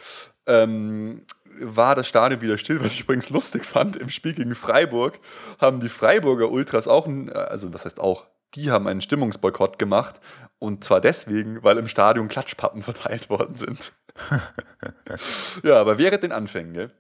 Ähm, 0.45 1.23
war 1.59 1.95
das 1.95 2.07
Stadion 2.07 2.41
wieder 2.41 2.59
still, 2.59 2.79
was 2.83 2.93
ich 2.93 3.01
übrigens 3.01 3.31
lustig 3.31 3.65
fand. 3.65 3.95
Im 3.95 4.09
Spiel 4.09 4.33
gegen 4.33 4.53
Freiburg 4.53 5.19
haben 5.59 5.79
die 5.79 5.89
Freiburger 5.89 6.51
Ultras 6.51 6.87
auch, 6.87 7.07
also 7.33 7.73
was 7.73 7.85
heißt 7.85 7.99
auch, 7.99 8.27
die 8.55 8.71
haben 8.71 8.87
einen 8.87 9.01
Stimmungsboykott 9.01 9.79
gemacht. 9.79 10.19
Und 10.59 10.83
zwar 10.83 11.01
deswegen, 11.01 11.61
weil 11.63 11.77
im 11.77 11.87
Stadion 11.87 12.29
Klatschpappen 12.29 12.83
verteilt 12.83 13.29
worden 13.29 13.55
sind. 13.55 13.93
ja, 15.63 15.79
aber 15.79 15.97
während 15.97 16.23
den 16.23 16.31
Anfängen, 16.31 16.73
gell? 16.73 16.91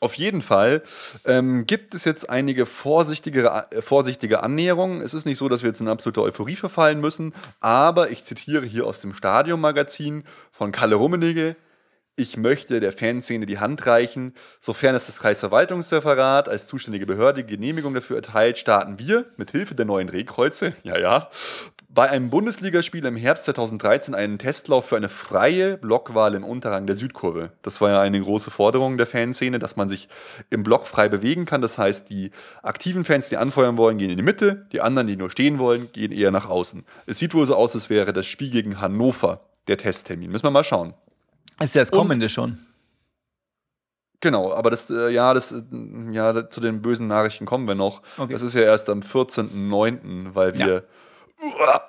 Auf 0.00 0.14
jeden 0.14 0.40
Fall 0.40 0.82
ähm, 1.24 1.64
gibt 1.64 1.94
es 1.94 2.04
jetzt 2.04 2.28
einige 2.28 2.66
vorsichtige, 2.66 3.66
äh, 3.70 3.82
vorsichtige 3.82 4.42
Annäherungen. 4.42 5.00
Es 5.00 5.14
ist 5.14 5.26
nicht 5.26 5.38
so, 5.38 5.48
dass 5.48 5.62
wir 5.62 5.68
jetzt 5.68 5.80
in 5.80 5.86
absolute 5.86 6.22
Euphorie 6.22 6.56
verfallen 6.56 7.00
müssen, 7.00 7.32
aber 7.60 8.10
ich 8.10 8.24
zitiere 8.24 8.66
hier 8.66 8.84
aus 8.84 8.98
dem 8.98 9.14
Stadion-Magazin 9.14 10.24
von 10.50 10.72
Kalle 10.72 10.96
Rummenigge. 10.96 11.54
Ich 12.14 12.36
möchte 12.36 12.80
der 12.80 12.92
Fanszene 12.92 13.46
die 13.46 13.58
Hand 13.58 13.86
reichen. 13.86 14.34
Sofern 14.60 14.94
es 14.94 15.06
das 15.06 15.18
Kreisverwaltungsreferat 15.18 16.48
als 16.48 16.66
zuständige 16.66 17.06
Behörde 17.06 17.42
Genehmigung 17.42 17.94
dafür 17.94 18.16
erteilt, 18.16 18.58
starten 18.58 18.98
wir 18.98 19.24
mit 19.38 19.52
Hilfe 19.52 19.74
der 19.74 19.86
neuen 19.86 20.08
Drehkreuze, 20.08 20.74
ja, 20.82 20.98
ja, 20.98 21.30
bei 21.94 22.08
einem 22.08 22.30
Bundesligaspiel 22.30 23.04
im 23.04 23.16
Herbst 23.16 23.44
2013 23.44 24.14
einen 24.14 24.38
Testlauf 24.38 24.86
für 24.86 24.96
eine 24.96 25.10
freie 25.10 25.76
Blockwahl 25.76 26.34
im 26.34 26.42
Unterrang 26.42 26.86
der 26.86 26.96
Südkurve. 26.96 27.52
Das 27.60 27.82
war 27.82 27.90
ja 27.90 28.00
eine 28.00 28.20
große 28.20 28.50
Forderung 28.50 28.96
der 28.96 29.06
Fanszene, 29.06 29.58
dass 29.58 29.76
man 29.76 29.88
sich 29.90 30.08
im 30.48 30.62
Block 30.62 30.86
frei 30.86 31.08
bewegen 31.08 31.44
kann. 31.44 31.60
Das 31.60 31.76
heißt, 31.76 32.08
die 32.08 32.30
aktiven 32.62 33.04
Fans, 33.04 33.28
die 33.28 33.36
anfeuern 33.36 33.76
wollen, 33.76 33.98
gehen 33.98 34.10
in 34.10 34.16
die 34.16 34.22
Mitte, 34.22 34.66
die 34.72 34.80
anderen, 34.80 35.06
die 35.06 35.16
nur 35.16 35.30
stehen 35.30 35.58
wollen, 35.58 35.92
gehen 35.92 36.12
eher 36.12 36.30
nach 36.30 36.48
außen. 36.48 36.84
Es 37.06 37.18
sieht 37.18 37.34
wohl 37.34 37.44
so 37.44 37.56
aus, 37.56 37.74
als 37.74 37.90
wäre 37.90 38.14
das 38.14 38.26
Spiel 38.26 38.50
gegen 38.50 38.80
Hannover 38.80 39.46
der 39.68 39.76
Testtermin. 39.76 40.30
Müssen 40.30 40.44
wir 40.44 40.50
mal 40.50 40.64
schauen. 40.64 40.94
Ist 41.62 41.74
ja 41.74 41.82
das 41.82 41.90
kommende 41.90 42.26
Und, 42.26 42.30
schon. 42.30 42.58
Genau, 44.22 44.52
aber 44.52 44.70
das, 44.70 44.88
äh, 44.88 45.10
ja, 45.10 45.34
das, 45.34 45.50
äh, 45.50 45.62
ja, 46.12 46.48
zu 46.48 46.60
den 46.60 46.80
bösen 46.80 47.08
Nachrichten 47.08 47.44
kommen 47.44 47.66
wir 47.66 47.74
noch. 47.74 48.02
Okay. 48.16 48.32
Das 48.32 48.40
ist 48.40 48.54
ja 48.54 48.62
erst 48.62 48.88
am 48.88 49.00
14.09., 49.00 50.34
weil 50.34 50.56
wir 50.56 50.84
ja. 51.40 51.80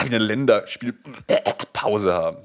eine 0.00 0.18
Länderspielpause 0.18 2.12
haben. 2.12 2.38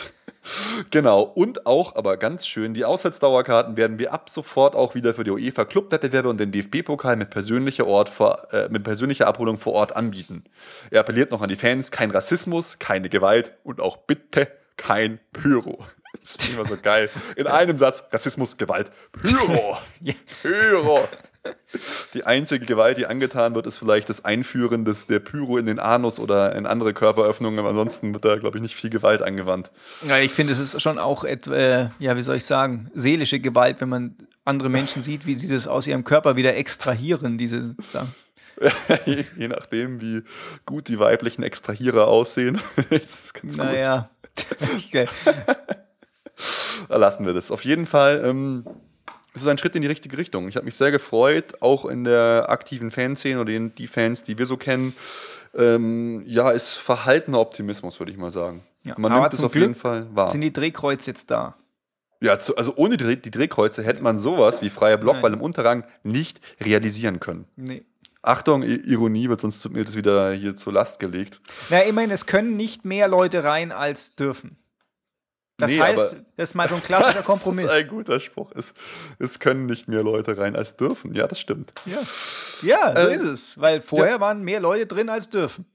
genau, 0.90 1.22
und 1.22 1.64
auch, 1.64 1.94
aber 1.94 2.16
ganz 2.16 2.44
schön, 2.44 2.74
die 2.74 2.84
Auswärtsdauerkarten 2.84 3.76
werden 3.76 4.00
wir 4.00 4.12
ab 4.12 4.28
sofort 4.30 4.74
auch 4.74 4.96
wieder 4.96 5.14
für 5.14 5.22
die 5.22 5.30
UEFA 5.30 5.64
Clubwettbewerbe 5.64 6.28
und 6.28 6.40
den 6.40 6.50
DFB-Pokal 6.50 7.14
mit 7.14 7.30
persönlicher, 7.30 7.86
Ort 7.86 8.08
vor, 8.10 8.52
äh, 8.52 8.68
mit 8.68 8.82
persönlicher 8.82 9.28
Abholung 9.28 9.58
vor 9.58 9.74
Ort 9.74 9.94
anbieten. 9.94 10.42
Er 10.90 11.00
appelliert 11.00 11.30
noch 11.30 11.40
an 11.40 11.50
die 11.50 11.56
Fans, 11.56 11.92
kein 11.92 12.10
Rassismus, 12.10 12.80
keine 12.80 13.08
Gewalt 13.08 13.52
und 13.62 13.80
auch 13.80 13.96
bitte 13.96 14.57
kein 14.78 15.20
Pyro. 15.34 15.84
Das 16.18 16.36
ist 16.36 16.48
immer 16.48 16.64
so 16.64 16.76
geil. 16.80 17.10
In 17.36 17.46
einem 17.46 17.76
Satz: 17.78 18.04
Rassismus, 18.10 18.56
Gewalt, 18.56 18.90
Pyro. 19.12 19.76
Pyro. 20.42 21.06
Die 22.14 22.24
einzige 22.24 22.66
Gewalt, 22.66 22.98
die 22.98 23.06
angetan 23.06 23.54
wird, 23.54 23.66
ist 23.66 23.78
vielleicht 23.78 24.08
das 24.08 24.24
Einführen 24.24 24.84
des, 24.84 25.06
der 25.06 25.18
Pyro 25.20 25.58
in 25.58 25.66
den 25.66 25.78
Anus 25.78 26.18
oder 26.18 26.54
in 26.56 26.66
andere 26.66 26.94
Körperöffnungen. 26.94 27.58
Aber 27.58 27.70
ansonsten 27.70 28.12
wird 28.14 28.24
da, 28.24 28.36
glaube 28.36 28.58
ich, 28.58 28.62
nicht 28.62 28.74
viel 28.74 28.90
Gewalt 28.90 29.22
angewandt. 29.22 29.70
Ja, 30.06 30.18
ich 30.18 30.32
finde, 30.32 30.52
es 30.52 30.58
ist 30.58 30.80
schon 30.82 30.98
auch, 30.98 31.24
äh, 31.24 31.88
ja, 31.98 32.16
wie 32.16 32.22
soll 32.22 32.36
ich 32.36 32.44
sagen, 32.44 32.90
seelische 32.94 33.40
Gewalt, 33.40 33.80
wenn 33.80 33.88
man 33.88 34.16
andere 34.44 34.70
Menschen 34.70 35.02
sieht, 35.02 35.26
wie 35.26 35.36
sie 35.36 35.48
das 35.48 35.66
aus 35.66 35.86
ihrem 35.86 36.04
Körper 36.04 36.36
wieder 36.36 36.56
extrahieren, 36.56 37.38
diese 37.38 37.76
Sachen. 37.90 38.14
Je 39.36 39.48
nachdem, 39.48 40.00
wie 40.00 40.22
gut 40.66 40.88
die 40.88 40.98
weiblichen 40.98 41.42
Extrahierer 41.42 42.08
aussehen. 42.08 42.60
das 42.90 43.24
ist 43.24 43.34
ganz 43.34 43.56
naja. 43.56 43.98
gut. 43.98 44.17
Lassen 46.88 47.26
wir 47.26 47.34
das. 47.34 47.50
Auf 47.50 47.64
jeden 47.64 47.86
Fall 47.86 48.22
ähm, 48.24 48.64
es 49.38 49.42
ist 49.42 49.48
ein 49.48 49.58
Schritt 49.58 49.76
in 49.76 49.82
die 49.82 49.88
richtige 49.88 50.18
Richtung. 50.18 50.48
Ich 50.48 50.56
habe 50.56 50.64
mich 50.64 50.74
sehr 50.74 50.90
gefreut, 50.90 51.60
auch 51.62 51.84
in 51.84 52.02
der 52.04 52.46
aktiven 52.48 52.90
Fanszene 52.90 53.40
oder 53.40 53.52
die 53.52 53.86
Fans, 53.86 54.24
die 54.24 54.36
wir 54.36 54.46
so 54.46 54.56
kennen. 54.56 54.96
Ähm, 55.54 56.24
ja, 56.26 56.50
ist 56.50 56.74
verhaltener 56.74 57.38
Optimismus, 57.38 58.00
würde 58.00 58.10
ich 58.10 58.18
mal 58.18 58.30
sagen. 58.30 58.64
Ja, 58.82 58.94
Man 58.98 59.12
nimmt 59.12 59.32
es 59.32 59.44
auf 59.44 59.52
Glück 59.52 59.62
jeden 59.62 59.74
Fall 59.74 60.08
wahr. 60.12 60.30
Sind 60.30 60.40
die 60.40 60.52
Drehkreuze 60.52 61.10
jetzt 61.10 61.30
da? 61.30 61.56
Ja, 62.20 62.38
zu, 62.38 62.56
also 62.56 62.74
ohne 62.76 62.96
die, 62.96 63.30
Drehkreuze 63.30 63.84
hätte 63.84 64.02
man 64.02 64.18
sowas 64.18 64.60
wie 64.60 64.70
freier 64.70 64.96
Blockball 64.96 65.30
Nein. 65.30 65.38
im 65.38 65.44
Unterrang 65.44 65.84
nicht 66.02 66.40
realisieren 66.60 67.20
können. 67.20 67.46
Nee. 67.54 67.84
Achtung, 68.22 68.62
Ironie, 68.62 69.28
weil 69.28 69.38
sonst 69.38 69.72
wird 69.72 69.88
das 69.88 69.96
wieder 69.96 70.32
hier 70.32 70.54
zur 70.54 70.72
Last 70.72 70.98
gelegt. 70.98 71.40
Na, 71.70 71.80
immerhin, 71.80 72.10
es 72.10 72.26
können 72.26 72.56
nicht 72.56 72.84
mehr 72.84 73.08
Leute 73.08 73.44
rein 73.44 73.70
als 73.72 74.16
dürfen. 74.16 74.58
Das 75.56 75.72
nee, 75.72 75.80
heißt, 75.80 76.16
das 76.36 76.50
ist 76.50 76.54
mal 76.54 76.68
so 76.68 76.76
ein 76.76 76.82
klassischer 76.82 77.22
Kompromiss. 77.22 77.64
Das 77.66 77.72
ist 77.74 77.78
ein 77.80 77.88
guter 77.88 78.20
Spruch. 78.20 78.52
Es, 78.54 78.74
es 79.18 79.40
können 79.40 79.66
nicht 79.66 79.88
mehr 79.88 80.04
Leute 80.04 80.38
rein 80.38 80.54
als 80.54 80.76
dürfen. 80.76 81.14
Ja, 81.14 81.26
das 81.26 81.40
stimmt. 81.40 81.72
Ja, 81.84 81.98
ja 82.62 83.00
so 83.00 83.08
äh, 83.08 83.14
ist 83.14 83.22
es. 83.22 83.60
Weil 83.60 83.82
vorher 83.82 84.14
ja. 84.14 84.20
waren 84.20 84.42
mehr 84.42 84.60
Leute 84.60 84.86
drin 84.86 85.08
als 85.08 85.28
dürfen. 85.28 85.66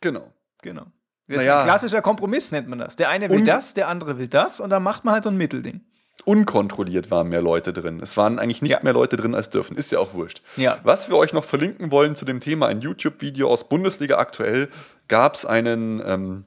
Genau. 0.00 0.32
Genau. 0.62 0.86
Das 1.28 1.36
naja. 1.36 1.56
ist 1.56 1.62
ein 1.62 1.68
klassischer 1.68 2.02
Kompromiss, 2.02 2.50
nennt 2.50 2.68
man 2.68 2.80
das. 2.80 2.96
Der 2.96 3.10
eine 3.10 3.30
will 3.30 3.38
Un 3.38 3.44
das, 3.44 3.74
der 3.74 3.86
andere 3.86 4.18
will 4.18 4.28
das 4.28 4.58
und 4.58 4.70
dann 4.70 4.82
macht 4.82 5.04
man 5.04 5.14
halt 5.14 5.24
so 5.24 5.30
ein 5.30 5.36
Mittelding. 5.36 5.82
Unkontrolliert 6.24 7.10
waren 7.10 7.28
mehr 7.28 7.42
Leute 7.42 7.72
drin. 7.72 7.98
Es 8.00 8.16
waren 8.16 8.38
eigentlich 8.38 8.62
nicht 8.62 8.70
ja. 8.70 8.80
mehr 8.82 8.92
Leute 8.92 9.16
drin 9.16 9.34
als 9.34 9.50
dürfen. 9.50 9.76
Ist 9.76 9.90
ja 9.90 9.98
auch 9.98 10.14
wurscht. 10.14 10.40
Ja. 10.56 10.78
Was 10.84 11.08
wir 11.08 11.16
euch 11.16 11.32
noch 11.32 11.44
verlinken 11.44 11.90
wollen 11.90 12.14
zu 12.14 12.24
dem 12.24 12.38
Thema, 12.38 12.66
ein 12.68 12.80
YouTube-Video 12.80 13.48
aus 13.48 13.68
Bundesliga 13.68 14.18
aktuell, 14.18 14.68
gab 15.08 15.34
es 15.34 15.44
einen. 15.44 16.02
Ähm, 16.04 16.44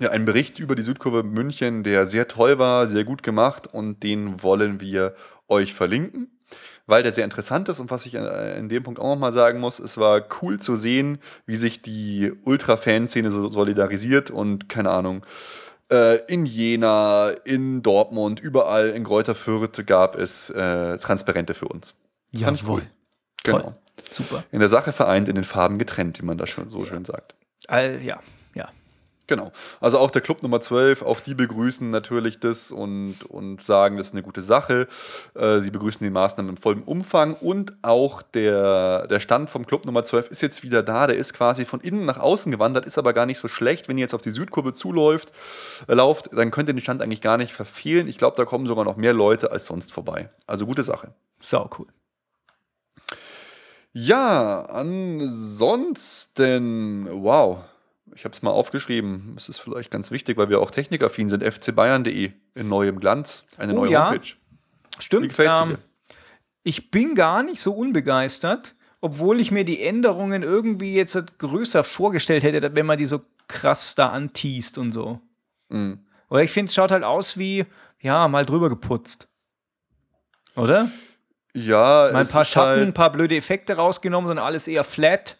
ja, 0.00 0.10
ein 0.10 0.24
Bericht 0.24 0.58
über 0.60 0.74
die 0.76 0.82
Südkurve 0.82 1.24
München, 1.24 1.82
der 1.82 2.06
sehr 2.06 2.28
toll 2.28 2.58
war, 2.58 2.86
sehr 2.86 3.04
gut 3.04 3.22
gemacht 3.22 3.66
und 3.66 4.02
den 4.02 4.42
wollen 4.42 4.80
wir 4.80 5.14
euch 5.48 5.74
verlinken, 5.74 6.30
weil 6.86 7.02
der 7.02 7.12
sehr 7.12 7.24
interessant 7.24 7.68
ist 7.68 7.80
und 7.80 7.90
was 7.90 8.06
ich 8.06 8.14
äh, 8.14 8.58
in 8.58 8.68
dem 8.68 8.84
Punkt 8.84 9.00
auch 9.00 9.14
nochmal 9.14 9.32
sagen 9.32 9.58
muss, 9.58 9.80
es 9.80 9.98
war 9.98 10.22
cool 10.40 10.60
zu 10.60 10.76
sehen, 10.76 11.18
wie 11.46 11.56
sich 11.56 11.82
die 11.82 12.32
Ultra-Fanszene 12.44 13.30
so 13.30 13.50
solidarisiert 13.50 14.30
und 14.30 14.68
keine 14.68 14.90
Ahnung, 14.90 15.24
in 15.90 16.44
Jena, 16.44 17.30
in 17.44 17.82
Dortmund, 17.82 18.40
überall 18.40 18.90
in 18.90 19.04
Greuther 19.04 19.34
Fürth 19.34 19.86
gab 19.86 20.16
es 20.16 20.50
äh, 20.50 20.98
Transparente 20.98 21.54
für 21.54 21.68
uns. 21.68 21.94
Das 22.32 22.40
ja, 22.42 22.46
fand 22.46 22.60
ich 22.60 22.68
cool. 22.68 22.82
Genau. 23.42 23.60
Toll. 23.60 23.74
Super. 24.10 24.44
In 24.52 24.60
der 24.60 24.68
Sache 24.68 24.92
vereint, 24.92 25.28
in 25.28 25.34
den 25.34 25.44
Farben 25.44 25.78
getrennt, 25.78 26.20
wie 26.20 26.24
man 26.24 26.38
das 26.38 26.48
schon 26.48 26.70
so 26.70 26.84
schön 26.84 27.04
sagt. 27.04 27.34
All, 27.66 28.00
ja, 28.02 28.16
ja. 28.16 28.20
Genau. 29.28 29.52
Also 29.80 29.98
auch 29.98 30.10
der 30.10 30.22
Club 30.22 30.42
Nummer 30.42 30.62
12, 30.62 31.02
auch 31.02 31.20
die 31.20 31.34
begrüßen 31.34 31.90
natürlich 31.90 32.40
das 32.40 32.72
und, 32.72 33.24
und 33.28 33.62
sagen, 33.62 33.98
das 33.98 34.06
ist 34.06 34.14
eine 34.14 34.22
gute 34.22 34.40
Sache. 34.40 34.88
Äh, 35.34 35.60
sie 35.60 35.70
begrüßen 35.70 36.02
die 36.02 36.10
Maßnahmen 36.10 36.48
im 36.48 36.56
vollen 36.56 36.82
Umfang 36.82 37.34
und 37.34 37.74
auch 37.82 38.22
der, 38.22 39.06
der 39.06 39.20
Stand 39.20 39.50
vom 39.50 39.66
Club 39.66 39.84
Nummer 39.84 40.02
12 40.02 40.28
ist 40.28 40.40
jetzt 40.40 40.62
wieder 40.62 40.82
da. 40.82 41.06
Der 41.06 41.16
ist 41.16 41.34
quasi 41.34 41.66
von 41.66 41.80
innen 41.80 42.06
nach 42.06 42.18
außen 42.18 42.50
gewandert, 42.50 42.86
ist 42.86 42.96
aber 42.96 43.12
gar 43.12 43.26
nicht 43.26 43.36
so 43.36 43.48
schlecht. 43.48 43.86
Wenn 43.86 43.98
ihr 43.98 44.02
jetzt 44.02 44.14
auf 44.14 44.22
die 44.22 44.30
Südkurve 44.30 44.72
zuläuft, 44.72 45.30
äh, 45.88 45.94
lauft, 45.94 46.30
dann 46.32 46.50
könnt 46.50 46.70
ihr 46.70 46.74
den 46.74 46.80
Stand 46.80 47.02
eigentlich 47.02 47.20
gar 47.20 47.36
nicht 47.36 47.52
verfehlen. 47.52 48.08
Ich 48.08 48.16
glaube, 48.16 48.36
da 48.38 48.46
kommen 48.46 48.66
sogar 48.66 48.86
noch 48.86 48.96
mehr 48.96 49.12
Leute 49.12 49.52
als 49.52 49.66
sonst 49.66 49.92
vorbei. 49.92 50.30
Also 50.46 50.64
gute 50.64 50.84
Sache. 50.84 51.12
Sau 51.38 51.68
cool. 51.78 51.88
Ja, 53.92 54.62
ansonsten, 54.70 55.68
wow 57.10 57.58
ich 58.18 58.24
habe 58.24 58.32
es 58.32 58.42
mal 58.42 58.50
aufgeschrieben, 58.50 59.34
es 59.36 59.48
ist 59.48 59.60
vielleicht 59.60 59.92
ganz 59.92 60.10
wichtig, 60.10 60.36
weil 60.38 60.48
wir 60.48 60.60
auch 60.60 60.72
technikaffin 60.72 61.28
sind, 61.28 61.44
fcbayern.de 61.44 62.32
in 62.56 62.68
neuem 62.68 62.98
Glanz, 62.98 63.44
eine 63.56 63.72
oh, 63.74 63.76
neue 63.76 63.92
ja. 63.92 64.10
Homepage. 64.10 64.34
Stimmt. 64.98 65.22
Wie 65.22 65.28
gefällt 65.28 65.52
ähm, 65.54 65.68
dir? 65.68 65.78
Ich 66.64 66.90
bin 66.90 67.14
gar 67.14 67.44
nicht 67.44 67.60
so 67.60 67.72
unbegeistert, 67.72 68.74
obwohl 69.00 69.38
ich 69.38 69.52
mir 69.52 69.64
die 69.64 69.80
Änderungen 69.84 70.42
irgendwie 70.42 70.94
jetzt 70.94 71.38
größer 71.38 71.84
vorgestellt 71.84 72.42
hätte, 72.42 72.74
wenn 72.74 72.86
man 72.86 72.98
die 72.98 73.06
so 73.06 73.20
krass 73.46 73.94
da 73.94 74.08
anteast 74.08 74.78
und 74.78 74.90
so. 74.90 75.20
Mhm. 75.68 76.00
Oder 76.28 76.42
ich 76.42 76.50
finde, 76.50 76.70
es 76.70 76.74
schaut 76.74 76.90
halt 76.90 77.04
aus 77.04 77.38
wie, 77.38 77.66
ja, 78.00 78.26
mal 78.26 78.44
drüber 78.44 78.68
geputzt. 78.68 79.28
Oder? 80.56 80.90
Ja, 81.54 82.10
mal 82.12 82.16
ein 82.16 82.28
paar 82.28 82.44
Schatten, 82.44 82.68
halt 82.68 82.82
ein 82.88 82.94
paar 82.94 83.12
blöde 83.12 83.36
Effekte 83.36 83.74
rausgenommen, 83.74 84.26
sondern 84.26 84.44
alles 84.44 84.66
eher 84.66 84.82
flat 84.82 85.38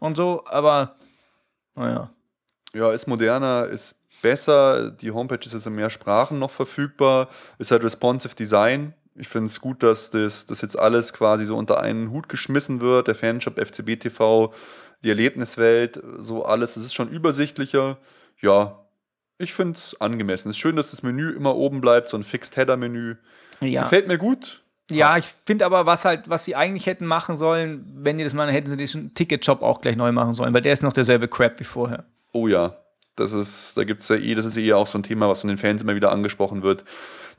und 0.00 0.16
so, 0.16 0.44
aber 0.46 0.97
naja. 1.78 2.10
Ja, 2.74 2.92
ist 2.92 3.06
moderner, 3.06 3.66
ist 3.66 3.96
besser. 4.22 4.90
Die 4.90 5.10
Homepage 5.10 5.44
ist 5.44 5.54
jetzt 5.54 5.66
in 5.66 5.74
mehr 5.74 5.90
Sprachen 5.90 6.38
noch 6.38 6.50
verfügbar. 6.50 7.28
Ist 7.58 7.70
halt 7.70 7.84
responsive 7.84 8.34
Design. 8.34 8.94
Ich 9.14 9.28
finde 9.28 9.48
es 9.48 9.60
gut, 9.60 9.82
dass 9.82 10.10
das, 10.10 10.46
das 10.46 10.60
jetzt 10.60 10.78
alles 10.78 11.12
quasi 11.12 11.44
so 11.44 11.56
unter 11.56 11.80
einen 11.80 12.10
Hut 12.10 12.28
geschmissen 12.28 12.80
wird. 12.80 13.08
Der 13.08 13.14
Fanshop, 13.14 13.58
FCB 13.58 13.98
TV, 13.98 14.52
die 15.02 15.08
Erlebniswelt, 15.08 16.00
so 16.18 16.44
alles. 16.44 16.76
Es 16.76 16.84
ist 16.84 16.94
schon 16.94 17.08
übersichtlicher. 17.08 17.98
Ja, 18.40 18.84
ich 19.38 19.54
finde 19.54 19.78
es 19.78 20.00
angemessen. 20.00 20.50
Es 20.50 20.56
ist 20.56 20.60
schön, 20.60 20.76
dass 20.76 20.90
das 20.90 21.02
Menü 21.02 21.30
immer 21.30 21.56
oben 21.56 21.80
bleibt, 21.80 22.08
so 22.08 22.16
ein 22.16 22.24
Fixed 22.24 22.56
Header-Menü. 22.56 23.16
Ja. 23.60 23.82
Gefällt 23.82 24.08
mir 24.08 24.18
gut. 24.18 24.62
Ja, 24.90 25.18
ich 25.18 25.26
finde 25.44 25.66
aber, 25.66 25.86
was 25.86 26.04
halt, 26.04 26.30
was 26.30 26.44
sie 26.44 26.56
eigentlich 26.56 26.86
hätten 26.86 27.06
machen 27.06 27.36
sollen, 27.36 27.84
wenn 27.94 28.16
die 28.16 28.24
das 28.24 28.32
machen, 28.32 28.50
hätten 28.50 28.68
sie 28.68 28.76
diesen 28.76 29.12
Ticket-Shop 29.14 29.62
auch 29.62 29.80
gleich 29.80 29.96
neu 29.96 30.12
machen 30.12 30.32
sollen, 30.32 30.54
weil 30.54 30.62
der 30.62 30.72
ist 30.72 30.82
noch 30.82 30.92
derselbe 30.92 31.28
Crap 31.28 31.60
wie 31.60 31.64
vorher. 31.64 32.04
Oh 32.32 32.48
ja, 32.48 32.74
das 33.16 33.32
ist, 33.32 33.76
da 33.76 33.84
gibt 33.84 34.02
es 34.02 34.08
ja 34.08 34.16
eh, 34.16 34.34
das 34.34 34.44
ist 34.44 34.56
eh 34.56 34.72
auch 34.72 34.86
so 34.86 34.98
ein 34.98 35.02
Thema, 35.02 35.28
was 35.28 35.42
von 35.42 35.48
den 35.48 35.58
Fans 35.58 35.82
immer 35.82 35.94
wieder 35.94 36.10
angesprochen 36.10 36.62
wird. 36.62 36.84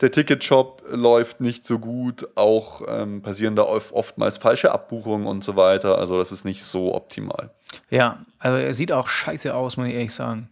Der 0.02 0.12
Ticket-Shop 0.12 0.84
läuft 0.92 1.42
nicht 1.42 1.66
so 1.66 1.80
gut, 1.80 2.28
auch 2.36 2.84
ähm, 2.88 3.22
passieren 3.22 3.56
da 3.56 3.64
oftmals 3.64 4.38
falsche 4.38 4.72
Abbuchungen 4.72 5.28
und 5.28 5.44
so 5.44 5.56
weiter. 5.56 5.98
Also 5.98 6.18
das 6.18 6.32
ist 6.32 6.46
nicht 6.46 6.64
so 6.64 6.96
optimal. 6.96 7.52
Ja, 7.90 8.24
also 8.38 8.58
er 8.58 8.74
sieht 8.74 8.94
auch 8.94 9.10
scheiße 9.10 9.54
aus, 9.54 9.76
muss 9.76 9.88
ich 9.88 9.94
ehrlich 9.94 10.14
sagen. 10.14 10.50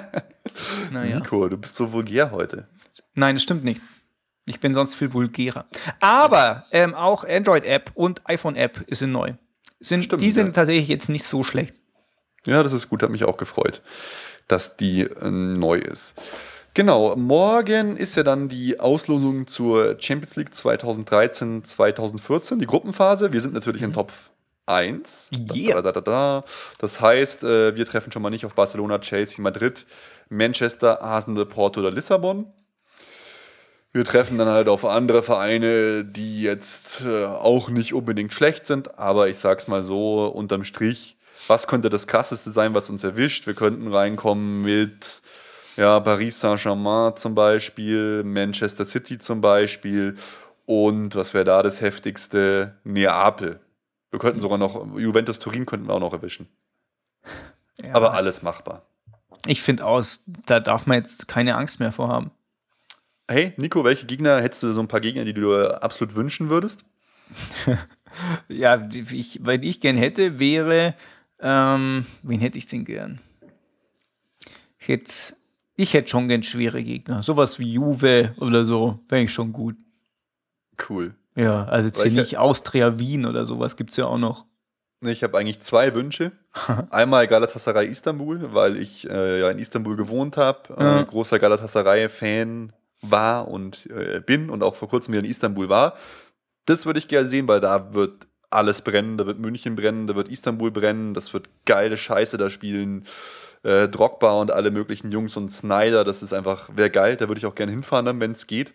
naja. 0.90 1.16
Nico, 1.16 1.48
du 1.48 1.58
bist 1.58 1.74
so 1.74 1.92
vulgär 1.92 2.30
heute. 2.30 2.66
Nein, 3.14 3.36
das 3.36 3.42
stimmt 3.42 3.64
nicht. 3.64 3.80
Ich 4.46 4.60
bin 4.60 4.74
sonst 4.74 4.94
viel 4.94 5.12
vulgärer. 5.12 5.66
Aber 6.00 6.66
ähm, 6.72 6.94
auch 6.94 7.24
Android-App 7.24 7.92
und 7.94 8.28
iPhone-App 8.28 8.86
sind 8.90 9.12
neu. 9.12 9.34
Sind, 9.80 10.04
Stimmt, 10.04 10.22
die 10.22 10.30
sind 10.30 10.46
ja. 10.46 10.52
tatsächlich 10.52 10.88
jetzt 10.88 11.08
nicht 11.08 11.24
so 11.24 11.42
schlecht. 11.42 11.74
Ja, 12.46 12.62
das 12.62 12.72
ist 12.72 12.88
gut, 12.88 13.02
hat 13.02 13.10
mich 13.10 13.24
auch 13.24 13.36
gefreut, 13.36 13.82
dass 14.48 14.76
die 14.76 15.02
äh, 15.02 15.30
neu 15.30 15.78
ist. 15.78 16.14
Genau, 16.74 17.14
morgen 17.16 17.98
ist 17.98 18.16
ja 18.16 18.22
dann 18.22 18.48
die 18.48 18.80
Auslosung 18.80 19.46
zur 19.46 19.96
Champions 20.00 20.36
League 20.36 20.48
2013-2014, 20.50 22.58
die 22.58 22.66
Gruppenphase. 22.66 23.32
Wir 23.32 23.40
sind 23.40 23.54
natürlich 23.54 23.82
in 23.82 23.90
mhm. 23.90 23.94
Top 23.94 24.12
1. 24.66 25.30
Yeah. 25.54 25.82
Da, 25.82 25.92
da, 25.92 26.00
da, 26.00 26.44
das 26.78 27.00
heißt, 27.00 27.44
äh, 27.44 27.76
wir 27.76 27.84
treffen 27.84 28.10
schon 28.10 28.22
mal 28.22 28.30
nicht 28.30 28.46
auf 28.46 28.54
Barcelona, 28.54 28.98
Chelsea, 29.00 29.42
Madrid, 29.42 29.86
Manchester, 30.30 31.02
Arsenal, 31.02 31.44
Porto 31.46 31.80
oder 31.80 31.90
Lissabon. 31.90 32.46
Wir 33.94 34.04
treffen 34.04 34.38
dann 34.38 34.48
halt 34.48 34.68
auf 34.68 34.86
andere 34.86 35.22
Vereine, 35.22 36.04
die 36.04 36.42
jetzt 36.42 37.02
äh, 37.02 37.26
auch 37.26 37.68
nicht 37.68 37.92
unbedingt 37.92 38.32
schlecht 38.32 38.64
sind, 38.64 38.98
aber 38.98 39.28
ich 39.28 39.38
sag's 39.38 39.68
mal 39.68 39.84
so, 39.84 40.26
unterm 40.28 40.64
Strich, 40.64 41.18
was 41.46 41.66
könnte 41.66 41.90
das 41.90 42.06
krasseste 42.06 42.50
sein, 42.50 42.74
was 42.74 42.88
uns 42.88 43.04
erwischt? 43.04 43.46
Wir 43.46 43.54
könnten 43.54 43.92
reinkommen 43.92 44.62
mit 44.62 45.20
ja, 45.76 46.00
Paris 46.00 46.40
Saint-Germain 46.40 47.16
zum 47.16 47.34
Beispiel, 47.34 48.22
Manchester 48.24 48.86
City 48.86 49.18
zum 49.18 49.42
Beispiel 49.42 50.16
und 50.64 51.14
was 51.14 51.34
wäre 51.34 51.44
da 51.44 51.62
das 51.62 51.82
heftigste? 51.82 52.76
Neapel. 52.84 53.60
Wir 54.10 54.18
könnten 54.18 54.40
sogar 54.40 54.58
noch, 54.58 54.96
Juventus 54.96 55.38
Turin 55.38 55.66
könnten 55.66 55.88
wir 55.88 55.94
auch 55.94 56.00
noch 56.00 56.12
erwischen. 56.12 56.48
Ja. 57.82 57.94
Aber 57.94 58.12
alles 58.12 58.42
machbar. 58.42 58.82
Ich 59.46 59.62
finde 59.62 59.86
aus, 59.86 60.22
da 60.26 60.60
darf 60.60 60.84
man 60.84 60.98
jetzt 60.98 61.26
keine 61.26 61.56
Angst 61.56 61.80
mehr 61.80 61.90
vorhaben. 61.90 62.30
Hey, 63.32 63.54
Nico, 63.56 63.82
welche 63.82 64.04
Gegner 64.04 64.42
hättest 64.42 64.62
du 64.62 64.74
so 64.74 64.80
ein 64.80 64.88
paar 64.88 65.00
Gegner, 65.00 65.24
die 65.24 65.32
du 65.32 65.40
dir 65.40 65.82
absolut 65.82 66.14
wünschen 66.14 66.50
würdest? 66.50 66.84
ja, 68.48 68.86
ich, 68.92 69.40
wenn 69.42 69.62
ich 69.62 69.80
gern 69.80 69.96
hätte, 69.96 70.38
wäre, 70.38 70.94
ähm, 71.40 72.04
wen 72.22 72.40
hätte 72.40 72.58
ich 72.58 72.66
denn 72.66 72.84
gern? 72.84 73.20
Ich 74.78 74.88
hätte, 74.88 75.12
ich 75.76 75.94
hätte 75.94 76.10
schon 76.10 76.28
gern 76.28 76.42
schwere 76.42 76.82
Gegner. 76.82 77.22
Sowas 77.22 77.58
wie 77.58 77.72
Juve 77.72 78.34
oder 78.38 78.66
so, 78.66 79.00
wäre 79.08 79.22
ich 79.22 79.32
schon 79.32 79.54
gut. 79.54 79.76
Cool. 80.90 81.14
Ja, 81.34 81.64
also 81.64 81.86
jetzt 81.86 82.02
hier 82.02 82.12
nicht 82.12 82.36
Austria 82.36 82.98
Wien 82.98 83.24
oder 83.24 83.46
sowas 83.46 83.76
gibt 83.76 83.92
es 83.92 83.96
ja 83.96 84.04
auch 84.04 84.18
noch. 84.18 84.44
Ich 85.00 85.22
habe 85.22 85.38
eigentlich 85.38 85.60
zwei 85.60 85.94
Wünsche. 85.94 86.32
Einmal 86.90 87.26
Galatasaray 87.26 87.86
Istanbul, 87.86 88.52
weil 88.52 88.76
ich 88.76 89.08
äh, 89.08 89.40
ja 89.40 89.50
in 89.50 89.58
Istanbul 89.58 89.96
gewohnt 89.96 90.36
habe. 90.36 90.76
Äh, 90.76 91.06
großer 91.06 91.38
Galatasaray-Fan 91.38 92.74
war 93.02 93.48
und 93.48 93.86
äh, 93.90 94.20
bin 94.24 94.48
und 94.48 94.62
auch 94.62 94.76
vor 94.76 94.88
kurzem 94.88 95.12
wieder 95.12 95.24
in 95.24 95.30
Istanbul 95.30 95.68
war. 95.68 95.96
Das 96.64 96.86
würde 96.86 96.98
ich 96.98 97.08
gerne 97.08 97.26
sehen, 97.26 97.48
weil 97.48 97.60
da 97.60 97.92
wird 97.94 98.26
alles 98.50 98.82
brennen, 98.82 99.18
da 99.18 99.26
wird 99.26 99.38
München 99.38 99.76
brennen, 99.76 100.06
da 100.06 100.14
wird 100.14 100.28
Istanbul 100.28 100.70
brennen, 100.70 101.14
das 101.14 101.32
wird 101.32 101.48
geile 101.64 101.96
Scheiße 101.96 102.38
da 102.38 102.50
spielen. 102.50 103.06
Äh, 103.64 103.88
Drogba 103.88 104.32
und 104.40 104.50
alle 104.50 104.70
möglichen 104.70 105.12
Jungs 105.12 105.36
und 105.36 105.50
Snyder, 105.50 106.04
das 106.04 106.22
ist 106.22 106.32
einfach, 106.32 106.68
wäre 106.74 106.90
geil, 106.90 107.16
da 107.16 107.28
würde 107.28 107.38
ich 107.38 107.46
auch 107.46 107.54
gerne 107.54 107.72
hinfahren, 107.72 108.04
dann, 108.04 108.20
wenn 108.20 108.32
es 108.32 108.46
geht. 108.46 108.72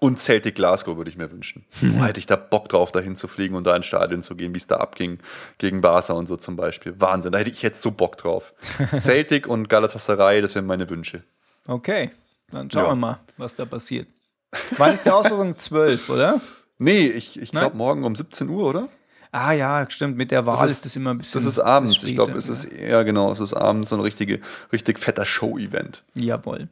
Und 0.00 0.18
Celtic 0.18 0.56
Glasgow 0.56 0.96
würde 0.96 1.10
ich 1.10 1.16
mir 1.16 1.30
wünschen. 1.30 1.64
Mhm. 1.80 2.00
Oh, 2.00 2.04
hätte 2.04 2.18
ich 2.18 2.26
da 2.26 2.34
Bock 2.34 2.68
drauf, 2.68 2.90
da 2.90 2.98
hinzufliegen 2.98 3.56
und 3.56 3.64
da 3.64 3.76
ins 3.76 3.86
Stadion 3.86 4.20
zu 4.20 4.34
gehen, 4.34 4.52
wie 4.52 4.58
es 4.58 4.66
da 4.66 4.78
abging 4.78 5.18
gegen 5.58 5.80
Barca 5.80 6.14
und 6.14 6.26
so 6.26 6.36
zum 6.36 6.56
Beispiel. 6.56 6.94
Wahnsinn, 6.98 7.30
da 7.30 7.38
hätte 7.38 7.50
ich 7.50 7.62
jetzt 7.62 7.82
so 7.82 7.92
Bock 7.92 8.16
drauf. 8.16 8.52
Celtic 8.92 9.46
und 9.46 9.68
Galatasaray, 9.68 10.40
das 10.40 10.56
wären 10.56 10.66
meine 10.66 10.90
Wünsche. 10.90 11.22
Okay, 11.68 12.10
dann 12.52 12.70
schauen 12.70 12.84
ja. 12.84 12.90
wir 12.90 12.96
mal, 12.96 13.20
was 13.36 13.54
da 13.54 13.64
passiert. 13.64 14.08
Wann 14.76 14.92
ist 14.92 15.04
der 15.06 15.16
Auslosung 15.16 15.56
12, 15.58 16.08
oder? 16.08 16.40
Nee, 16.78 17.06
ich, 17.06 17.40
ich 17.40 17.50
glaube 17.52 17.76
morgen 17.76 18.04
um 18.04 18.14
17 18.14 18.48
Uhr, 18.48 18.68
oder? 18.68 18.88
Ah 19.30 19.52
ja, 19.52 19.88
stimmt, 19.88 20.18
mit 20.18 20.30
der 20.30 20.44
Wahl 20.44 20.56
das 20.56 20.66
ist, 20.66 20.76
ist 20.78 20.84
das 20.84 20.96
immer 20.96 21.10
ein 21.10 21.18
bisschen. 21.18 21.40
Das 21.40 21.46
ist 21.46 21.58
abends, 21.58 21.94
das 21.94 22.04
ich 22.04 22.14
glaube, 22.14 22.32
es 22.32 22.48
ist 22.48 22.64
eher 22.64 23.02
genau, 23.04 23.32
es 23.32 23.40
ist 23.40 23.54
abends 23.54 23.88
so 23.88 23.96
ein 23.96 24.02
richtige, 24.02 24.40
richtig 24.72 24.98
fetter 24.98 25.24
Show-Event. 25.24 26.04
Jawohl. 26.14 26.68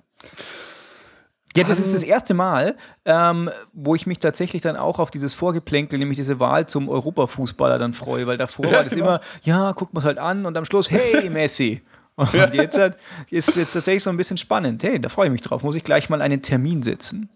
Ja, 1.57 1.65
das 1.65 1.81
ist 1.81 1.93
das 1.93 2.05
erste 2.05 2.33
Mal, 2.33 2.77
ähm, 3.05 3.51
wo 3.73 3.97
ich 3.97 4.07
mich 4.07 4.21
tatsächlich 4.21 4.63
dann 4.63 4.77
auch 4.77 5.01
auf 5.01 5.11
dieses 5.11 5.35
Vorgeplänkel, 5.35 5.99
nämlich 5.99 6.17
diese 6.17 6.39
Wahl 6.39 6.67
zum 6.67 6.89
Europafußballer 6.89 7.79
dann 7.79 7.93
freue, 7.93 8.27
weil 8.27 8.37
davor 8.37 8.67
ja, 8.67 8.73
war 8.73 8.85
das 8.85 8.93
genau. 8.93 9.07
immer, 9.07 9.21
ja, 9.43 9.73
guckt 9.73 9.93
man 9.93 10.01
es 10.01 10.05
halt 10.05 10.19
an 10.19 10.47
und 10.47 10.57
am 10.57 10.65
Schluss, 10.65 10.91
hey, 10.91 11.29
Messi. 11.31 11.83
Und 12.21 12.33
ja. 12.35 12.53
jetzt 12.53 12.79
halt, 12.79 12.97
ist 13.31 13.57
jetzt 13.57 13.73
tatsächlich 13.73 14.03
so 14.03 14.11
ein 14.11 14.17
bisschen 14.17 14.37
spannend. 14.37 14.83
Hey, 14.83 15.01
da 15.01 15.09
freue 15.09 15.27
ich 15.27 15.33
mich 15.33 15.43
drauf. 15.43 15.63
Muss 15.63 15.75
ich 15.75 15.85
gleich 15.85 16.09
mal 16.11 16.23
einen 16.23 16.43
Termin 16.43 16.83
setzen. 16.83 17.29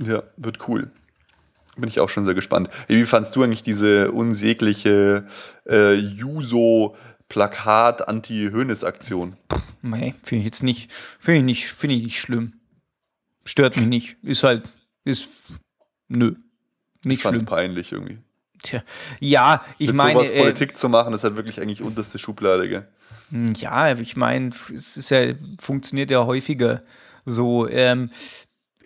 Ja, 0.00 0.22
wird 0.36 0.68
cool. 0.68 0.90
Bin 1.76 1.88
ich 1.88 2.00
auch 2.00 2.08
schon 2.08 2.24
sehr 2.24 2.34
gespannt. 2.34 2.68
Wie 2.88 3.04
fandst 3.04 3.36
du 3.36 3.42
eigentlich 3.42 3.62
diese 3.62 4.12
unsägliche 4.12 5.26
äh, 5.66 5.94
Juso- 5.94 6.96
Plakat-Anti-Hönes-Aktion. 7.28 9.36
Nee, 9.82 10.14
finde 10.22 10.40
ich 10.40 10.44
jetzt 10.44 10.62
nicht, 10.62 10.90
finde 11.20 11.38
ich 11.40 11.44
nicht, 11.44 11.66
finde 11.68 11.96
ich 11.96 12.02
nicht 12.04 12.20
schlimm. 12.20 12.54
Stört 13.44 13.76
mich 13.76 13.86
nicht. 13.86 14.16
Ist 14.22 14.44
halt, 14.44 14.70
ist, 15.04 15.42
nö. 16.08 16.34
Nicht 17.04 17.24
ich 17.24 17.28
schlimm. 17.28 17.44
peinlich 17.44 17.92
irgendwie. 17.92 18.18
Tja, 18.62 18.82
ja, 19.20 19.64
ich 19.78 19.88
Mit 19.88 19.96
meine. 19.96 20.14
sowas 20.14 20.30
äh, 20.30 20.40
Politik 20.40 20.76
zu 20.76 20.88
machen, 20.88 21.14
ist 21.14 21.22
halt 21.22 21.36
wirklich 21.36 21.60
eigentlich 21.60 21.82
unterste 21.82 22.18
Schublade, 22.18 22.68
gell? 22.68 22.88
Hm, 23.30 23.54
ja, 23.54 23.92
ich 23.92 24.16
meine, 24.16 24.50
es 24.74 24.96
ist 24.96 25.10
ja, 25.10 25.34
funktioniert 25.60 26.10
ja 26.10 26.26
häufiger 26.26 26.82
so. 27.24 27.68
Ähm, 27.68 28.10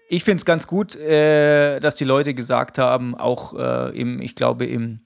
ich 0.09 0.25
finde 0.25 0.39
es 0.39 0.45
ganz 0.45 0.67
gut, 0.67 0.97
äh, 0.97 1.81
dass 1.81 1.95
die 1.95 2.05
Leute 2.05 2.35
gesagt 2.35 2.79
haben, 2.79 3.15
auch 3.15 3.55
äh, 3.59 3.99
im, 3.99 4.21
ich 4.21 4.35
glaube, 4.35 4.67
im 4.67 5.01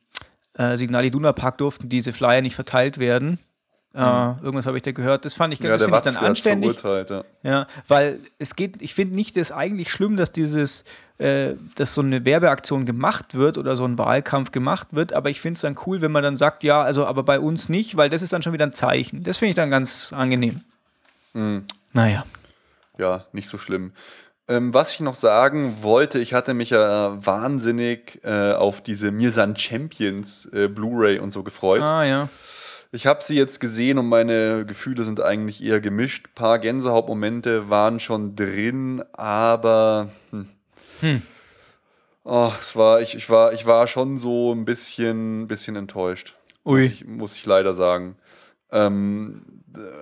äh, 0.54 0.76
Signal 0.76 1.04
Iduna 1.04 1.32
Park 1.32 1.58
durften 1.58 1.88
diese 1.88 2.12
Flyer 2.12 2.40
nicht 2.40 2.54
verteilt 2.54 2.98
werden. 2.98 3.38
Mhm. 3.96 4.44
irgendwas 4.44 4.66
habe 4.66 4.76
ich 4.76 4.82
da 4.82 4.92
gehört. 4.92 5.24
Das 5.24 5.34
fand 5.34 5.54
ich, 5.54 5.60
ja, 5.60 5.70
das 5.76 5.82
ich 5.82 5.88
dann 5.88 6.16
anständig. 6.16 6.82
Ja. 6.82 7.24
ja. 7.42 7.66
weil 7.88 8.20
es 8.38 8.54
geht, 8.54 8.82
ich 8.82 8.94
finde 8.94 9.14
nicht, 9.14 9.36
das 9.36 9.50
eigentlich 9.50 9.90
schlimm, 9.90 10.18
dass 10.18 10.32
dieses, 10.32 10.84
äh, 11.16 11.54
dass 11.76 11.94
so 11.94 12.02
eine 12.02 12.26
Werbeaktion 12.26 12.84
gemacht 12.84 13.34
wird 13.34 13.56
oder 13.56 13.74
so 13.74 13.86
ein 13.86 13.96
Wahlkampf 13.96 14.52
gemacht 14.52 14.88
wird, 14.90 15.14
aber 15.14 15.30
ich 15.30 15.40
finde 15.40 15.56
es 15.56 15.62
dann 15.62 15.76
cool, 15.86 16.02
wenn 16.02 16.12
man 16.12 16.22
dann 16.22 16.36
sagt, 16.36 16.62
ja, 16.62 16.82
also 16.82 17.06
aber 17.06 17.22
bei 17.22 17.40
uns 17.40 17.70
nicht, 17.70 17.96
weil 17.96 18.10
das 18.10 18.20
ist 18.20 18.34
dann 18.34 18.42
schon 18.42 18.52
wieder 18.52 18.66
ein 18.66 18.74
Zeichen. 18.74 19.22
Das 19.22 19.38
finde 19.38 19.50
ich 19.50 19.56
dann 19.56 19.70
ganz 19.70 20.12
angenehm. 20.12 20.60
Mhm. 21.32 21.64
Naja. 21.94 22.26
Ja, 22.98 23.24
nicht 23.32 23.48
so 23.48 23.56
schlimm. 23.56 23.92
Ähm, 24.48 24.74
was 24.74 24.92
ich 24.92 25.00
noch 25.00 25.14
sagen 25.14 25.78
wollte, 25.80 26.18
ich 26.18 26.34
hatte 26.34 26.54
mich 26.54 26.70
ja 26.70 27.16
wahnsinnig 27.24 28.20
äh, 28.22 28.52
auf 28.52 28.80
diese 28.80 29.10
Mirsan 29.10 29.56
Champions 29.56 30.46
äh, 30.52 30.68
Blu-ray 30.68 31.18
und 31.18 31.30
so 31.30 31.42
gefreut. 31.42 31.82
Ah, 31.82 32.04
ja. 32.04 32.28
Ich 32.96 33.06
habe 33.06 33.22
sie 33.22 33.36
jetzt 33.36 33.60
gesehen 33.60 33.98
und 33.98 34.08
meine 34.08 34.64
Gefühle 34.64 35.04
sind 35.04 35.20
eigentlich 35.20 35.62
eher 35.62 35.82
gemischt. 35.82 36.28
Ein 36.28 36.34
paar 36.34 36.58
Gänsehautmomente 36.58 37.68
waren 37.68 38.00
schon 38.00 38.36
drin, 38.36 39.04
aber 39.12 40.08
hm. 40.30 40.48
Hm. 41.00 41.22
Oh, 42.24 42.50
es 42.58 42.74
war, 42.74 43.02
ich, 43.02 43.14
ich, 43.14 43.28
war, 43.28 43.52
ich 43.52 43.66
war 43.66 43.86
schon 43.86 44.16
so 44.16 44.50
ein 44.50 44.64
bisschen, 44.64 45.46
bisschen 45.46 45.76
enttäuscht. 45.76 46.36
Ui. 46.64 46.80
Muss 46.80 46.90
ich, 46.90 47.06
muss 47.06 47.36
ich 47.36 47.44
leider 47.44 47.74
sagen. 47.74 48.16
Ähm, 48.72 49.42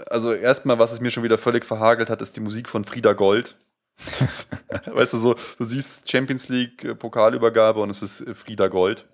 also 0.07 0.33
erstmal, 0.33 0.79
was 0.79 0.93
es 0.93 1.01
mir 1.01 1.11
schon 1.11 1.25
wieder 1.25 1.37
völlig 1.37 1.65
verhagelt 1.65 2.11
hat, 2.11 2.23
ist 2.23 2.37
die 2.37 2.41
Musik 2.41 2.69
von 2.69 2.85
Frieda 2.85 3.13
Gold. 3.13 3.57
weißt 4.87 5.15
du, 5.15 5.19
so, 5.19 5.35
du 5.59 5.65
siehst 5.65 6.09
Champions 6.09 6.49
League 6.49 6.85
äh, 6.85 6.95
Pokalübergabe 6.95 7.81
und 7.81 7.91
es 7.91 8.03
ist 8.03 8.21
äh, 8.21 8.37
Frieda 8.37 8.69
Gold. 8.69 9.05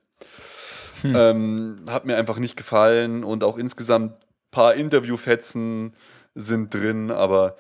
Hm. 1.02 1.14
Ähm, 1.16 1.84
hat 1.88 2.04
mir 2.04 2.16
einfach 2.16 2.38
nicht 2.38 2.56
gefallen 2.56 3.24
und 3.24 3.44
auch 3.44 3.58
insgesamt 3.58 4.12
ein 4.12 4.50
paar 4.50 4.74
Interviewfetzen 4.74 5.94
sind 6.34 6.74
drin, 6.74 7.10
aber 7.10 7.56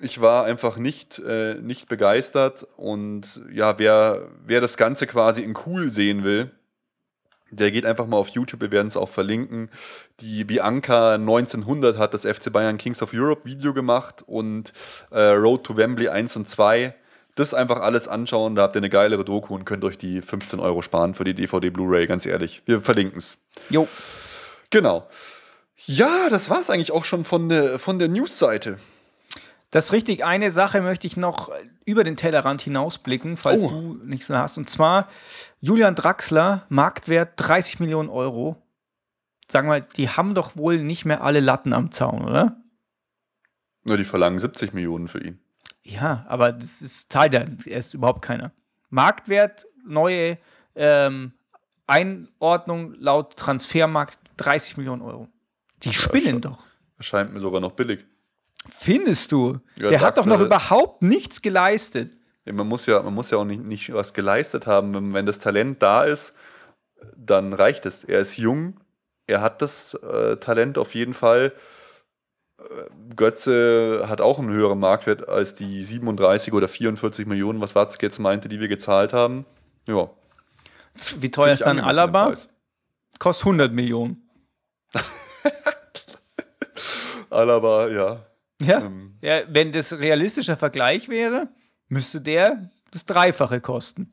ich 0.00 0.20
war 0.20 0.44
einfach 0.44 0.78
nicht, 0.78 1.20
äh, 1.20 1.54
nicht 1.54 1.88
begeistert 1.88 2.66
und 2.76 3.40
ja, 3.52 3.78
wer, 3.78 4.28
wer 4.44 4.60
das 4.60 4.76
Ganze 4.76 5.06
quasi 5.06 5.42
in 5.42 5.56
cool 5.66 5.90
sehen 5.90 6.24
will, 6.24 6.50
der 7.52 7.70
geht 7.70 7.86
einfach 7.86 8.06
mal 8.06 8.16
auf 8.16 8.28
YouTube, 8.28 8.62
wir 8.62 8.72
werden 8.72 8.88
es 8.88 8.96
auch 8.96 9.10
verlinken. 9.10 9.70
Die 10.20 10.42
Bianca 10.44 11.14
1900 11.14 11.98
hat 11.98 12.14
das 12.14 12.22
FC 12.26 12.50
Bayern 12.50 12.78
Kings 12.78 13.02
of 13.02 13.12
Europe 13.12 13.44
Video 13.44 13.74
gemacht 13.74 14.24
und 14.26 14.72
äh, 15.10 15.20
Road 15.20 15.64
to 15.64 15.76
Wembley 15.76 16.08
1 16.08 16.34
und 16.36 16.48
2 16.48 16.94
das 17.34 17.54
einfach 17.54 17.80
alles 17.80 18.08
anschauen, 18.08 18.54
da 18.54 18.62
habt 18.62 18.76
ihr 18.76 18.80
eine 18.80 18.90
geilere 18.90 19.24
Doku 19.24 19.54
und 19.54 19.64
könnt 19.64 19.84
euch 19.84 19.96
die 19.96 20.20
15 20.20 20.60
Euro 20.60 20.82
sparen 20.82 21.14
für 21.14 21.24
die 21.24 21.34
DVD 21.34 21.70
Blu-ray, 21.70 22.06
ganz 22.06 22.26
ehrlich. 22.26 22.62
Wir 22.66 22.80
verlinken 22.80 23.18
es. 23.18 23.38
Jo. 23.70 23.88
Genau. 24.70 25.08
Ja, 25.86 26.28
das 26.28 26.50
war 26.50 26.60
es 26.60 26.70
eigentlich 26.70 26.92
auch 26.92 27.04
schon 27.04 27.24
von 27.24 27.48
der, 27.48 27.78
von 27.78 27.98
der 27.98 28.08
News-Seite. 28.08 28.78
Das 29.70 29.86
ist 29.86 29.92
richtig. 29.92 30.24
Eine 30.24 30.50
Sache 30.50 30.82
möchte 30.82 31.06
ich 31.06 31.16
noch 31.16 31.50
über 31.86 32.04
den 32.04 32.16
Tellerrand 32.16 32.60
hinausblicken, 32.60 33.38
falls 33.38 33.62
oh. 33.62 33.68
du 33.68 34.00
nichts 34.04 34.28
mehr 34.28 34.38
hast. 34.38 34.58
Und 34.58 34.68
zwar 34.68 35.08
Julian 35.60 35.94
Draxler, 35.94 36.66
Marktwert 36.68 37.32
30 37.36 37.80
Millionen 37.80 38.10
Euro. 38.10 38.62
Sagen 39.50 39.68
wir, 39.68 39.80
die 39.80 40.10
haben 40.10 40.34
doch 40.34 40.56
wohl 40.56 40.82
nicht 40.82 41.06
mehr 41.06 41.22
alle 41.22 41.40
Latten 41.40 41.72
am 41.72 41.90
Zaun, 41.90 42.24
oder? 42.24 42.56
Nur 43.84 43.96
die 43.96 44.04
verlangen 44.04 44.38
70 44.38 44.74
Millionen 44.74 45.08
für 45.08 45.22
ihn. 45.24 45.41
Ja, 45.82 46.24
aber 46.28 46.52
das 46.52 46.82
ist 46.82 47.10
Teil 47.10 47.30
der, 47.30 47.48
er 47.66 47.78
ist 47.78 47.94
überhaupt 47.94 48.22
keiner. 48.22 48.52
Marktwert, 48.90 49.66
neue 49.84 50.38
ähm, 50.74 51.32
Einordnung 51.86 52.94
laut 52.98 53.36
Transfermarkt 53.36 54.18
30 54.36 54.76
Millionen 54.76 55.02
Euro. 55.02 55.28
Die 55.82 55.88
ja, 55.88 55.94
spinnen 55.94 56.40
doch. 56.40 56.58
Erscheint 56.98 57.32
mir 57.32 57.40
sogar 57.40 57.60
noch 57.60 57.72
billig. 57.72 58.04
Findest 58.68 59.32
du? 59.32 59.58
Ja, 59.76 59.88
der 59.88 60.00
hat 60.00 60.18
doch 60.18 60.26
noch 60.26 60.40
überhaupt 60.40 61.02
nichts 61.02 61.42
geleistet. 61.42 62.12
Ja, 62.44 62.52
man, 62.52 62.68
muss 62.68 62.86
ja, 62.86 63.02
man 63.02 63.14
muss 63.14 63.30
ja 63.30 63.38
auch 63.38 63.44
nicht, 63.44 63.62
nicht 63.62 63.92
was 63.92 64.14
geleistet 64.14 64.66
haben. 64.66 64.94
Wenn, 64.94 65.14
wenn 65.14 65.26
das 65.26 65.40
Talent 65.40 65.82
da 65.82 66.04
ist, 66.04 66.34
dann 67.16 67.52
reicht 67.52 67.86
es. 67.86 68.04
Er 68.04 68.20
ist 68.20 68.36
jung, 68.36 68.80
er 69.26 69.40
hat 69.40 69.62
das 69.62 69.94
äh, 69.94 70.36
Talent 70.36 70.78
auf 70.78 70.94
jeden 70.94 71.14
Fall. 71.14 71.52
Götze 73.16 74.04
hat 74.08 74.20
auch 74.20 74.38
einen 74.38 74.50
höheren 74.50 74.78
Marktwert 74.78 75.28
als 75.28 75.54
die 75.54 75.82
37 75.82 76.52
oder 76.52 76.68
44 76.68 77.26
Millionen, 77.26 77.60
was 77.60 77.74
Watzke 77.74 78.06
jetzt 78.06 78.18
meinte, 78.18 78.48
die 78.48 78.60
wir 78.60 78.68
gezahlt 78.68 79.12
haben. 79.12 79.44
Ja. 79.86 80.10
Wie 81.18 81.30
teuer 81.30 81.52
ist 81.54 81.64
dann 81.64 81.80
Alaba? 81.80 82.34
Kostet 83.18 83.46
100 83.46 83.72
Millionen. 83.72 84.28
Alaba, 87.30 87.88
ja. 87.88 88.26
Ja? 88.60 88.78
Ähm. 88.78 89.16
ja, 89.20 89.42
wenn 89.48 89.72
das 89.72 89.98
realistischer 89.98 90.56
Vergleich 90.56 91.08
wäre, 91.08 91.48
müsste 91.88 92.20
der 92.20 92.70
das 92.90 93.06
Dreifache 93.06 93.60
kosten. 93.60 94.12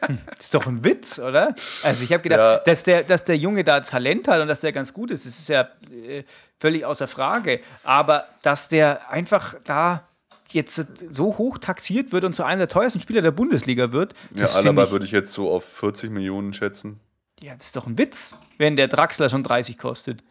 Das 0.00 0.10
ist 0.38 0.54
doch 0.54 0.66
ein 0.66 0.84
Witz, 0.84 1.18
oder? 1.18 1.54
Also 1.82 2.04
ich 2.04 2.12
habe 2.12 2.22
gedacht, 2.22 2.38
ja. 2.38 2.58
dass, 2.58 2.82
der, 2.82 3.02
dass 3.04 3.24
der 3.24 3.36
Junge 3.36 3.64
da 3.64 3.80
Talent 3.80 4.28
hat 4.28 4.40
und 4.40 4.48
dass 4.48 4.60
der 4.60 4.72
ganz 4.72 4.92
gut 4.92 5.10
ist, 5.10 5.26
das 5.26 5.38
ist 5.38 5.48
ja 5.48 5.68
äh, 6.06 6.24
völlig 6.58 6.84
außer 6.84 7.06
Frage. 7.06 7.60
Aber 7.84 8.26
dass 8.42 8.68
der 8.68 9.10
einfach 9.10 9.54
da 9.64 10.08
jetzt 10.50 10.84
so 11.10 11.38
hoch 11.38 11.58
taxiert 11.58 12.12
wird 12.12 12.24
und 12.24 12.34
zu 12.34 12.44
einem 12.44 12.58
der 12.58 12.68
teuersten 12.68 13.00
Spieler 13.00 13.22
der 13.22 13.30
Bundesliga 13.30 13.92
wird. 13.92 14.14
Ja, 14.34 14.46
Alaba 14.46 14.90
würde 14.90 15.06
ich 15.06 15.12
jetzt 15.12 15.32
so 15.32 15.50
auf 15.50 15.64
40 15.64 16.10
Millionen 16.10 16.52
schätzen. 16.52 17.00
Ja, 17.40 17.54
das 17.56 17.66
ist 17.66 17.76
doch 17.76 17.86
ein 17.86 17.96
Witz, 17.96 18.36
wenn 18.58 18.76
der 18.76 18.88
Draxler 18.88 19.28
schon 19.28 19.42
30 19.42 19.78
kostet. 19.78 20.22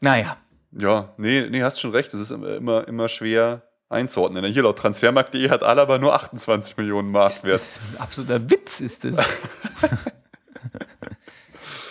Naja. 0.00 0.38
Ja, 0.72 1.12
nee, 1.16 1.48
nee, 1.50 1.62
hast 1.62 1.80
schon 1.80 1.92
recht. 1.92 2.12
Es 2.14 2.20
ist 2.20 2.30
immer, 2.30 2.88
immer 2.88 3.08
schwer 3.08 3.62
einzuordnen. 3.88 4.44
Hier 4.46 4.62
laut 4.62 4.78
Transfermarkt.de 4.78 5.48
hat 5.50 5.62
Alaba 5.62 5.98
nur 5.98 6.14
28 6.14 6.76
Millionen 6.76 7.10
Marktwert. 7.10 7.54
Das 7.54 7.76
ist 7.76 7.82
ein 7.92 8.00
absoluter 8.00 8.50
Witz, 8.50 8.80
ist 8.80 9.04
das. 9.04 9.18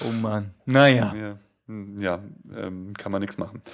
oh 0.06 0.12
Mann. 0.22 0.54
Naja. 0.66 1.14
Ja, 1.16 1.38
hm, 1.68 1.98
ja 2.00 2.20
ähm, 2.56 2.94
kann 2.98 3.12
man 3.12 3.22
nichts 3.22 3.38
machen. 3.38 3.62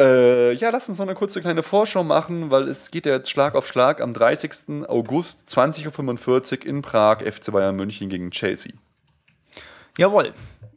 Äh, 0.00 0.52
ja, 0.52 0.70
lass 0.70 0.88
uns 0.88 0.98
noch 0.98 1.06
eine 1.06 1.16
kurze 1.16 1.40
kleine 1.40 1.64
Vorschau 1.64 2.04
machen, 2.04 2.52
weil 2.52 2.68
es 2.68 2.92
geht 2.92 3.04
ja 3.04 3.12
jetzt 3.12 3.30
Schlag 3.30 3.56
auf 3.56 3.66
Schlag 3.66 4.00
am 4.00 4.12
30. 4.14 4.86
August 4.86 5.48
20.45 5.48 6.60
Uhr 6.60 6.66
in 6.66 6.82
Prag, 6.82 7.22
FC 7.22 7.50
Bayern 7.50 7.74
München 7.74 8.08
gegen 8.08 8.30
Chelsea. 8.30 8.72
Jawohl, 9.96 10.34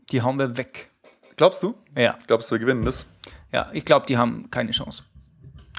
die 0.10 0.24
hauen 0.24 0.40
wir 0.40 0.58
weg. 0.58 0.90
Glaubst 1.36 1.62
du? 1.62 1.76
Ja. 1.96 2.18
Glaubst 2.26 2.50
du, 2.50 2.56
wir 2.56 2.60
gewinnen 2.60 2.84
das? 2.84 3.06
Ja, 3.52 3.70
ich 3.74 3.86
glaube, 3.86 4.08
die 4.08 4.18
haben 4.18 4.50
keine 4.50 4.72
Chance. 4.72 5.04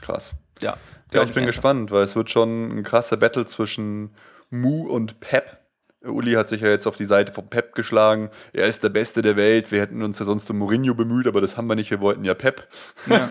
Krass. 0.00 0.34
Ja. 0.62 0.76
Ja, 1.12 1.22
ich 1.24 1.32
bin 1.32 1.46
gespannt, 1.46 1.90
weil 1.90 2.04
es 2.04 2.16
wird 2.16 2.30
schon 2.30 2.78
ein 2.78 2.82
krasser 2.84 3.16
Battle 3.16 3.44
zwischen 3.44 4.14
Mu 4.50 4.88
und 4.88 5.20
Pep. 5.20 5.58
Uli 6.04 6.32
hat 6.32 6.48
sich 6.48 6.60
ja 6.62 6.68
jetzt 6.68 6.86
auf 6.86 6.96
die 6.96 7.04
Seite 7.04 7.32
von 7.32 7.48
Pep 7.48 7.74
geschlagen. 7.74 8.30
Er 8.52 8.66
ist 8.66 8.82
der 8.82 8.88
Beste 8.88 9.22
der 9.22 9.36
Welt. 9.36 9.70
Wir 9.70 9.80
hätten 9.80 10.02
uns 10.02 10.18
ja 10.18 10.24
sonst 10.24 10.50
um 10.50 10.58
Mourinho 10.58 10.94
bemüht, 10.94 11.26
aber 11.26 11.40
das 11.40 11.56
haben 11.56 11.68
wir 11.68 11.76
nicht. 11.76 11.90
Wir 11.90 12.00
wollten 12.00 12.24
ja 12.24 12.34
Pep. 12.34 12.66
Ja, 13.06 13.30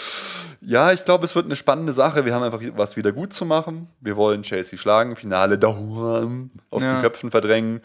ja 0.60 0.92
ich 0.92 1.04
glaube, 1.04 1.24
es 1.24 1.34
wird 1.34 1.46
eine 1.46 1.56
spannende 1.56 1.92
Sache. 1.92 2.26
Wir 2.26 2.34
haben 2.34 2.42
einfach 2.42 2.60
was 2.76 2.96
wieder 2.96 3.12
gut 3.12 3.32
zu 3.32 3.46
machen. 3.46 3.88
Wir 4.00 4.16
wollen 4.16 4.42
Chelsea 4.42 4.78
schlagen, 4.78 5.16
Finale 5.16 5.58
dauern, 5.58 6.50
aus 6.70 6.84
ja. 6.84 6.92
den 6.92 7.02
Köpfen 7.02 7.30
verdrängen. 7.30 7.80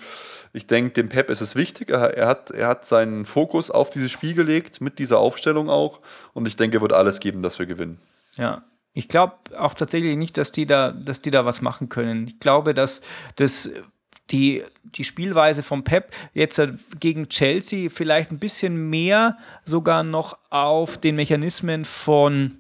Ich 0.51 0.67
denke, 0.67 0.91
dem 0.91 1.07
Pep 1.07 1.29
ist 1.29 1.41
es 1.41 1.55
wichtig. 1.55 1.89
Er, 1.89 2.27
hat, 2.27 2.51
er 2.51 2.67
hat 2.67 2.85
seinen 2.85 3.23
Fokus 3.23 3.71
auf 3.71 3.89
dieses 3.89 4.11
Spiel 4.11 4.33
gelegt, 4.33 4.81
mit 4.81 4.99
dieser 4.99 5.19
Aufstellung 5.19 5.69
auch. 5.69 6.01
Und 6.33 6.47
ich 6.47 6.57
denke, 6.57 6.77
er 6.77 6.81
wird 6.81 6.93
alles 6.93 7.19
geben, 7.21 7.41
dass 7.41 7.59
wir 7.59 7.65
gewinnen. 7.65 7.99
Ja, 8.35 8.63
ich 8.97 9.07
glaube 9.07 9.33
auch 9.57 9.75
tatsächlich 9.75 10.17
nicht, 10.17 10.37
dass 10.37 10.51
die 10.51 10.65
da, 10.65 10.91
dass 10.91 11.21
die 11.21 11.29
da 11.29 11.45
was 11.45 11.61
machen 11.61 11.87
können. 11.87 12.27
Ich 12.27 12.39
glaube, 12.39 12.73
dass 12.73 13.01
das 13.35 13.69
die, 14.31 14.63
die 14.83 15.03
Spielweise 15.03 15.61
von 15.61 15.83
Pep 15.83 16.11
jetzt 16.33 16.59
gegen 16.99 17.29
Chelsea 17.29 17.89
vielleicht 17.89 18.31
ein 18.31 18.39
bisschen 18.39 18.89
mehr 18.89 19.37
sogar 19.65 20.03
noch 20.03 20.37
auf 20.49 20.97
den 20.97 21.15
Mechanismen 21.15 21.85
von 21.85 22.57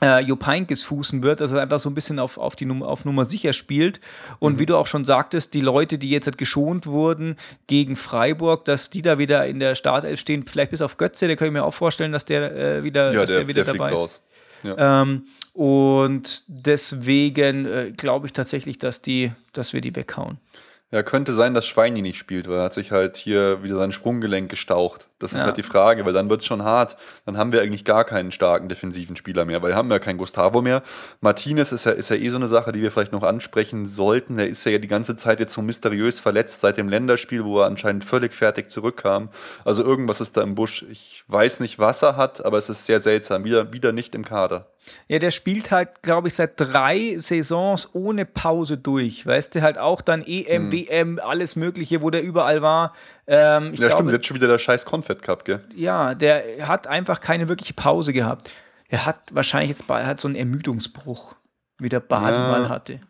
äh, 0.00 0.22
Jupp 0.22 0.46
Heynckes 0.46 0.84
fußen 0.84 1.20
wird, 1.22 1.40
dass 1.40 1.50
er 1.50 1.60
einfach 1.60 1.80
so 1.80 1.90
ein 1.90 1.94
bisschen 1.94 2.20
auf, 2.20 2.38
auf, 2.38 2.54
die 2.54 2.64
Num 2.64 2.84
auf 2.84 3.04
Nummer 3.04 3.24
sicher 3.24 3.52
spielt. 3.52 4.00
Und 4.38 4.54
mhm. 4.54 4.58
wie 4.60 4.66
du 4.66 4.76
auch 4.76 4.86
schon 4.86 5.04
sagtest, 5.04 5.52
die 5.52 5.60
Leute, 5.60 5.98
die 5.98 6.10
jetzt 6.10 6.26
halt 6.26 6.38
geschont 6.38 6.86
wurden 6.86 7.34
gegen 7.66 7.96
Freiburg, 7.96 8.64
dass 8.66 8.88
die 8.88 9.02
da 9.02 9.18
wieder 9.18 9.46
in 9.46 9.58
der 9.58 9.74
Startelf 9.74 10.20
stehen, 10.20 10.46
vielleicht 10.46 10.70
bis 10.70 10.80
auf 10.80 10.96
Götze, 10.96 11.26
der 11.26 11.34
kann 11.34 11.48
ich 11.48 11.52
mir 11.52 11.64
auch 11.64 11.74
vorstellen, 11.74 12.12
dass 12.12 12.24
der 12.24 12.56
äh, 12.56 12.84
wieder, 12.84 13.12
ja, 13.12 13.20
dass 13.20 13.30
der, 13.30 13.38
der 13.38 13.48
wieder 13.48 13.64
der 13.64 13.74
dabei 13.74 13.92
ist. 13.92 14.22
Ja. 14.62 15.02
Ähm, 15.02 15.24
und 15.52 16.44
deswegen 16.46 17.66
äh, 17.66 17.92
glaube 17.96 18.26
ich 18.26 18.32
tatsächlich, 18.32 18.78
dass, 18.78 19.02
die, 19.02 19.32
dass 19.52 19.72
wir 19.72 19.80
die 19.80 19.94
weghauen. 19.94 20.38
Ja, 20.92 21.02
könnte 21.02 21.32
sein, 21.32 21.54
dass 21.54 21.66
Schweini 21.66 22.02
nicht 22.02 22.18
spielt, 22.18 22.50
weil 22.50 22.58
er 22.58 22.64
hat 22.64 22.74
sich 22.74 22.92
halt 22.92 23.16
hier 23.16 23.62
wieder 23.62 23.76
sein 23.76 23.92
Sprunggelenk 23.92 24.50
gestaucht. 24.50 25.08
Das 25.18 25.32
ist 25.32 25.38
ja. 25.38 25.44
halt 25.46 25.56
die 25.56 25.62
Frage, 25.62 26.04
weil 26.04 26.12
dann 26.12 26.28
wird 26.28 26.42
es 26.42 26.46
schon 26.46 26.64
hart. 26.64 26.98
Dann 27.24 27.38
haben 27.38 27.50
wir 27.50 27.62
eigentlich 27.62 27.86
gar 27.86 28.04
keinen 28.04 28.30
starken 28.30 28.68
defensiven 28.68 29.16
Spieler 29.16 29.46
mehr, 29.46 29.62
weil 29.62 29.70
wir 29.70 29.76
haben 29.76 29.90
ja 29.90 29.98
keinen 29.98 30.18
Gustavo 30.18 30.60
mehr. 30.60 30.82
Martinez 31.22 31.72
ist 31.72 31.86
ja, 31.86 31.92
ist 31.92 32.10
ja 32.10 32.16
eh 32.16 32.28
so 32.28 32.36
eine 32.36 32.46
Sache, 32.46 32.72
die 32.72 32.82
wir 32.82 32.90
vielleicht 32.90 33.12
noch 33.12 33.22
ansprechen 33.22 33.86
sollten. 33.86 34.36
Der 34.36 34.48
ist 34.48 34.66
ja 34.66 34.76
die 34.76 34.88
ganze 34.88 35.16
Zeit 35.16 35.40
jetzt 35.40 35.54
so 35.54 35.62
mysteriös 35.62 36.20
verletzt 36.20 36.60
seit 36.60 36.76
dem 36.76 36.90
Länderspiel, 36.90 37.42
wo 37.44 37.60
er 37.60 37.68
anscheinend 37.68 38.04
völlig 38.04 38.34
fertig 38.34 38.68
zurückkam. 38.68 39.30
Also 39.64 39.82
irgendwas 39.82 40.20
ist 40.20 40.36
da 40.36 40.42
im 40.42 40.54
Busch. 40.54 40.84
Ich 40.90 41.24
weiß 41.28 41.60
nicht, 41.60 41.78
was 41.78 42.02
er 42.02 42.18
hat, 42.18 42.44
aber 42.44 42.58
es 42.58 42.68
ist 42.68 42.84
sehr 42.84 43.00
seltsam. 43.00 43.44
Wieder, 43.44 43.72
wieder 43.72 43.92
nicht 43.92 44.14
im 44.14 44.26
Kader. 44.26 44.66
Ja, 45.08 45.18
der 45.18 45.30
spielt 45.30 45.70
halt, 45.70 46.02
glaube 46.02 46.28
ich, 46.28 46.34
seit 46.34 46.58
drei 46.60 47.16
Saisons 47.18 47.90
ohne 47.92 48.24
Pause 48.24 48.78
durch. 48.78 49.24
Weißt 49.26 49.54
du, 49.54 49.62
halt 49.62 49.78
auch 49.78 50.00
dann 50.00 50.24
EM, 50.26 50.64
hm. 50.64 50.70
WM, 50.88 51.18
alles 51.22 51.56
Mögliche, 51.56 52.02
wo 52.02 52.10
der 52.10 52.22
überall 52.22 52.62
war. 52.62 52.94
Ähm, 53.26 53.70
ja, 53.70 53.70
glaube, 53.72 53.92
stimmt, 53.92 54.12
jetzt 54.12 54.26
schon 54.26 54.36
wieder 54.36 54.48
der 54.48 54.58
scheiß 54.58 54.84
Confed 54.84 55.22
Cup, 55.22 55.44
gell? 55.44 55.64
Ja, 55.74 56.14
der 56.14 56.66
hat 56.68 56.86
einfach 56.86 57.20
keine 57.20 57.48
wirkliche 57.48 57.74
Pause 57.74 58.12
gehabt. 58.12 58.50
Er 58.88 59.06
hat 59.06 59.34
wahrscheinlich 59.34 59.70
jetzt 59.70 59.88
hat 59.88 60.20
so 60.20 60.28
einen 60.28 60.36
Ermüdungsbruch, 60.36 61.34
wie 61.78 61.88
der 61.88 62.00
Badi 62.00 62.32
ja. 62.32 62.50
mal 62.50 62.68
hatte. 62.68 63.00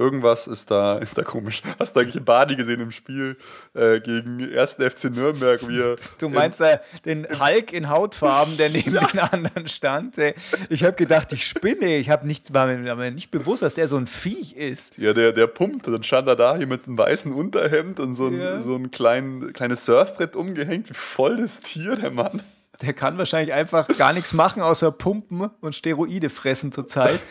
Irgendwas 0.00 0.46
ist 0.46 0.70
da, 0.70 0.96
ist 0.98 1.18
da 1.18 1.22
komisch. 1.22 1.62
Hast 1.78 1.94
du 1.94 2.00
eigentlich 2.00 2.24
Badi 2.24 2.56
gesehen 2.56 2.80
im 2.80 2.90
Spiel 2.90 3.36
äh, 3.74 4.00
gegen 4.00 4.40
1. 4.40 4.74
FC 4.74 5.10
Nürnberg? 5.14 5.68
Wie 5.68 5.94
du 6.18 6.28
meinst 6.30 6.62
äh, 6.62 6.78
den 7.04 7.26
Hulk 7.38 7.74
in 7.74 7.90
Hautfarben, 7.90 8.56
der 8.56 8.70
neben 8.70 8.94
ja. 8.94 9.06
den 9.06 9.20
anderen 9.20 9.68
stand? 9.68 10.16
Ey. 10.16 10.34
Ich 10.70 10.84
habe 10.84 10.94
gedacht, 10.94 11.32
ich 11.32 11.46
spinne. 11.46 11.98
Ich 11.98 12.08
habe 12.08 12.26
nicht, 12.26 12.54
war 12.54 12.66
mir 12.66 13.10
nicht 13.10 13.30
bewusst, 13.30 13.62
dass 13.62 13.74
der 13.74 13.88
so 13.88 13.98
ein 13.98 14.06
Viech 14.06 14.54
ist. 14.54 14.96
Ja, 14.96 15.12
der, 15.12 15.32
der 15.32 15.46
pumpt. 15.46 15.86
Dann 15.86 16.02
stand 16.02 16.28
er 16.28 16.36
da 16.36 16.56
hier 16.56 16.66
mit 16.66 16.86
einem 16.86 16.96
weißen 16.96 17.32
Unterhemd 17.32 18.00
und 18.00 18.14
so 18.14 18.28
ein, 18.28 18.40
ja. 18.40 18.60
so 18.62 18.76
ein 18.76 18.90
klein, 18.90 19.52
kleines 19.52 19.84
Surfbrett 19.84 20.34
umgehängt. 20.34 20.88
Wie 20.88 20.94
voll 20.94 21.36
das 21.36 21.60
Tier, 21.60 21.96
der 21.96 22.10
Mann. 22.10 22.40
Der 22.82 22.94
kann 22.94 23.18
wahrscheinlich 23.18 23.52
einfach 23.52 23.88
gar 23.98 24.12
nichts 24.12 24.32
machen, 24.32 24.62
außer 24.62 24.90
pumpen 24.90 25.50
und 25.60 25.74
Steroide 25.74 26.30
fressen 26.30 26.72
zurzeit. 26.72 27.20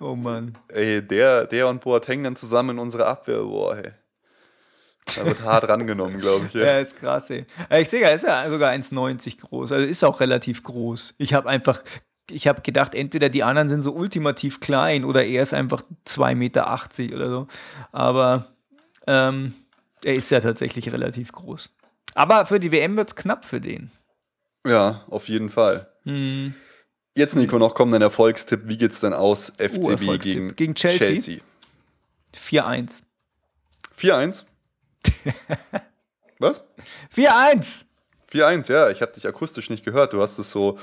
Oh 0.00 0.16
Mann. 0.16 0.58
Ey, 0.68 1.00
der, 1.00 1.46
der 1.46 1.68
und 1.68 1.80
Boateng 1.80 2.24
dann 2.24 2.34
zusammen 2.34 2.70
in 2.70 2.78
unserer 2.78 3.06
Abwehr, 3.06 3.42
boah, 3.42 3.76
ey. 3.76 3.92
Da 5.14 5.24
wird 5.24 5.42
hart 5.42 5.68
rangenommen, 5.68 6.18
glaube 6.18 6.46
ich. 6.46 6.54
Ja. 6.54 6.64
ja, 6.64 6.78
ist 6.78 6.96
krass, 6.96 7.30
ey. 7.30 7.46
Ich 7.78 7.88
sehe, 7.88 8.02
er 8.02 8.14
ist 8.14 8.24
ja 8.24 8.48
sogar 8.50 8.72
1,90 8.72 9.40
groß. 9.40 9.72
Also 9.72 9.86
ist 9.86 10.02
auch 10.02 10.20
relativ 10.20 10.62
groß. 10.62 11.14
Ich 11.18 11.32
habe 11.32 11.48
einfach, 11.48 11.82
ich 12.30 12.48
habe 12.48 12.62
gedacht, 12.62 12.94
entweder 12.94 13.28
die 13.28 13.44
anderen 13.44 13.68
sind 13.68 13.82
so 13.82 13.92
ultimativ 13.92 14.60
klein 14.60 15.04
oder 15.04 15.24
er 15.24 15.42
ist 15.42 15.54
einfach 15.54 15.82
2,80 16.06 16.34
Meter 16.34 17.14
oder 17.14 17.30
so. 17.30 17.46
Aber 17.92 18.46
ähm, 19.06 19.54
er 20.04 20.14
ist 20.14 20.30
ja 20.30 20.40
tatsächlich 20.40 20.92
relativ 20.92 21.32
groß. 21.32 21.70
Aber 22.14 22.46
für 22.46 22.60
die 22.60 22.72
WM 22.72 22.96
wird 22.96 23.10
es 23.10 23.16
knapp 23.16 23.44
für 23.44 23.60
den. 23.60 23.90
Ja, 24.66 25.04
auf 25.08 25.28
jeden 25.28 25.50
Fall. 25.50 25.90
Hm. 26.04 26.54
Jetzt, 27.16 27.36
Nico, 27.36 27.58
noch 27.58 27.74
kommt 27.74 27.94
ein 27.94 28.02
Erfolgstipp. 28.02 28.62
Wie 28.64 28.76
geht's 28.76 29.00
denn 29.00 29.12
aus 29.12 29.52
FCB 29.58 30.02
uh, 30.02 30.18
gegen, 30.18 30.56
gegen 30.56 30.74
Chelsea? 30.74 31.08
Chelsea. 31.08 31.38
4-1. 32.34 33.02
4-1? 33.96 34.44
Was? 36.40 36.64
4-1. 37.14 37.84
4-1, 38.32 38.72
ja. 38.72 38.90
Ich 38.90 39.00
habe 39.00 39.12
dich 39.12 39.28
akustisch 39.28 39.70
nicht 39.70 39.84
gehört. 39.84 40.12
Du 40.12 40.20
hast 40.20 40.38
es 40.38 40.50
so 40.50 40.76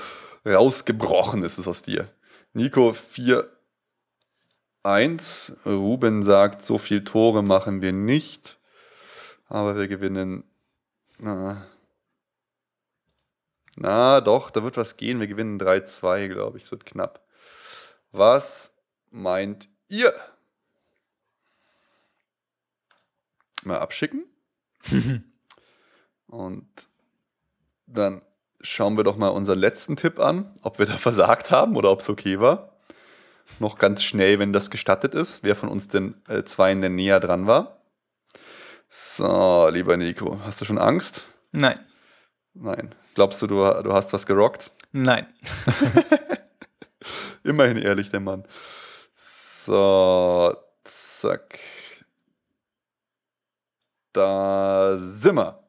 rausgebrochen, 0.46 1.42
ist 1.42 1.58
es 1.58 1.68
aus 1.68 1.82
dir. 1.82 2.08
Nico 2.54 2.94
4-1. 4.84 5.66
Ruben 5.66 6.22
sagt, 6.22 6.62
so 6.62 6.78
viel 6.78 7.04
Tore 7.04 7.42
machen 7.42 7.82
wir 7.82 7.92
nicht. 7.92 8.58
Aber 9.48 9.76
wir 9.76 9.86
gewinnen. 9.86 10.44
Na, 11.18 11.66
na, 13.76 14.20
doch, 14.20 14.50
da 14.50 14.62
wird 14.62 14.76
was 14.76 14.96
gehen. 14.96 15.20
Wir 15.20 15.26
gewinnen 15.26 15.58
3-2, 15.58 16.28
glaube 16.28 16.58
ich. 16.58 16.64
Es 16.64 16.70
wird 16.70 16.84
knapp. 16.84 17.26
Was 18.10 18.72
meint 19.10 19.68
ihr? 19.88 20.12
Mal 23.64 23.78
abschicken. 23.78 24.24
Und 26.26 26.88
dann 27.86 28.22
schauen 28.60 28.96
wir 28.96 29.04
doch 29.04 29.16
mal 29.16 29.28
unseren 29.28 29.58
letzten 29.58 29.96
Tipp 29.96 30.18
an, 30.18 30.52
ob 30.62 30.78
wir 30.78 30.86
da 30.86 30.96
versagt 30.96 31.50
haben 31.50 31.76
oder 31.76 31.90
ob 31.90 32.00
es 32.00 32.08
okay 32.08 32.40
war. 32.40 32.76
Noch 33.58 33.78
ganz 33.78 34.02
schnell, 34.02 34.38
wenn 34.38 34.52
das 34.52 34.70
gestattet 34.70 35.14
ist, 35.14 35.42
wer 35.42 35.56
von 35.56 35.68
uns 35.68 35.88
denn 35.88 36.14
äh, 36.28 36.44
zwei 36.44 36.74
denn 36.74 36.94
näher 36.94 37.20
dran 37.20 37.46
war. 37.46 37.82
So, 38.88 39.68
lieber 39.70 39.96
Nico, 39.96 40.40
hast 40.44 40.60
du 40.60 40.64
schon 40.64 40.78
Angst? 40.78 41.24
Nein. 41.50 41.78
Nein. 42.54 42.94
Glaubst 43.14 43.40
du, 43.42 43.46
du, 43.46 43.56
du 43.82 43.92
hast 43.92 44.12
was 44.12 44.26
gerockt? 44.26 44.70
Nein. 44.92 45.26
Immerhin 47.44 47.78
ehrlich, 47.78 48.10
der 48.10 48.20
Mann. 48.20 48.44
So, 49.14 50.54
zack. 50.84 51.58
Da 54.12 54.96
sind 54.98 55.36
wir. 55.36 55.62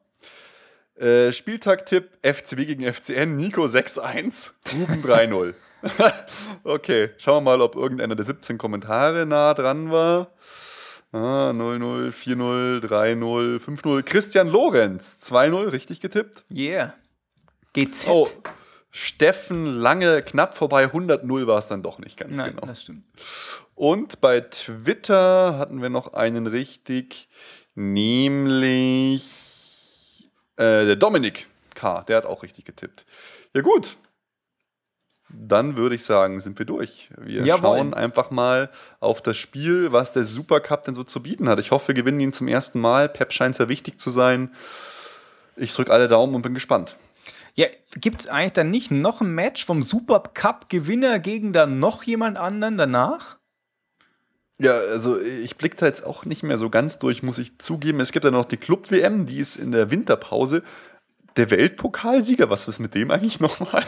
Äh, 0.96 1.32
Spieltag-Tipp: 1.32 2.18
FCB 2.22 2.66
gegen 2.66 2.92
FCN, 2.92 3.36
Nico 3.36 3.64
6-1, 3.64 4.52
Ruben 4.74 5.02
3-0. 5.02 5.54
okay, 6.64 7.10
schauen 7.18 7.44
wir 7.44 7.50
mal, 7.52 7.60
ob 7.60 7.74
irgendeiner 7.74 8.14
der 8.14 8.24
17 8.24 8.58
Kommentare 8.58 9.26
nah 9.26 9.54
dran 9.54 9.90
war. 9.90 10.32
Ah, 11.14 11.52
0-0, 11.54 12.10
4-0, 12.10 12.80
3-0, 12.80 13.60
5-0. 13.60 14.02
Christian 14.02 14.48
Lorenz, 14.48 15.24
2-0, 15.30 15.70
richtig 15.70 16.00
getippt? 16.00 16.44
Yeah. 16.50 16.94
GZ. 17.72 18.08
Oh, 18.08 18.26
Steffen 18.90 19.66
Lange 19.66 20.22
knapp 20.22 20.56
vorbei, 20.56 20.86
100-0 20.86 21.46
war 21.46 21.60
es 21.60 21.68
dann 21.68 21.84
doch 21.84 22.00
nicht 22.00 22.16
ganz 22.16 22.36
Nein, 22.36 22.56
genau. 22.56 22.66
das 22.66 22.82
stimmt. 22.82 23.04
Und 23.76 24.20
bei 24.20 24.40
Twitter 24.40 25.56
hatten 25.56 25.80
wir 25.82 25.88
noch 25.88 26.14
einen 26.14 26.48
richtig, 26.48 27.28
nämlich 27.76 29.30
äh, 30.56 30.84
der 30.84 30.96
Dominik 30.96 31.46
K., 31.76 32.02
der 32.08 32.16
hat 32.16 32.26
auch 32.26 32.42
richtig 32.42 32.64
getippt. 32.64 33.06
Ja 33.54 33.60
gut, 33.62 33.96
dann 35.36 35.76
würde 35.76 35.94
ich 35.94 36.04
sagen, 36.04 36.40
sind 36.40 36.58
wir 36.58 36.66
durch. 36.66 37.08
Wir 37.16 37.44
Jawohl. 37.44 37.60
schauen 37.60 37.94
einfach 37.94 38.30
mal 38.30 38.70
auf 39.00 39.22
das 39.22 39.36
Spiel, 39.36 39.92
was 39.92 40.12
der 40.12 40.24
Supercup 40.24 40.84
denn 40.84 40.94
so 40.94 41.04
zu 41.04 41.22
bieten 41.22 41.48
hat. 41.48 41.58
Ich 41.58 41.70
hoffe, 41.70 41.88
wir 41.88 41.94
gewinnen 41.94 42.20
ihn 42.20 42.32
zum 42.32 42.48
ersten 42.48 42.80
Mal. 42.80 43.08
Pep 43.08 43.32
scheint 43.32 43.54
sehr 43.54 43.68
wichtig 43.68 43.98
zu 43.98 44.10
sein. 44.10 44.50
Ich 45.56 45.74
drücke 45.74 45.92
alle 45.92 46.08
Daumen 46.08 46.34
und 46.34 46.42
bin 46.42 46.54
gespannt. 46.54 46.96
Ja, 47.54 47.66
gibt 47.94 48.22
es 48.22 48.26
eigentlich 48.26 48.52
dann 48.52 48.70
nicht 48.70 48.90
noch 48.90 49.20
ein 49.20 49.34
Match 49.34 49.64
vom 49.64 49.80
Super 49.80 50.20
Cup-Gewinner 50.20 51.20
gegen 51.20 51.52
dann 51.52 51.78
noch 51.78 52.02
jemand 52.02 52.36
anderen 52.36 52.76
danach? 52.76 53.38
Ja, 54.58 54.72
also 54.72 55.20
ich 55.20 55.56
blicke 55.56 55.76
da 55.76 55.86
jetzt 55.86 56.04
auch 56.04 56.24
nicht 56.24 56.42
mehr 56.42 56.56
so 56.56 56.70
ganz 56.70 56.98
durch, 56.98 57.22
muss 57.22 57.38
ich 57.38 57.58
zugeben. 57.58 58.00
Es 58.00 58.12
gibt 58.12 58.24
ja 58.24 58.30
noch 58.30 58.44
die 58.44 58.56
Club-WM, 58.56 59.26
die 59.26 59.38
ist 59.38 59.56
in 59.56 59.72
der 59.72 59.90
Winterpause. 59.90 60.62
Der 61.36 61.50
Weltpokalsieger, 61.50 62.50
was 62.50 62.68
ist 62.68 62.78
mit 62.78 62.94
dem 62.94 63.10
eigentlich 63.10 63.40
nochmal? 63.40 63.84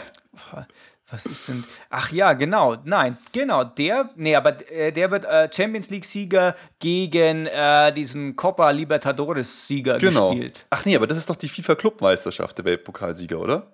Was 1.08 1.26
ist 1.26 1.46
denn? 1.46 1.62
Ach 1.88 2.10
ja, 2.10 2.32
genau. 2.32 2.76
Nein, 2.84 3.16
genau. 3.30 3.62
Der, 3.62 4.10
nee, 4.16 4.34
aber 4.34 4.68
äh, 4.70 4.90
der 4.90 5.10
wird 5.12 5.24
äh, 5.24 5.48
Champions 5.52 5.88
League-Sieger 5.88 6.56
gegen 6.80 7.46
äh, 7.46 7.92
diesen 7.92 8.34
Copa 8.34 8.70
Libertadores-Sieger 8.70 9.98
genau. 9.98 10.30
gespielt. 10.30 10.66
Ach 10.70 10.84
nee, 10.84 10.96
aber 10.96 11.06
das 11.06 11.18
ist 11.18 11.30
doch 11.30 11.36
die 11.36 11.48
FIFA-Clubmeisterschaft, 11.48 12.58
der 12.58 12.64
Weltpokalsieger, 12.64 13.38
oder? 13.38 13.72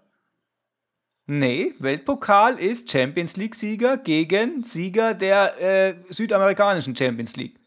Nee, 1.27 1.73
Weltpokal 1.79 2.59
ist 2.59 2.91
Champions 2.91 3.37
League-Sieger 3.37 3.97
gegen 3.97 4.63
Sieger 4.63 5.15
der 5.15 5.59
äh, 5.59 5.95
südamerikanischen 6.11 6.95
Champions 6.95 7.37
League. 7.37 7.59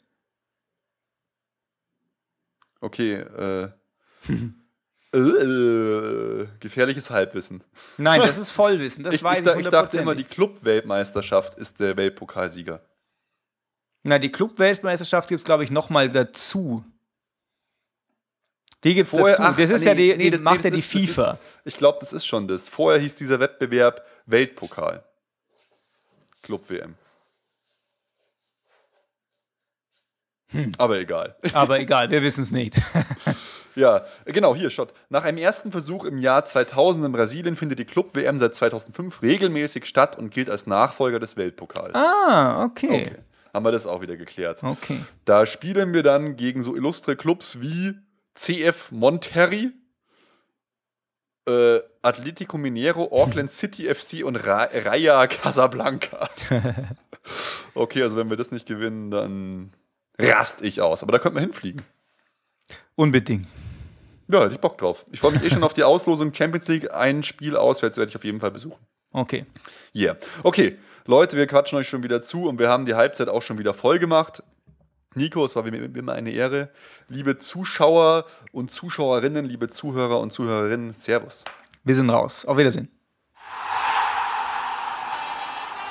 Okay, 2.82 3.14
äh. 3.14 3.70
Äh, 5.16 6.48
gefährliches 6.60 7.10
Halbwissen. 7.10 7.64
Nein, 7.98 8.20
das 8.20 8.38
ist 8.38 8.52
Vollwissen. 8.52 9.04
Das 9.04 9.14
ich, 9.14 9.24
weiß 9.24 9.44
ich, 9.44 9.48
ich, 9.48 9.58
ich 9.60 9.68
dachte 9.70 9.98
immer, 9.98 10.14
die 10.14 10.26
Club-Weltmeisterschaft 10.26 11.56
ist 11.56 11.80
der 11.80 11.96
Weltpokalsieger. 11.96 12.82
Na, 14.04 14.20
die 14.20 14.32
Club-Weltmeisterschaft 14.32 15.30
gibt 15.30 15.40
es, 15.40 15.46
glaube 15.46 15.64
ich, 15.64 15.72
nochmal 15.72 16.10
dazu. 16.10 16.84
Die 18.84 18.94
gibt 18.94 19.12
es 19.12 19.18
dazu. 19.18 19.42
Ach, 19.42 19.56
das 19.56 19.70
ist 19.70 19.82
nee, 19.82 19.88
ja 19.88 19.94
die, 19.96 20.16
nee, 20.18 20.30
das, 20.30 20.42
macht 20.42 20.58
nee, 20.58 20.66
ja 20.66 20.70
die 20.72 20.80
ist, 20.80 20.92
FIFA. 20.92 21.32
Ist, 21.64 21.74
ich 21.74 21.78
glaube, 21.78 22.00
das 22.02 22.12
ist 22.12 22.26
schon 22.26 22.48
das. 22.48 22.68
Vorher 22.68 23.00
hieß 23.00 23.16
dieser 23.16 23.40
Wettbewerb 23.40 24.06
Weltpokal. 24.26 25.04
Club-WM. 26.44 26.96
Hm. 30.50 30.72
Aber 30.78 31.00
egal. 31.00 31.36
Aber 31.54 31.80
egal, 31.80 32.12
wir 32.12 32.22
wissen 32.22 32.42
es 32.42 32.52
nicht. 32.52 32.76
Ja, 33.76 34.06
genau, 34.26 34.56
hier, 34.56 34.70
Schott. 34.70 34.94
Nach 35.10 35.24
einem 35.24 35.38
ersten 35.38 35.72
Versuch 35.72 36.06
im 36.06 36.18
Jahr 36.18 36.44
2000 36.44 37.06
in 37.06 37.12
Brasilien 37.12 37.56
findet 37.56 37.80
die 37.80 37.86
Club-WM 37.86 38.40
seit 38.40 38.56
2005 38.56 39.22
regelmäßig 39.22 39.86
statt 39.86 40.18
und 40.18 40.32
gilt 40.32 40.50
als 40.50 40.66
Nachfolger 40.66 41.20
des 41.20 41.38
Weltpokals. 41.38 41.96
Ah, 41.96 42.64
okay. 42.64 42.88
okay. 42.88 43.16
Haben 43.54 43.66
wir 43.66 43.72
das 43.72 43.86
auch 43.86 44.02
wieder 44.02 44.18
geklärt. 44.18 44.64
Okay. 44.64 45.00
Da 45.24 45.46
spielen 45.46 45.94
wir 45.94 46.04
dann 46.04 46.36
gegen 46.36 46.64
so 46.64 46.76
illustre 46.76 47.16
Clubs 47.16 47.62
wie 47.62 47.94
CF 48.34 48.92
Monterrey, 48.92 49.72
äh, 51.48 51.80
Atletico 52.02 52.58
Mineiro, 52.58 53.10
Auckland 53.12 53.52
City 53.54 53.94
FC 53.94 54.26
und 54.26 54.36
Ra 54.36 54.68
Raya 54.74 55.28
Casablanca. 55.28 56.30
okay, 57.74 58.04
also 58.04 58.18
wenn 58.18 58.30
wir 58.30 58.38
das 58.38 58.52
nicht 58.52 58.68
gewinnen, 58.68 59.10
dann 59.10 59.72
rast 60.20 60.62
ich 60.62 60.82
aus. 60.82 61.02
Aber 61.02 61.14
da 61.14 61.20
könnte 61.20 61.36
man 61.36 61.44
hinfliegen. 61.44 61.82
Unbedingt. 62.96 63.48
Ja, 64.28 64.44
hätte 64.44 64.56
ich 64.56 64.60
Bock 64.60 64.78
drauf. 64.78 65.06
Ich 65.12 65.20
freue 65.20 65.34
mich 65.34 65.44
eh 65.44 65.50
schon 65.50 65.64
auf 65.64 65.74
die 65.74 65.84
Auslosung 65.84 66.34
Champions 66.34 66.68
League. 66.68 66.92
Ein 66.92 67.24
Spiel 67.24 67.56
auswärts 67.56 67.98
werde 67.98 68.10
ich 68.10 68.16
auf 68.16 68.24
jeden 68.24 68.40
Fall 68.40 68.52
besuchen. 68.52 68.84
Okay. 69.12 69.46
Yeah. 69.96 70.18
Okay, 70.44 70.78
Leute, 71.06 71.38
wir 71.38 71.48
quatschen 71.48 71.78
euch 71.78 71.88
schon 71.88 72.04
wieder 72.04 72.22
zu 72.22 72.48
und 72.48 72.60
wir 72.60 72.70
haben 72.70 72.86
die 72.86 72.96
Halbzeit 72.96 73.30
auch 73.30 73.42
schon 73.42 73.58
wieder 73.58 73.74
voll 73.74 74.00
gemacht. 74.00 74.44
Nico, 75.14 75.46
es 75.46 75.56
war 75.56 75.66
wie 75.66 75.78
immer 75.78 76.14
eine 76.14 76.32
Ehre. 76.32 76.70
Liebe 77.08 77.38
Zuschauer 77.38 78.26
und 78.52 78.72
Zuschauerinnen, 78.72 79.46
liebe 79.46 79.70
Zuhörer 79.70 80.20
und 80.20 80.34
Zuhörerinnen, 80.34 80.92
Servus. 80.92 81.46
Wir 81.84 81.96
sind 81.96 82.10
raus. 82.10 82.44
Auf 82.46 82.58
Wiedersehen. 82.58 82.90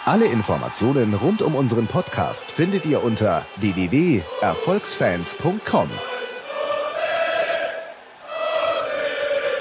Alle 0.04 0.26
Informationen 0.26 1.14
rund 1.14 1.40
um 1.40 1.54
unseren 1.54 1.86
Podcast 1.86 2.50
findet 2.50 2.84
ihr 2.84 3.02
unter 3.02 3.46
www.erfolgsfans.com. 3.56 5.88